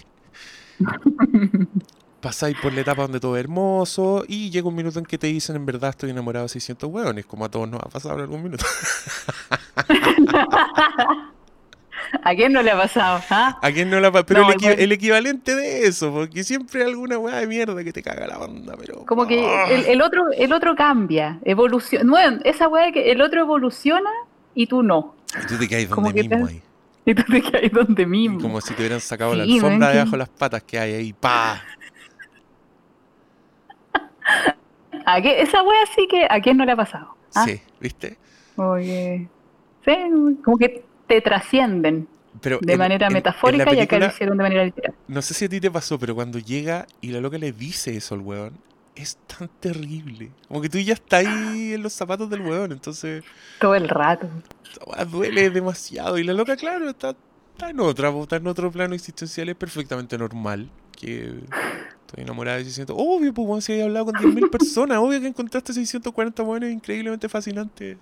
[2.25, 5.27] Pasáis por la etapa donde todo es hermoso y llega un minuto en que te
[5.27, 8.21] dicen en verdad estoy enamorado de 600 hueones, como a todos nos ha pasado en
[8.23, 8.65] algún minuto.
[12.23, 13.21] ¿A quién no le ha pasado?
[13.31, 13.59] ah?
[13.61, 16.45] ¿A quién no la pa- Pero No, el, equi- igual- el equivalente de eso, porque
[16.45, 19.05] siempre hay alguna hueá de mierda que te caga la onda, pero...
[19.05, 19.45] Como que
[19.75, 22.09] el, el otro, el otro cambia, evoluciona.
[22.11, 24.11] Bueno, esa weá que el otro evoluciona
[24.55, 25.15] y tú no.
[25.43, 26.63] Y tú te caes donde que te- mismo ahí.
[27.07, 28.41] Y tú te quedas donde mismo.
[28.41, 31.13] Como si te hubieran sacado la alfombra debajo de las patas que hay ahí.
[31.13, 31.63] ¡Pa!
[35.05, 37.15] ¿A qué- esa wea sí que a quién no le ha pasado.
[37.35, 37.45] ¿Ah?
[37.47, 38.17] Sí, ¿viste?
[38.57, 39.29] Que,
[39.85, 39.93] sí,
[40.45, 42.07] como que te trascienden
[42.41, 44.95] Pero de en- manera en- en la metafórica y acá lo hicieron de manera literal.
[45.09, 47.97] No sé si a ti te pasó, pero cuando llega y la loca le dice
[47.97, 48.53] eso al weón,
[48.95, 50.31] es tan terrible.
[50.47, 53.25] Como que tú ya estás ahí en los zapatos del weón, entonces
[53.61, 54.29] Todo el rato.
[55.11, 56.17] duele demasiado.
[56.19, 57.17] Y la loca, claro, está,
[57.55, 60.71] está en otra, está en otro plano existencial, es perfectamente normal.
[60.97, 61.35] Que
[62.15, 62.97] estoy enamorada de 600.
[62.99, 67.97] Obvio, pues, weón, si hablado con 10.000 personas, obvio que encontraste 640 weones increíblemente fascinantes.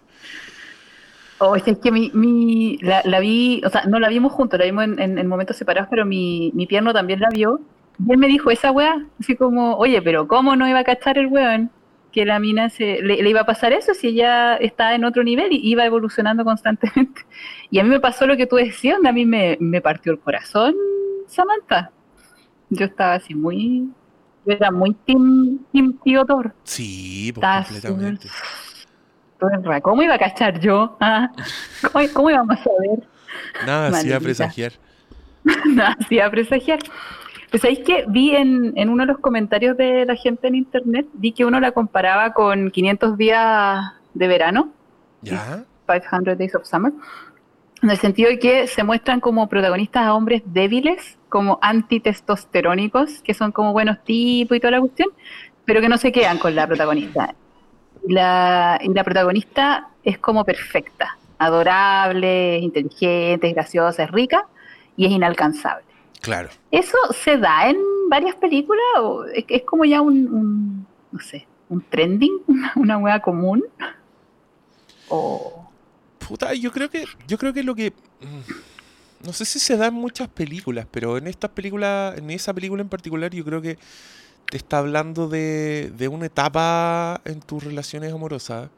[1.39, 4.85] Oh, es que- mi, mi- la, vi, o sea, no la vimos juntos, la vimos
[4.85, 7.61] en, en- en momentos separados, pero mi, mi pierno también la vio.
[8.07, 11.19] Y él me dijo esa weá, así como, oye, pero ¿cómo no iba a cachar
[11.19, 11.71] el weón?
[12.13, 15.53] Que la mina se, le, iba a pasar eso si ella está en otro nivel
[15.53, 17.23] y iba evolucionando constantemente.
[17.71, 20.19] Y a mí me pasó lo que tú decías, a mí me, me partió el
[20.21, 20.75] corazón,
[21.27, 21.91] Samantha.
[22.71, 23.89] Yo estaba así muy,
[24.45, 26.55] yo era muy team, team tío Thor.
[26.65, 28.29] Sí, pues completamente.
[29.83, 30.97] ¿Cómo iba a cachar yo?
[31.01, 31.31] ah?
[31.93, 33.09] ¿Cómo, cómo íbamos a saber?
[33.67, 34.73] Nada hacía presagiar.
[35.67, 36.79] Nada, sí, a presagiar.
[37.51, 41.07] Pues sabéis que vi en, en uno de los comentarios de la gente en internet,
[41.13, 44.73] vi que uno la comparaba con 500 días de verano,
[45.21, 45.65] ¿Ya?
[45.87, 46.93] 500 Days of Summer,
[47.83, 53.35] en el sentido de que se muestran como protagonistas a hombres débiles, como antitestosterónicos, que
[53.35, 55.09] son como buenos tipos y toda la cuestión,
[55.65, 57.35] pero que no se quedan con la protagonista.
[58.07, 64.47] La, la protagonista es como perfecta, adorable, inteligente, es graciosa, es rica
[64.97, 65.85] y es inalcanzable.
[66.21, 66.51] Claro.
[66.71, 67.79] ¿Eso se da en
[68.09, 72.99] varias películas o es, es como ya un, un, no sé, un trending, una, una
[72.99, 73.65] hueá común?
[75.09, 75.72] O
[76.29, 79.87] Puta, yo creo que, yo creo que lo que, mm, no sé si se da
[79.87, 83.79] en muchas películas, pero en estas películas, en esa película en particular, yo creo que
[84.51, 88.69] te está hablando de, de una etapa en tus relaciones amorosas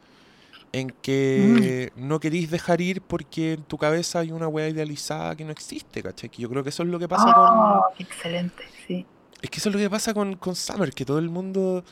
[0.75, 5.45] en que no querís dejar ir porque en tu cabeza hay una wea idealizada que
[5.45, 6.29] no existe, ¿cachai?
[6.29, 7.45] Que yo creo que eso es lo que pasa con...
[7.45, 9.07] Oh, qué excelente, sí.
[9.41, 11.85] Es que eso es lo que pasa con, con Summer, que todo el mundo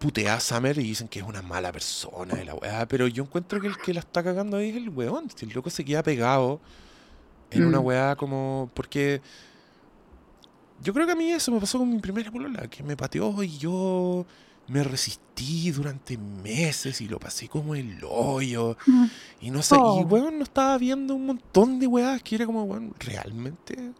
[0.00, 3.22] putea a Summer y dicen que es una mala persona y la weá, pero yo
[3.22, 5.28] encuentro que el que la está cagando ahí es el weón.
[5.34, 6.58] si El loco se queda pegado
[7.52, 7.84] en una Mm.
[7.84, 8.70] weá como.
[8.74, 9.20] Porque.
[10.82, 13.42] Yo creo que a mí eso me pasó con mi primera polola, que me pateó
[13.42, 14.24] y yo
[14.66, 18.78] me resistí durante meses y lo pasé como el hoyo.
[18.86, 19.04] Mm.
[19.42, 20.00] Y no sé, y Oh.
[20.06, 23.92] weón, no estaba viendo un montón de weas que era como, weón, ¿realmente?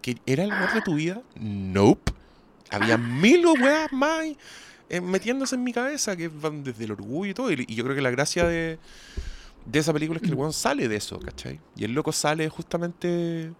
[0.00, 1.20] ¿Que era el amor de tu vida?
[1.34, 2.12] Nope.
[2.70, 4.26] Había mil weas más
[4.88, 7.50] eh, metiéndose en mi cabeza que van desde el orgullo y todo.
[7.52, 8.78] Y, y yo creo que la gracia de,
[9.64, 11.60] de esa película es que el weón sale de eso, ¿cachai?
[11.76, 13.52] Y el loco sale justamente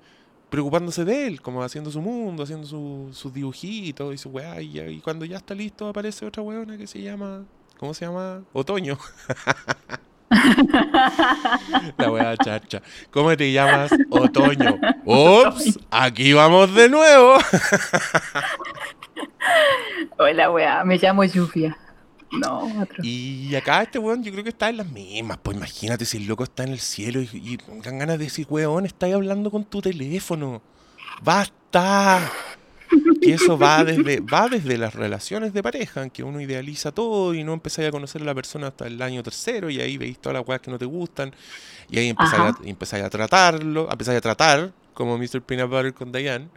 [0.51, 4.61] preocupándose de él, como haciendo su mundo, haciendo su- sus dibujitos y su weá.
[4.63, 7.45] Y cuando ya está listo aparece otra weona que se llama,
[7.79, 8.43] ¿cómo se llama?
[8.53, 8.97] Otoño.
[11.99, 12.83] La weá chacha.
[13.11, 13.91] ¿Cómo te llamas?
[14.11, 14.79] Otoño.
[15.05, 17.37] Ups, aquí vamos de nuevo.
[20.19, 21.77] Hola, weá, me llamo Lluvia.
[22.33, 22.97] No, otro.
[23.03, 25.39] Y acá este weón yo creo que está en las mismas.
[25.43, 28.47] Pues imagínate si el loco está en el cielo y, y dan ganas de decir,
[28.49, 30.63] weón, estás hablando con tu teléfono.
[31.23, 32.31] ¡Basta!
[33.21, 37.35] Que eso va desde, va desde las relaciones de pareja, en que uno idealiza todo
[37.35, 40.19] y no empezáis a conocer a la persona hasta el año tercero y ahí veis
[40.19, 41.35] todas las weas que no te gustan
[41.91, 45.43] y ahí empezáis a, empezáis a tratarlo, empezáis a tratar como Mr.
[45.43, 46.49] Peanut Butter con Diane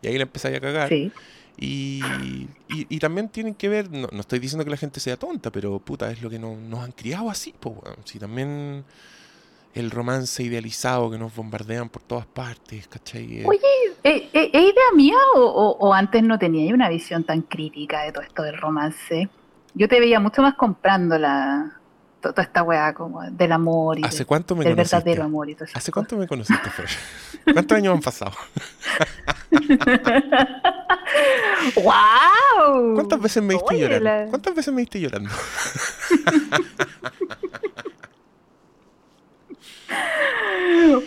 [0.00, 0.88] y ahí la empezáis a cagar.
[0.88, 1.10] Sí.
[1.56, 5.50] Y, y, también tienen que ver, no, no estoy diciendo que la gente sea tonta,
[5.50, 7.76] pero puta, es lo que no- nos han criado así, pues.
[8.04, 8.84] Si también
[9.74, 13.40] el romance idealizado que nos bombardean por todas partes, ¿cachai?
[13.40, 13.60] Eh, Oye,
[14.02, 18.12] ¿es, es- es idea mía o, o- antes no tenía una visión tan crítica de
[18.12, 19.28] todo esto del romance?
[19.74, 21.80] Yo te veía mucho más comprando la,
[22.22, 24.96] toda esta weá como del amor y ¿Hace de- cuánto me del conociste?
[24.96, 25.76] verdadero amor y todo eso.
[25.76, 26.88] ¿Hace cuánto me conociste, Fer?
[27.52, 28.32] ¿Cuántos años han pasado?
[31.76, 32.94] ¡Wow!
[32.94, 34.04] ¿Cuántas veces me diste llorando?
[34.04, 35.30] la- ¿Cuántas veces me diste llorando?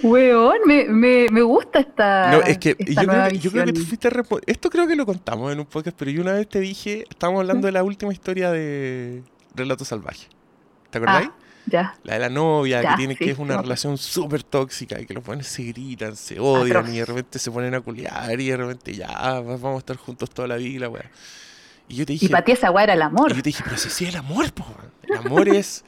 [0.03, 3.65] Weón, me, me, me gusta esta, No, es que esta yo creo que, yo creo
[3.65, 4.09] que tú fuiste
[4.45, 7.41] Esto creo que lo contamos en un podcast, pero yo una vez te dije, estábamos
[7.41, 9.23] hablando de la última historia de
[9.55, 10.27] Relato Salvaje.
[10.99, 11.29] ¿Te acordáis?
[11.29, 11.35] Ah,
[11.67, 11.97] ya.
[12.03, 15.23] La de la novia, que tiene que es una relación súper tóxica y que los
[15.23, 16.93] buenos se gritan, se odian Atroz.
[16.93, 19.97] y de repente se ponen a culiar y de repente ya va- vamos a estar
[19.97, 21.09] juntos toda la vida, weá.
[21.87, 23.31] Y yo te dije, Y para ti esa weá era el amor.
[23.31, 24.65] y yo te dije, pero si sí el amor, po.
[25.03, 25.83] El amor es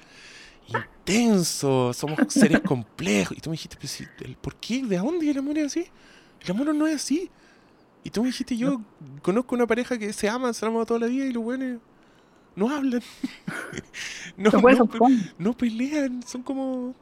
[0.67, 3.37] intenso, somos seres complejos.
[3.37, 4.05] Y tú me dijiste, pero si,
[4.41, 4.83] ¿por qué?
[4.83, 5.87] ¿De dónde el amor es así?
[6.43, 7.29] El amor no es así.
[8.03, 8.81] Y tú me dijiste, yo
[9.21, 11.79] conozco una pareja que se aman, se han amado toda la vida y los buenos
[12.57, 13.01] no hablan.
[14.35, 14.99] no, no son pe-
[15.37, 16.95] no pelean, son como.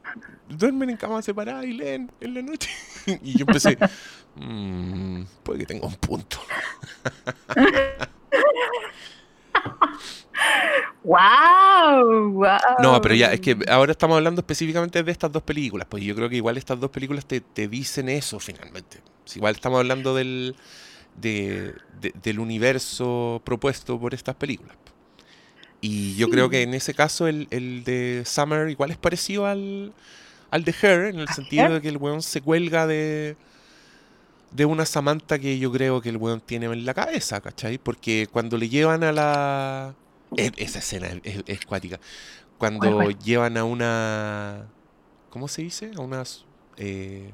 [0.48, 2.70] duermen en camas separadas y leen en la noche.
[3.22, 3.76] y yo empecé.
[4.36, 6.38] "Mm, puede que tenga un punto.
[11.02, 12.30] ¡Wow!
[12.32, 12.58] ¡Wow!
[12.82, 15.86] No, pero ya, es que ahora estamos hablando específicamente de estas dos películas.
[15.88, 19.00] Pues yo creo que igual estas dos películas te, te dicen eso finalmente.
[19.34, 20.56] Igual estamos hablando del,
[21.16, 24.76] de- de- del universo propuesto por estas películas.
[25.80, 29.92] Y yo creo que en ese caso el, el de Summer igual es parecido al,
[30.50, 31.72] al de Her, en el ¿A sentido Her?
[31.74, 33.36] de que el weón se cuelga de,
[34.50, 37.78] de una Samantha que yo creo que el weón tiene en la cabeza, ¿cachai?
[37.78, 39.94] Porque cuando le llevan a la...
[40.36, 42.00] e- esa escena es, cuática.
[42.58, 44.66] Cuando llevan a una...
[45.30, 45.90] ¿Cómo se dice?
[45.94, 46.46] A unas...
[46.78, 47.32] eh,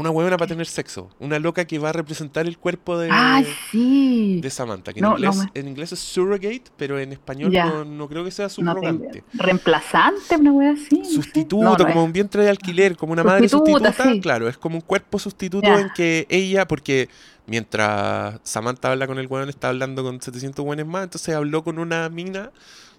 [0.00, 1.08] una huevona para tener sexo.
[1.18, 4.40] Una loca que va a representar el cuerpo de, ¡Ah, sí!
[4.42, 4.92] de Samantha.
[4.92, 8.24] Que en, no inglés, me- en inglés es surrogate, pero en español no, no creo
[8.24, 9.22] que sea subrogante.
[9.34, 10.36] ¿Reemplazante?
[10.36, 11.04] ¿Una wea así?
[11.04, 11.12] Sé.
[11.14, 14.20] Sustituto, como un vientre de alquiler, como una madre Sustituta, sí.
[14.20, 17.08] Claro, es como un cuerpo sustituto en que ella, porque
[17.46, 21.78] mientras Samantha habla con el weón, está hablando con 700 weones más, entonces habló con
[21.78, 22.50] una mina.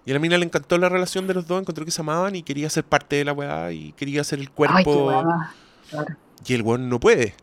[0.04, 2.34] Y a la mina le encantó la relación de los dos, encontró que se amaban
[2.34, 5.06] y quería ser parte de la weá y quería ser el Ay, qué cuerpo.
[5.06, 5.50] wea más.
[5.90, 6.16] Claro.
[6.46, 7.34] Y el weón no puede.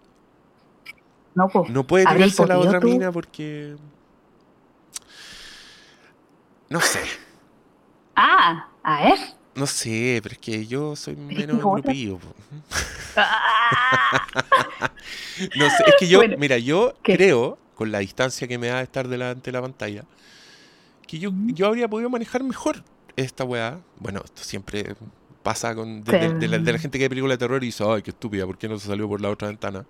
[1.36, 1.70] No, pues.
[1.70, 2.88] No puede ¿Habrías tirarse a la otra tú?
[2.90, 3.76] mina porque.
[6.70, 7.00] No sé.
[8.16, 9.20] Ah, a ver.
[9.56, 12.20] No sé, pero es que yo soy menos grupillo.
[13.16, 14.28] Ah,
[15.56, 17.16] No sé, es que yo, Bueno, mira, yo ¿qué?
[17.18, 20.06] creo, con la distancia que me da de estar delante de la pantalla,
[21.08, 22.84] que yo, yo habría podido manejar mejor
[23.16, 23.80] esta weá.
[24.00, 24.96] Bueno, esto siempre
[25.50, 26.84] pasa con de, de- de la, de la Sí.
[26.84, 28.88] gente que ve película de terror y dice, ay, qué estúpida, ¿por qué no se
[28.88, 29.84] salió por la otra ventana?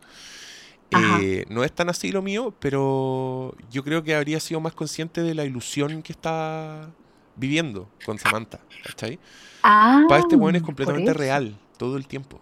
[0.92, 5.22] Eh, no es tan así lo mío, pero yo creo que habría sido más consciente
[5.22, 6.90] de la ilusión que está
[7.36, 9.20] viviendo con Samantha, ¿cachai?
[9.64, 12.40] ah, Para este weón es completamente real todo el tiempo.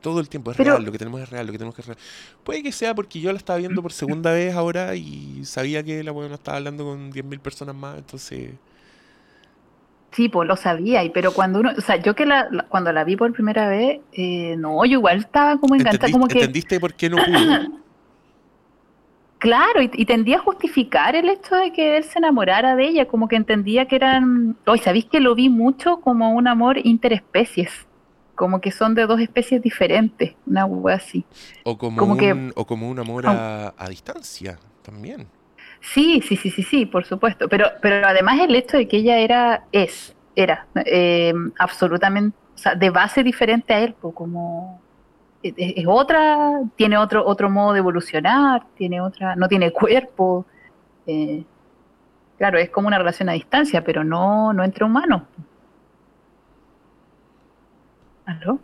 [0.00, 1.80] Todo el tiempo es Pero- real, lo que tenemos es real, lo que tenemos que
[1.82, 1.98] es real.
[2.44, 6.02] Puede que sea porque yo la estaba viendo por segunda vez ahora y sabía que
[6.04, 8.52] la weona estaba hablando con 10.000 personas más, entonces...
[10.12, 12.92] Sí, pues lo sabía, y pero cuando uno, o sea, yo que la, la- cuando
[12.92, 16.40] la vi por primera vez, eh, no, yo igual estaba como encantada, ¿Entendiste, como que,
[16.40, 17.70] ¿Entendiste por qué no pudo?
[19.38, 23.06] claro, y, y tendía a justificar el hecho de que él se enamorara de ella,
[23.06, 27.70] como que entendía que eran, hoy sabéis que lo vi mucho como un amor interespecies,
[28.34, 31.24] como que son de dos especies diferentes, una wea así.
[31.64, 35.28] O como, Como que- un, o como un amor a, a distancia, también.
[35.80, 37.48] Sí, sí, sí, sí, sí, por supuesto.
[37.48, 42.74] Pero, pero además el hecho de que ella era, es, era eh, absolutamente, o sea,
[42.74, 44.80] de base diferente a él, pues como
[45.42, 50.46] es, es otra, tiene otro, otro modo de evolucionar, tiene otra, no tiene cuerpo.
[51.06, 51.44] eh,
[52.38, 55.22] claro, es como una relación a distancia, pero no, no entre humanos.
[58.26, 58.58] ¿Aló?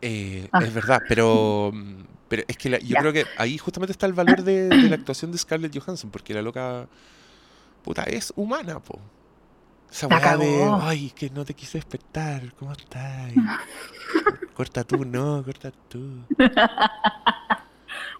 [0.00, 0.60] Eh, Ah.
[0.62, 3.00] Es verdad, pero, mm, pero es que la- yo Ya.
[3.00, 6.34] creo que ahí justamente está el valor de, de la actuación de Scarlett Johansson, porque
[6.34, 6.86] la loca,
[7.82, 8.98] puta, es humana, po.
[9.90, 13.32] Esa weá de, ay, que no te quise despertar, ¿cómo estás?
[14.54, 16.24] corta tú, no, corta tú.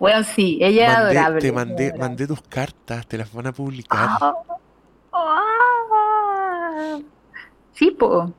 [0.01, 1.41] Bueno, sí, ella es adorable.
[1.41, 1.99] te mandé, adorable.
[2.01, 4.09] mandé tus cartas, te las van a publicar.
[4.21, 4.33] Ah,
[5.13, 6.99] ah.
[7.75, 8.33] Sí, po.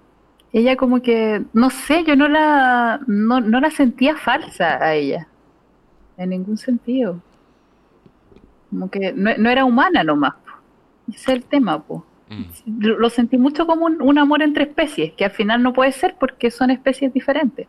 [0.51, 5.27] Ella como que, no sé, yo no la, no, no la sentía falsa a ella.
[6.19, 7.21] En ningún sentido.
[8.69, 10.33] Como que no, no era humana nomás.
[11.07, 11.77] Ese es el tema.
[11.77, 12.81] Mm.
[12.81, 15.93] Lo, lo sentí mucho como un, un amor entre especies, que al final no puede
[15.93, 17.67] ser porque son especies diferentes.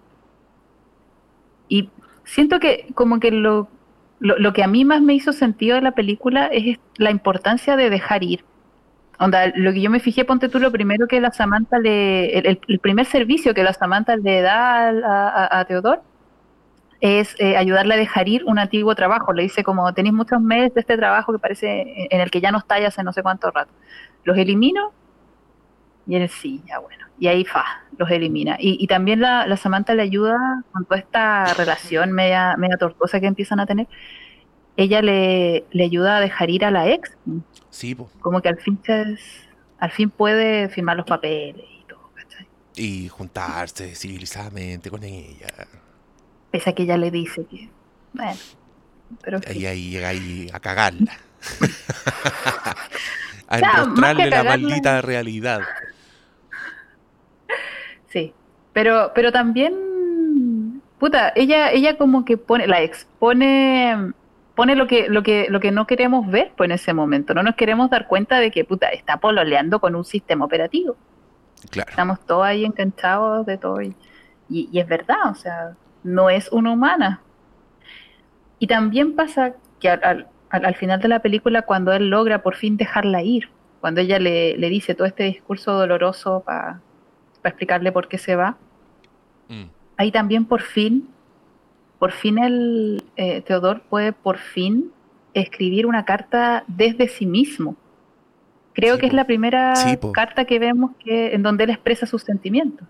[1.68, 1.90] Y
[2.24, 3.68] siento que como que lo,
[4.18, 7.76] lo, lo que a mí más me hizo sentido de la película es la importancia
[7.76, 8.44] de dejar ir.
[9.20, 12.36] Onda, lo que yo me fijé, ponte tú, lo primero que la Samantha le.
[12.36, 16.02] El, primer servicio que la Samantha le da a, a, a Teodor
[17.00, 19.32] es eh, ayudarle a dejar ir un antiguo trabajo.
[19.32, 22.40] Le dice, como tenéis muchos meses de este trabajo que parece en, en el que
[22.40, 23.72] ya no estáis hace no sé cuánto rato.
[24.24, 24.92] Los elimino
[26.06, 27.06] y él sí, ya bueno.
[27.18, 27.64] Y ahí fa,
[27.98, 28.56] los elimina.
[28.58, 30.38] Y, y también la, la Samantha le ayuda
[30.72, 33.86] con toda esta relación media, media tortuosa que empiezan a tener.
[34.76, 37.16] Ella le, le ayuda a dejar ir a la ex
[37.68, 38.10] Sí, po.
[38.20, 39.16] como que al fin se-
[39.78, 42.46] al fin puede firmar los papeles y todo, ¿cachai?
[42.76, 45.48] Y juntarse civilizadamente con ella.
[46.50, 47.68] Pese a que ella le dice que,
[48.12, 48.38] bueno,
[49.22, 49.40] pero.
[49.54, 51.12] Y ahí llega ahí a cagarla.
[53.48, 55.60] a sea, mostrarle la maldita realidad.
[58.08, 58.32] sí.
[58.72, 64.12] Pero, pero también, puta, ella, ella como que pone, la expone,
[64.54, 67.34] pone lo que, lo que, lo que no queremos ver, pues en ese momento.
[67.34, 70.96] No nos queremos dar cuenta de que, puta, está pololeando con un sistema operativo.
[71.70, 71.90] Claro.
[71.90, 73.82] Estamos todos ahí enganchados de todo.
[73.82, 73.94] Y,
[74.48, 77.20] y- y es verdad, o sea, no es una humana.
[78.58, 82.42] Y también pasa que al, al- al- al final de la película, cuando él logra
[82.42, 83.48] por fin dejarla ir,
[83.80, 86.80] cuando ella le, le dice todo este discurso doloroso para
[87.44, 88.56] explicarle por qué se va,
[89.48, 89.64] Mm.
[89.96, 91.08] ahí también por fin,
[91.98, 94.92] por fin el eh, Teodor puede por fin
[95.34, 97.74] escribir una carta desde sí mismo.
[98.74, 102.06] Creo Sí, que es la primera Sí, carta que vemos que en donde él expresa
[102.06, 102.86] sus sentimientos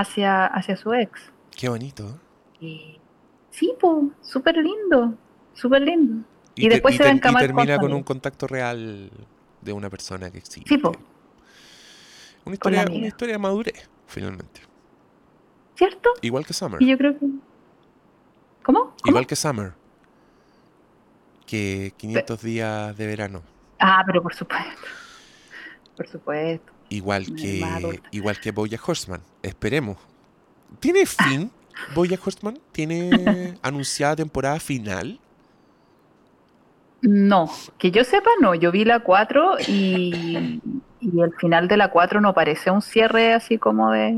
[0.00, 1.32] hacia, hacia su ex.
[1.56, 2.18] Qué bonito.
[2.60, 2.98] Y
[3.50, 5.14] sí, pues, súper lindo,
[5.54, 6.24] súper lindo.
[6.54, 9.10] Y te- después se va a ter- encamar con termina con un contacto real
[9.60, 10.68] de una persona que existe.
[10.68, 10.92] Sí, po.
[12.44, 14.60] Una historia, una historia de madurez, finalmente.
[15.74, 16.10] ¿Cierto?
[16.22, 16.80] Igual que Summer.
[16.80, 17.26] Y yo creo que...
[18.62, 18.80] ¿Cómo?
[18.80, 18.94] ¿Cómo?
[19.04, 19.72] Igual que Summer.
[21.46, 23.42] Que 500 días de verano.
[23.78, 24.82] Ah, pero por supuesto.
[25.96, 26.72] Por supuesto.
[26.88, 29.20] Igual que, igual que Boya Horseman.
[29.42, 29.96] Esperemos.
[30.80, 31.50] ¿Tiene fin
[31.94, 32.58] Boya Horseman?
[32.72, 35.18] ¿Tiene anunciada temporada final?
[37.02, 38.54] No, que yo sepa, no.
[38.54, 40.60] Yo vi la 4 y,
[41.00, 44.14] y el final de la 4 no parece un cierre así como de,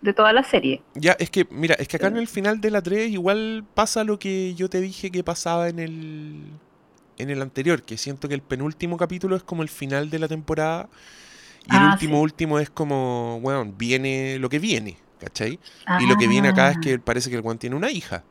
[0.00, 0.82] de toda la serie.
[0.94, 4.04] Ya, es que, mira, es que acá en el final de la 3 igual pasa
[4.04, 6.42] lo que yo te dije que pasaba en el
[7.18, 10.28] en el anterior, que siento que el penúltimo capítulo es como el final de la
[10.28, 10.88] temporada
[11.70, 12.22] y el Ah, último sí.
[12.22, 15.58] último es como, bueno, viene lo que viene, ¿cachai?
[16.00, 16.80] Y lo que viene acá es Ah.
[16.80, 18.24] que parece que el Juan tiene una hija.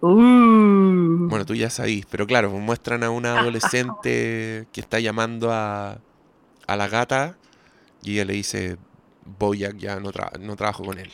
[0.00, 1.26] Uh.
[1.28, 5.98] Bueno, tú ya sabís, pero claro, pues muestran a una adolescente que está llamando a,
[6.66, 7.36] a la gata
[8.02, 8.76] y ella le dice,
[9.38, 11.10] Boyac ya no, tra- no trabajo con él.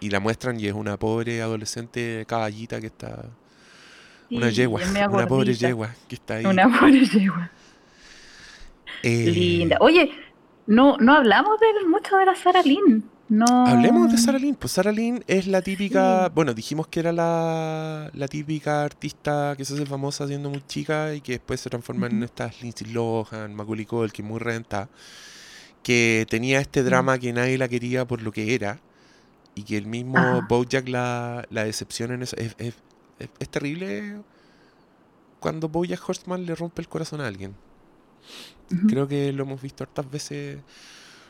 [0.00, 3.26] Y la muestran y es una pobre adolescente caballita que está...
[4.28, 6.46] Una yegua, una pobre yegua que está ahí.
[6.46, 7.48] Una pobre yegua.
[9.02, 9.76] Eh, Linda.
[9.80, 10.10] Oye,
[10.66, 13.04] no, no hablamos de, mucho de la Sara Lynn.
[13.28, 13.66] No.
[13.66, 14.54] Hablemos de Sarah Lynn.
[14.54, 16.28] Pues Sarah Lynn es la típica.
[16.28, 21.12] Bueno, dijimos que era la, la típica artista que se hace famosa siendo muy chica
[21.12, 24.88] y que después se transforma en estas Lindsay Lohan, Macaulay Culkin, muy renta.
[25.82, 28.78] Que tenía este drama que nadie la quería por lo que era.
[29.56, 30.42] Y que el mismo.
[30.48, 32.36] Bojack la, la decepciona en eso.
[32.36, 32.74] Es, es-
[33.18, 34.18] es- es terrible
[35.40, 37.56] cuando Bojack Horseman le rompe el corazón a alguien.
[38.88, 40.58] Creo que lo hemos visto hartas veces.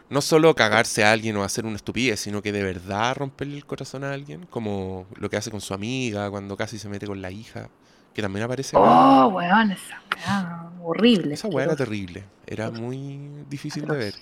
[0.09, 3.67] No solo cagarse a alguien o hacer una estupidez, sino que de verdad romperle el
[3.67, 7.21] corazón a alguien, como lo que hace con su amiga, cuando casi se mete con
[7.21, 7.69] la hija,
[8.15, 8.77] que también aparece.
[8.77, 11.35] Oh, weón, esa weá horrible.
[11.35, 13.19] Esa weá era terrible, era muy
[13.51, 14.15] difícil de ver.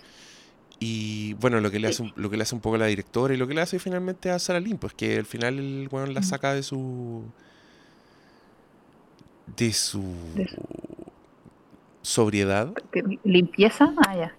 [0.81, 2.87] Y bueno, lo que le hace un- lo que le hace un poco a la
[2.87, 5.89] directora y lo que le hace finalmente a Sarah Lynn, pues que al final el
[5.93, 7.25] weón la saca de su.
[9.57, 10.03] de su.
[10.35, 10.94] De su-
[12.05, 13.93] sobriedad ¿Qué- ¿Limpieza?
[14.07, 14.33] Ah, ya.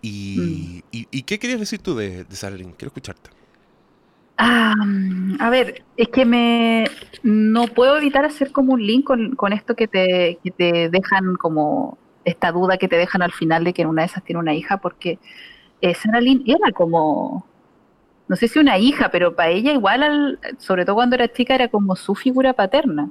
[0.00, 2.72] y, y, y ¿qué querías decir tú de, de Sarah Lynn?
[2.72, 3.30] Quiero escucharte.
[4.36, 6.84] Ah, mm, a ver, es que me
[7.22, 11.34] no puedo evitar hacer como un link con, con esto que te, que te dejan
[11.36, 14.54] como esta duda que te dejan al final de que una de esas tiene una
[14.54, 15.18] hija, porque
[15.80, 17.46] eh, Sarah Lynn era como,
[18.28, 21.54] no sé si una hija, pero para ella igual, al- sobre todo cuando era chica,
[21.54, 23.10] era como su figura paterna,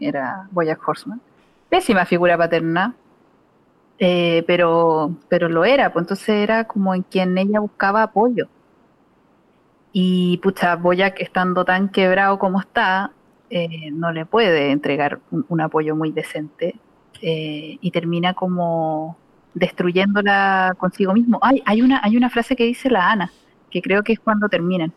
[0.00, 1.20] era Bojack Horseman.
[1.68, 2.94] Pésima figura paterna,
[3.98, 8.48] eh, pero, pero lo era, pues entonces era como en quien ella buscaba apoyo.
[9.92, 13.12] Y pucha, Boyac estando tan quebrado como está,
[13.50, 16.76] eh, no le puede entregar un, un apoyo muy decente
[17.20, 19.16] eh, y termina como
[19.54, 21.38] destruyéndola consigo mismo.
[21.42, 23.32] Ay, hay una, hay una frase que dice la Ana,
[23.70, 24.92] que creo que es cuando terminan.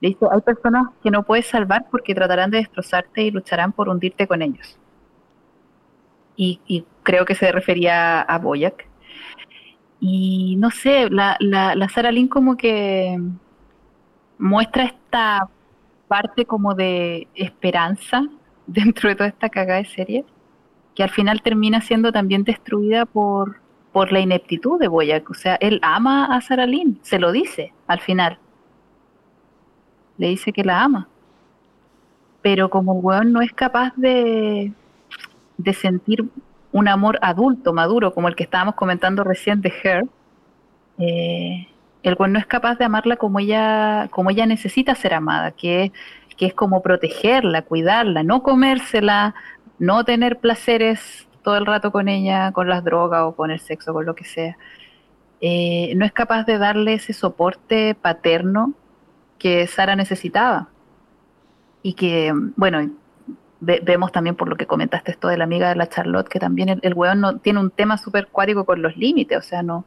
[0.00, 3.88] Le dice, hay personas que no puedes salvar porque tratarán de destrozarte y lucharán por
[3.88, 4.78] hundirte con ellos.
[6.36, 8.86] Y, y creo que se refería a Boyac.
[10.00, 13.18] Y no sé, la, la, la Sarah Lynn como que
[14.38, 15.48] muestra esta
[16.06, 18.22] parte como de esperanza
[18.66, 20.24] dentro de toda esta cagada de serie,
[20.94, 23.60] que al final termina siendo también destruida por,
[23.92, 25.28] por la ineptitud de Boyack.
[25.30, 28.38] O sea, él ama a Sarah Lynn, se lo dice al final.
[30.18, 31.08] Le dice que la ama.
[32.42, 34.72] Pero como el weón no es capaz de,
[35.56, 36.24] de sentir
[36.70, 40.06] un amor adulto, maduro, como el que estábamos comentando recién de Her,
[40.98, 41.68] eh,
[42.02, 45.92] el weón no es capaz de amarla como ella, como ella necesita ser amada, que
[46.38, 49.34] que es como protegerla, cuidarla, no comérsela,
[49.78, 53.92] no tener placeres todo el rato con ella, con las drogas o con el sexo,
[53.92, 54.56] con lo que sea.
[55.40, 58.72] Eh, no es capaz de darle ese soporte paterno
[59.38, 60.68] que Sara necesitaba.
[61.82, 62.90] Y que, bueno,
[63.60, 66.40] ve- vemos también por lo que comentaste esto de la amiga de la Charlotte, que
[66.40, 69.62] también el, el weón no, tiene un tema súper cuático con los límites, o sea,
[69.62, 69.84] no,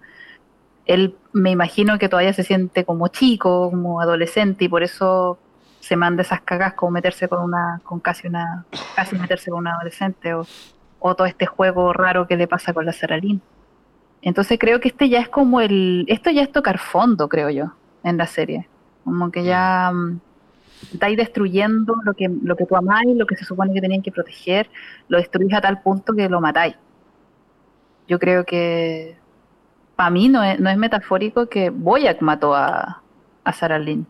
[0.86, 5.38] él me imagino que todavía se siente como chico, como adolescente, y por eso
[5.80, 8.66] se manda esas cagas como meterse con una, con casi una,
[8.96, 10.46] casi meterse con una adolescente, o,
[11.00, 13.42] o todo este juego raro que le pasa con la Sarah Lynn.
[14.22, 17.74] Entonces creo que este ya es como el, esto ya es tocar fondo, creo yo,
[18.04, 18.68] en la serie.
[19.04, 20.20] Como que ya mm,
[20.94, 24.12] estáis destruyendo lo que, lo que tú amáis, lo que se supone que tenían que
[24.12, 24.70] proteger,
[25.08, 26.76] lo destruís a tal punto que lo matáis.
[28.08, 29.18] Yo creo que
[29.96, 33.02] para mí no es, no es metafórico que Boyac mató a,
[33.44, 34.08] a Sarah Lynn.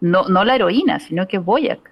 [0.00, 1.90] No, no la heroína, sino que Boyac.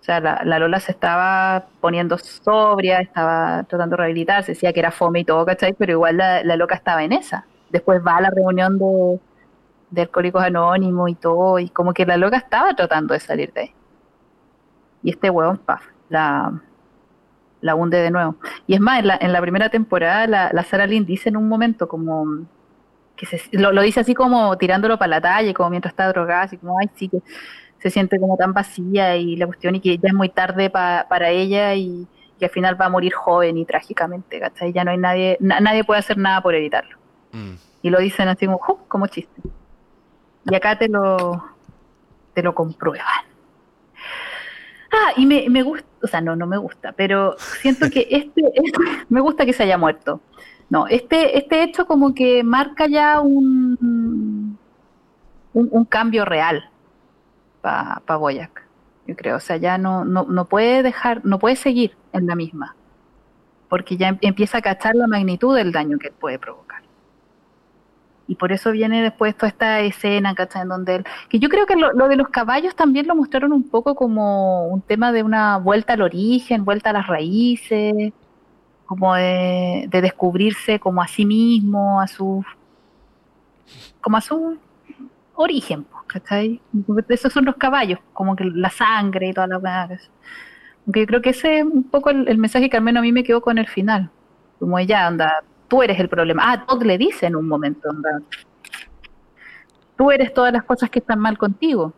[0.00, 4.80] O sea, la, la Lola se estaba poniendo sobria, estaba tratando de rehabilitarse, decía que
[4.80, 5.74] era fome y todo, ¿cachai?
[5.74, 7.46] Pero igual la, la loca estaba en esa.
[7.70, 9.20] Después va a la reunión de,
[9.92, 13.60] de Alcohólicos Anónimos y todo, y como que la loca estaba tratando de salir de
[13.60, 13.74] ahí.
[15.02, 16.52] Y este huevón, paf, la,
[17.60, 18.36] la hunde de nuevo.
[18.66, 21.36] Y es más, en la, en la primera temporada, la, la Sarah Lynn dice en
[21.36, 22.46] un momento como
[23.16, 26.42] que se, lo, lo dice así como tirándolo para la talla, como mientras está drogada,
[26.42, 27.18] así como, ay, sí, que
[27.78, 31.06] se siente como tan vacía y la cuestión y que ya es muy tarde pa-
[31.08, 32.06] para ella y
[32.38, 34.72] que al final va a morir joven y trágicamente, ¿cachai?
[34.72, 36.96] Ya no hay nadie, na- nadie puede hacer nada por evitarlo.
[37.32, 37.52] Mm.
[37.82, 39.42] Y lo dicen así como, "Ju", como chiste.
[40.50, 41.44] Y acá te lo,
[42.34, 43.06] te lo comprueban.
[44.90, 48.42] Ah, y me, me gusta, o sea, no, no me gusta, pero siento que este,
[48.54, 50.20] este- me gusta que se haya muerto.
[50.68, 54.58] No, este, este hecho como que marca ya un,
[55.52, 56.70] un, un cambio real
[57.62, 58.64] para pa Boyac,
[59.06, 59.36] yo creo.
[59.36, 62.76] O sea, ya no, no, no puede dejar, no puede seguir en la misma,
[63.68, 66.71] porque ya em- empieza a cachar la magnitud del daño que puede provocar.
[68.32, 70.62] Y por eso viene después toda esta escena, ¿cachai?
[70.62, 73.52] En donde él, que yo creo que lo, lo de los caballos también lo mostraron
[73.52, 78.14] un poco como un tema de una vuelta al origen, vuelta a las raíces,
[78.86, 82.46] como de, de descubrirse como a sí mismo, a sus
[84.00, 84.56] como a su
[85.34, 86.58] origen, pues, ¿cachai?
[87.10, 89.88] Esos son los caballos, como que la sangre y toda la.
[90.86, 93.02] Aunque yo creo que ese es un poco el, el mensaje que al menos a
[93.02, 94.08] mí me quedó con el final.
[94.58, 95.42] Como ella, anda,
[95.72, 96.42] tú eres el problema.
[96.52, 98.20] Ah, Todd le dice en un momento, anda,
[99.96, 101.94] tú eres todas las cosas que están mal contigo.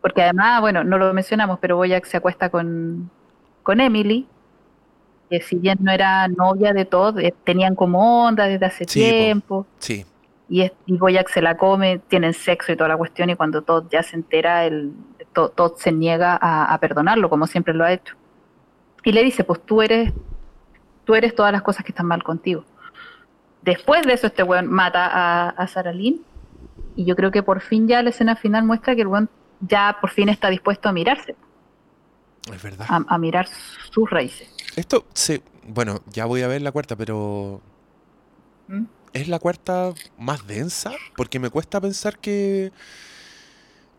[0.00, 3.10] Porque además, bueno, no lo mencionamos, pero Boyack se acuesta con,
[3.64, 4.28] con Emily,
[5.28, 9.00] que si bien no era novia de Todd, eh, tenían como onda desde hace Sí,
[9.00, 9.16] po.
[9.16, 9.66] tiempo.
[9.80, 10.06] Sí,
[10.48, 13.62] Y, es- y Boyack se la come, tienen sexo y toda la cuestión, y cuando
[13.62, 14.92] Todd ya se entera, el,
[15.32, 18.14] Todd, Todd se niega a, a perdonarlo, como siempre lo ha hecho.
[19.02, 20.12] Y le dice, pues tú eres,
[21.04, 22.64] tú eres todas las cosas que están mal contigo.
[23.64, 26.20] Después de eso, este weón mata a, a Sarah Lynn,
[26.96, 29.30] y yo creo que por fin ya la escena final muestra que el weón
[29.60, 31.34] ya por fin está dispuesto a mirarse,
[32.52, 32.86] es verdad.
[32.88, 33.46] a, a mirar
[33.90, 34.48] sus raíces.
[34.76, 35.42] Esto se.
[35.66, 37.62] Bueno, ya voy a ver la cuarta, pero.
[38.68, 38.84] ¿Mm?
[39.14, 40.92] ¿Es la cuarta más densa?
[41.16, 42.70] Porque me cuesta pensar que.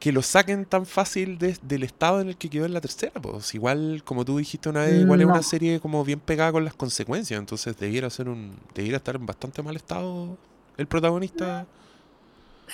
[0.06, 3.20] Que lo saquen tan fácil de- del estado en el que quedó en la tercera.
[3.20, 6.64] Pues igual, como tú dijiste una vez, igual es una serie como bien pegada con
[6.64, 7.40] las consecuencias.
[7.40, 8.56] Entonces debiera ser un.
[8.76, 10.38] Debiera estar en bastante mal estado
[10.78, 11.66] el protagonista.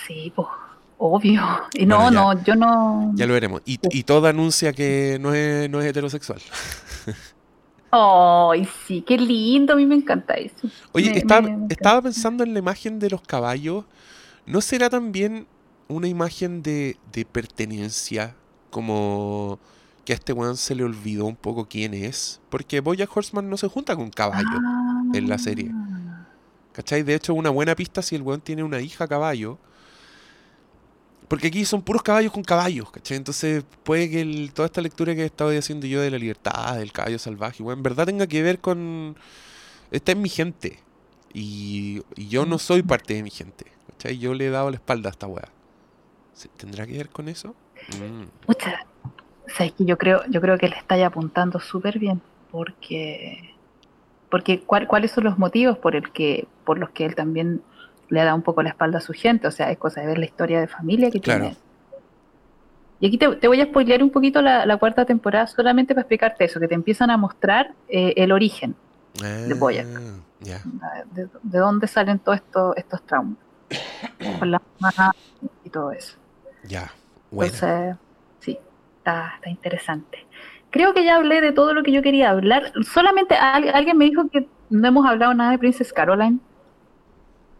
[0.06, 0.46] Sí, pues,
[0.98, 1.42] obvio.
[1.72, 3.12] Y no, no, yo no...
[3.14, 3.62] Ya lo veremos.
[3.64, 6.40] Y, y todo anuncia que no es, no es heterosexual.
[7.90, 10.68] Ay, sí, qué lindo, a mí me encanta eso.
[10.92, 11.74] Oye, Me- estaba, me- me encanta.
[11.74, 13.84] estaba pensando en la imagen de los caballos.
[14.46, 15.46] ¿No será también
[15.92, 18.34] una imagen de, de pertenencia?
[18.70, 19.58] Como
[20.04, 22.40] que a este weón se le olvidó un poco quién es.
[22.50, 24.48] Porque Bojack Horseman no se junta con caballo.
[25.14, 25.70] en la serie.
[25.72, 26.26] Ah,
[26.72, 27.02] ¿Cachai?
[27.02, 29.58] De hecho, una buena pista si el weón tiene una hija caballo.
[31.28, 33.16] Porque aquí son puros caballos con caballos, ¿cachai?
[33.16, 36.76] Entonces puede que el- toda esta lectura que he estado haciendo yo de la libertad,
[36.76, 39.16] del caballo salvaje, weón, en verdad tenga que ver con...
[39.90, 40.78] Esta es mi gente.
[41.34, 43.66] Y, y yo no soy parte de mi gente.
[43.92, 44.18] ¿Cachai?
[44.18, 45.48] Yo le he dado la espalda a esta weá.
[46.34, 47.54] ¿Se- ¿Tendrá que ver con eso?
[48.00, 48.46] Mm.
[48.46, 48.86] Pucha,
[49.46, 53.54] sabes que yo creo, yo creo que le estáis apuntando súper bien, porque,
[54.30, 57.62] porque ¿cuál- ¿cuáles son los motivos por el que, por los que él también
[58.08, 59.46] le ha dado un poco la espalda a su gente?
[59.46, 61.40] O sea, es cosa de ver la historia de familia que Claro.
[61.44, 61.56] tiene.
[63.00, 66.02] Y aquí te, te voy a spoilear un poquito la, la cuarta temporada solamente para
[66.02, 68.76] explicarte eso, que te empiezan a mostrar eh, el origen,
[69.20, 69.86] De Bojack.
[69.96, 70.00] Ah,
[70.40, 70.60] Ya.
[71.12, 73.38] de, de dónde salen todos estos, estos traumas,
[74.38, 75.12] con la mamá
[75.64, 76.16] y todo eso.
[76.64, 76.92] Ya.
[77.30, 77.52] Bueno.
[77.52, 77.96] Entonces,
[78.40, 78.58] sí,
[78.98, 80.26] está, está interesante.
[80.70, 82.72] Creo que ya hablé de todo lo que yo quería hablar.
[82.92, 86.38] Solamente al- alguien me dijo que no hemos hablado nada de Princess Caroline.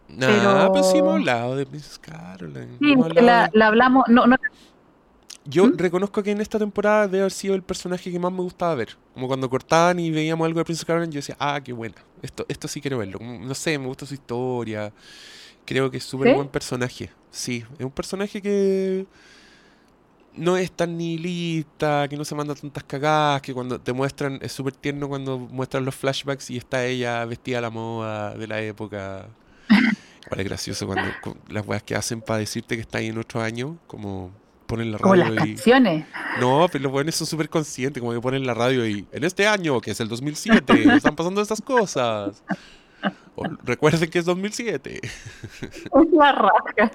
[0.09, 2.77] Nah, pero- pues sí hemos hablado de Princess Caroline.
[2.79, 4.03] Sí, hablado la, de- la hablamos.
[4.07, 4.35] No, no,
[5.45, 5.77] Yo ¿Mm?
[5.77, 8.95] reconozco que en esta temporada debe haber sido el personaje que más me gustaba ver.
[9.13, 11.95] Como cuando cortaban y veíamos algo de Princess Caroline, yo decía, ah, qué buena.
[12.21, 13.19] Esto, esto sí quiero verlo.
[13.19, 14.91] No sé, me gusta su historia.
[15.65, 16.33] Creo que es súper ¿Sí?
[16.35, 17.09] buen personaje.
[17.31, 19.05] Sí, es un personaje que
[20.35, 24.51] no es tan nihilista, que no se manda tantas cagadas, que cuando te muestran, es
[24.51, 28.61] súper tierno cuando muestran los flashbacks y está ella vestida a la moda de la
[28.61, 29.27] época.
[30.25, 33.17] Igual es gracioso cuando cu- las weas que hacen para decirte que está ahí en
[33.17, 34.31] otro año, como
[34.65, 35.55] ponen la como las radio y...
[35.55, 36.05] canciones.
[36.39, 39.45] No, pero los buenos son súper conscientes, como que ponen la radio y en este
[39.47, 42.41] año, que es el 2007, están pasando estas cosas.
[43.63, 44.99] Recuerden que es 2007.
[45.03, 46.91] Es la raja.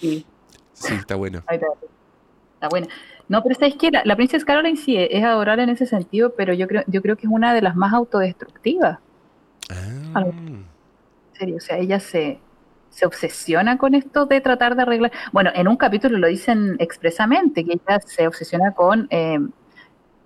[0.00, 0.26] Sí,
[0.72, 1.38] Sí, está bueno.
[1.48, 2.68] está.
[2.70, 2.88] Buena.
[3.28, 6.52] No, pero sabes que la, la Princess Caroline sí es adorable en ese sentido, pero
[6.54, 8.98] yo creo, yo creo que es una de las más autodestructivas.
[10.14, 10.64] Ah, en
[11.32, 11.56] serio.
[11.56, 12.38] O sea, ella se,
[12.90, 15.12] se obsesiona con esto de tratar de arreglar.
[15.32, 19.38] Bueno, en un capítulo lo dicen expresamente, que ella se obsesiona con eh,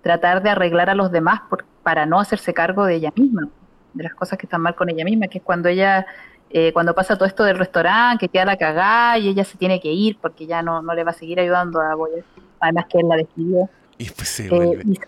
[0.03, 3.49] tratar de arreglar a los demás por- para no hacerse cargo de ella misma,
[3.94, 6.06] de las cosas que están mal con ella misma, que es cuando ella,
[6.50, 9.80] eh, cuando pasa todo esto del restaurante, que queda la cagada y ella se tiene
[9.80, 12.24] que ir porque ya no, no le va a seguir ayudando a Boyer.
[12.60, 13.68] Además que él la despidió.
[13.98, 14.82] y después se Eh, vuelve.
[14.86, 14.98] y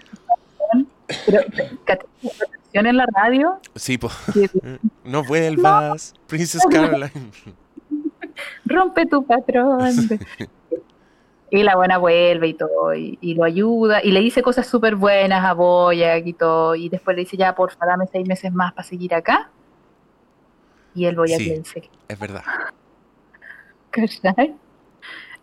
[2.72, 4.14] pero, en la radio, Sí, pues.
[5.04, 7.10] No vuelvas, Princess Caroline.
[8.64, 9.80] rompe tu patrón.
[11.54, 14.96] Y la buena vuelve y todo, y, y lo ayuda, y le dice cosas súper
[14.96, 18.72] buenas a Boyack y todo, y después le dice, ya, porfa, dame seis meses más
[18.72, 19.50] para seguir acá.
[20.94, 21.50] Y el Boyack Sí.
[21.50, 22.42] le dice, Es verdad.
[23.90, 24.54] ¿cachai?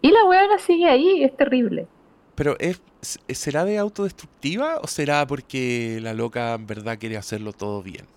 [0.02, 1.88] Y la buena sigue ahí, es terrible.
[2.34, 2.82] Pero es,
[3.28, 8.08] ¿será de autodestructiva o será porque la loca en verdad quiere hacerlo todo bien?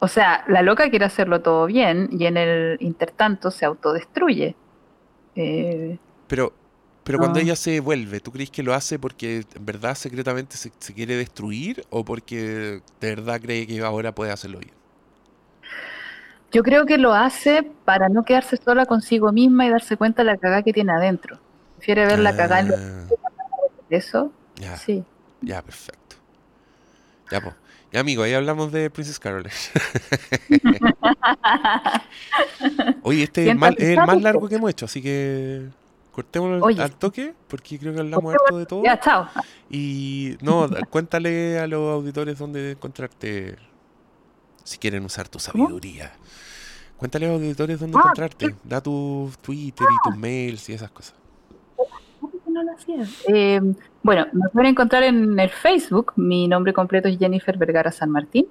[0.00, 4.56] O sea, la loca quiere hacerlo todo bien, y en el intertanto se autodestruye.
[5.38, 6.52] Eh, Pero,
[7.04, 10.72] pero cuando ella se vuelve, ¿tú crees que lo hace porque en verdad secretamente se,
[10.78, 14.74] se quiere destruir o porque de verdad cree que ahora puede hacerlo bien?
[16.50, 20.26] Yo creo que lo hace para no quedarse sola consigo misma y darse cuenta de
[20.26, 21.38] la cagada que tiene adentro.
[21.76, 23.06] Prefiere ver la cagada en los Ah,
[23.90, 24.32] eso.
[24.60, 25.04] ya, Sí.
[25.42, 26.07] ya, perfecto.
[27.30, 27.54] Ya, pues.
[27.92, 29.44] Ya, amigo, ahí hablamos de Princess Carol.
[33.02, 35.68] Oye, este es el, más, es el más largo que hemos hecho, así que
[36.12, 36.82] cortémoslo Oye.
[36.82, 38.82] al toque, porque creo que hablamos harto de todo.
[38.82, 39.28] Ya, chao.
[39.70, 43.56] Y no, cuéntale a los auditores dónde encontrarte
[44.64, 45.64] si quieren usar tu ¿Cómo?
[45.64, 46.12] sabiduría.
[46.96, 48.54] Cuéntale a los auditores dónde Ah, encontrarte.
[48.64, 51.14] Da tu Twitter y tus mails y esas cosas.
[52.58, 53.04] ¿Cómo que no lo hacía?
[53.28, 53.60] Eh,
[54.02, 56.12] bueno, me pueden encontrar en el Facebook.
[56.16, 58.46] Mi nombre completo es Jennifer Vergara San Martín.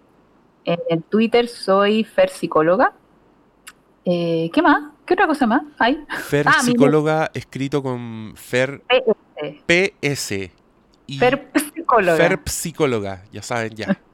[0.66, 2.94] En el Twitter soy Fer Psicóloga.
[4.06, 4.92] Eh, ¿Qué más?
[5.06, 6.04] ¿Qué otra cosa más hay?
[6.10, 8.82] Fer Ah, psicóloga escrito con Fer
[9.66, 10.52] PS,
[11.20, 12.18] Fer Psicóloga.
[12.18, 14.00] Fer psicóloga, ya saben ya.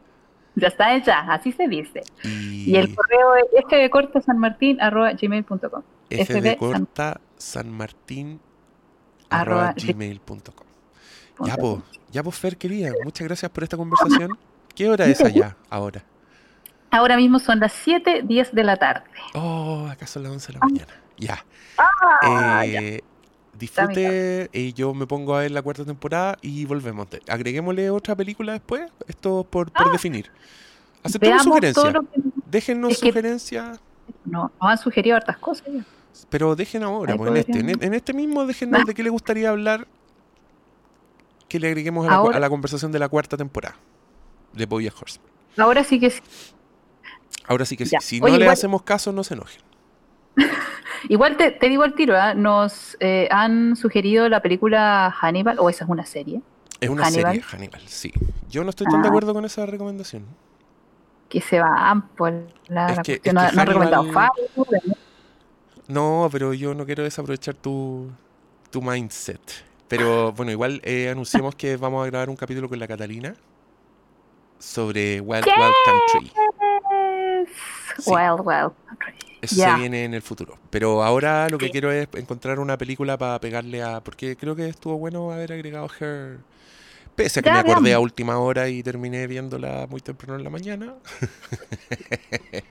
[0.56, 2.02] Ya está hecha, así se dice.
[2.24, 3.76] Y, Y el correo es f
[6.41, 8.40] de corta san martín
[9.41, 10.39] arroba gmail.com.
[11.39, 11.47] Arroba.
[11.47, 11.81] Ya pues,
[12.11, 14.38] ya pues Fer querida, muchas gracias por esta conversación.
[14.76, 16.03] ¿Qué hora es allá ahora?
[16.91, 19.03] Ahora mismo son las 7, 10 de la tarde.
[19.34, 20.93] Oh, acá son las 11 de la mañana.
[21.18, 21.43] Ya.
[21.77, 22.80] Ah, ya.
[22.81, 23.03] Eh,
[23.57, 27.07] disfrute, eh, yo me pongo a ver la cuarta temporada y volvemos.
[27.27, 30.30] Agreguémosle otra película después, esto por, por definir.
[31.03, 31.49] Aceptemos Ah.
[31.60, 32.14] Veamos todo sugerencias.
[32.14, 33.80] que Déjennos Es que- sugerencias,
[34.26, 35.68] no, nos han sugerido hartas cosas.
[35.73, 35.84] ya.
[36.30, 39.49] Pero dejen ahora, pues, en, este, en, en este mismo déjenos de qué le gustaría
[39.49, 39.88] hablar
[41.48, 43.76] que le agreguemos a la, Ahora- a la conversación de la cuarta temporada
[44.53, 45.27] de Bojack Horseman.
[45.57, 46.22] Ahora sí que sí.
[47.48, 47.95] Ahora sí que sí.
[48.02, 49.61] Si Oye, no le hacemos caso, no se enojen.
[51.10, 52.34] Igual te, te digo al tiro, ¿ah?
[52.34, 56.41] nos eh, han sugerido la película Hannibal, o esa es una serie,
[56.80, 57.34] Es una Hannibal.
[57.34, 58.14] serie, Hannibal, sí.
[58.49, 59.11] Yo no estoy tan de Ah.
[59.11, 60.26] acuerdo con esa recomendación.
[61.30, 62.31] que se va por
[62.68, 63.38] la, Es la que- cuestión.
[63.40, 64.49] es no, recomendado Hannibal- Fire,
[64.88, 64.94] ¿no?
[65.88, 68.10] No, pero yo no quiero desaprovechar tu,
[68.72, 69.41] tu mindset.
[69.88, 73.35] Pero bueno, igual eh, anunciamos que vamos a grabar un capítulo con la Catalina
[74.60, 75.45] sobre Wild.
[75.45, 76.31] Wild Country.
[77.99, 78.10] Sí.
[78.10, 78.72] Wild, wild.
[79.41, 79.73] Eso Ya.
[79.73, 80.57] se viene en el futuro.
[80.69, 83.99] Pero ahora lo que quiero es encontrar una película para pegarle a...
[84.01, 86.39] Porque creo que estuvo bueno haber agregado Her.
[87.15, 90.49] Pese a que me acordé a última hora y terminé viéndola muy temprano en la
[90.49, 90.95] mañana.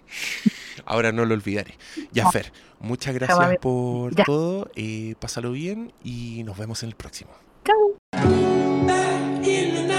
[0.85, 1.77] Ahora no lo olvidaré.
[2.15, 4.71] Jafer, muchas gracias por todo.
[4.75, 7.31] Eh, pásalo bien y nos vemos en el próximo.
[7.65, 7.97] Chao.
[9.45, 9.92] Eh,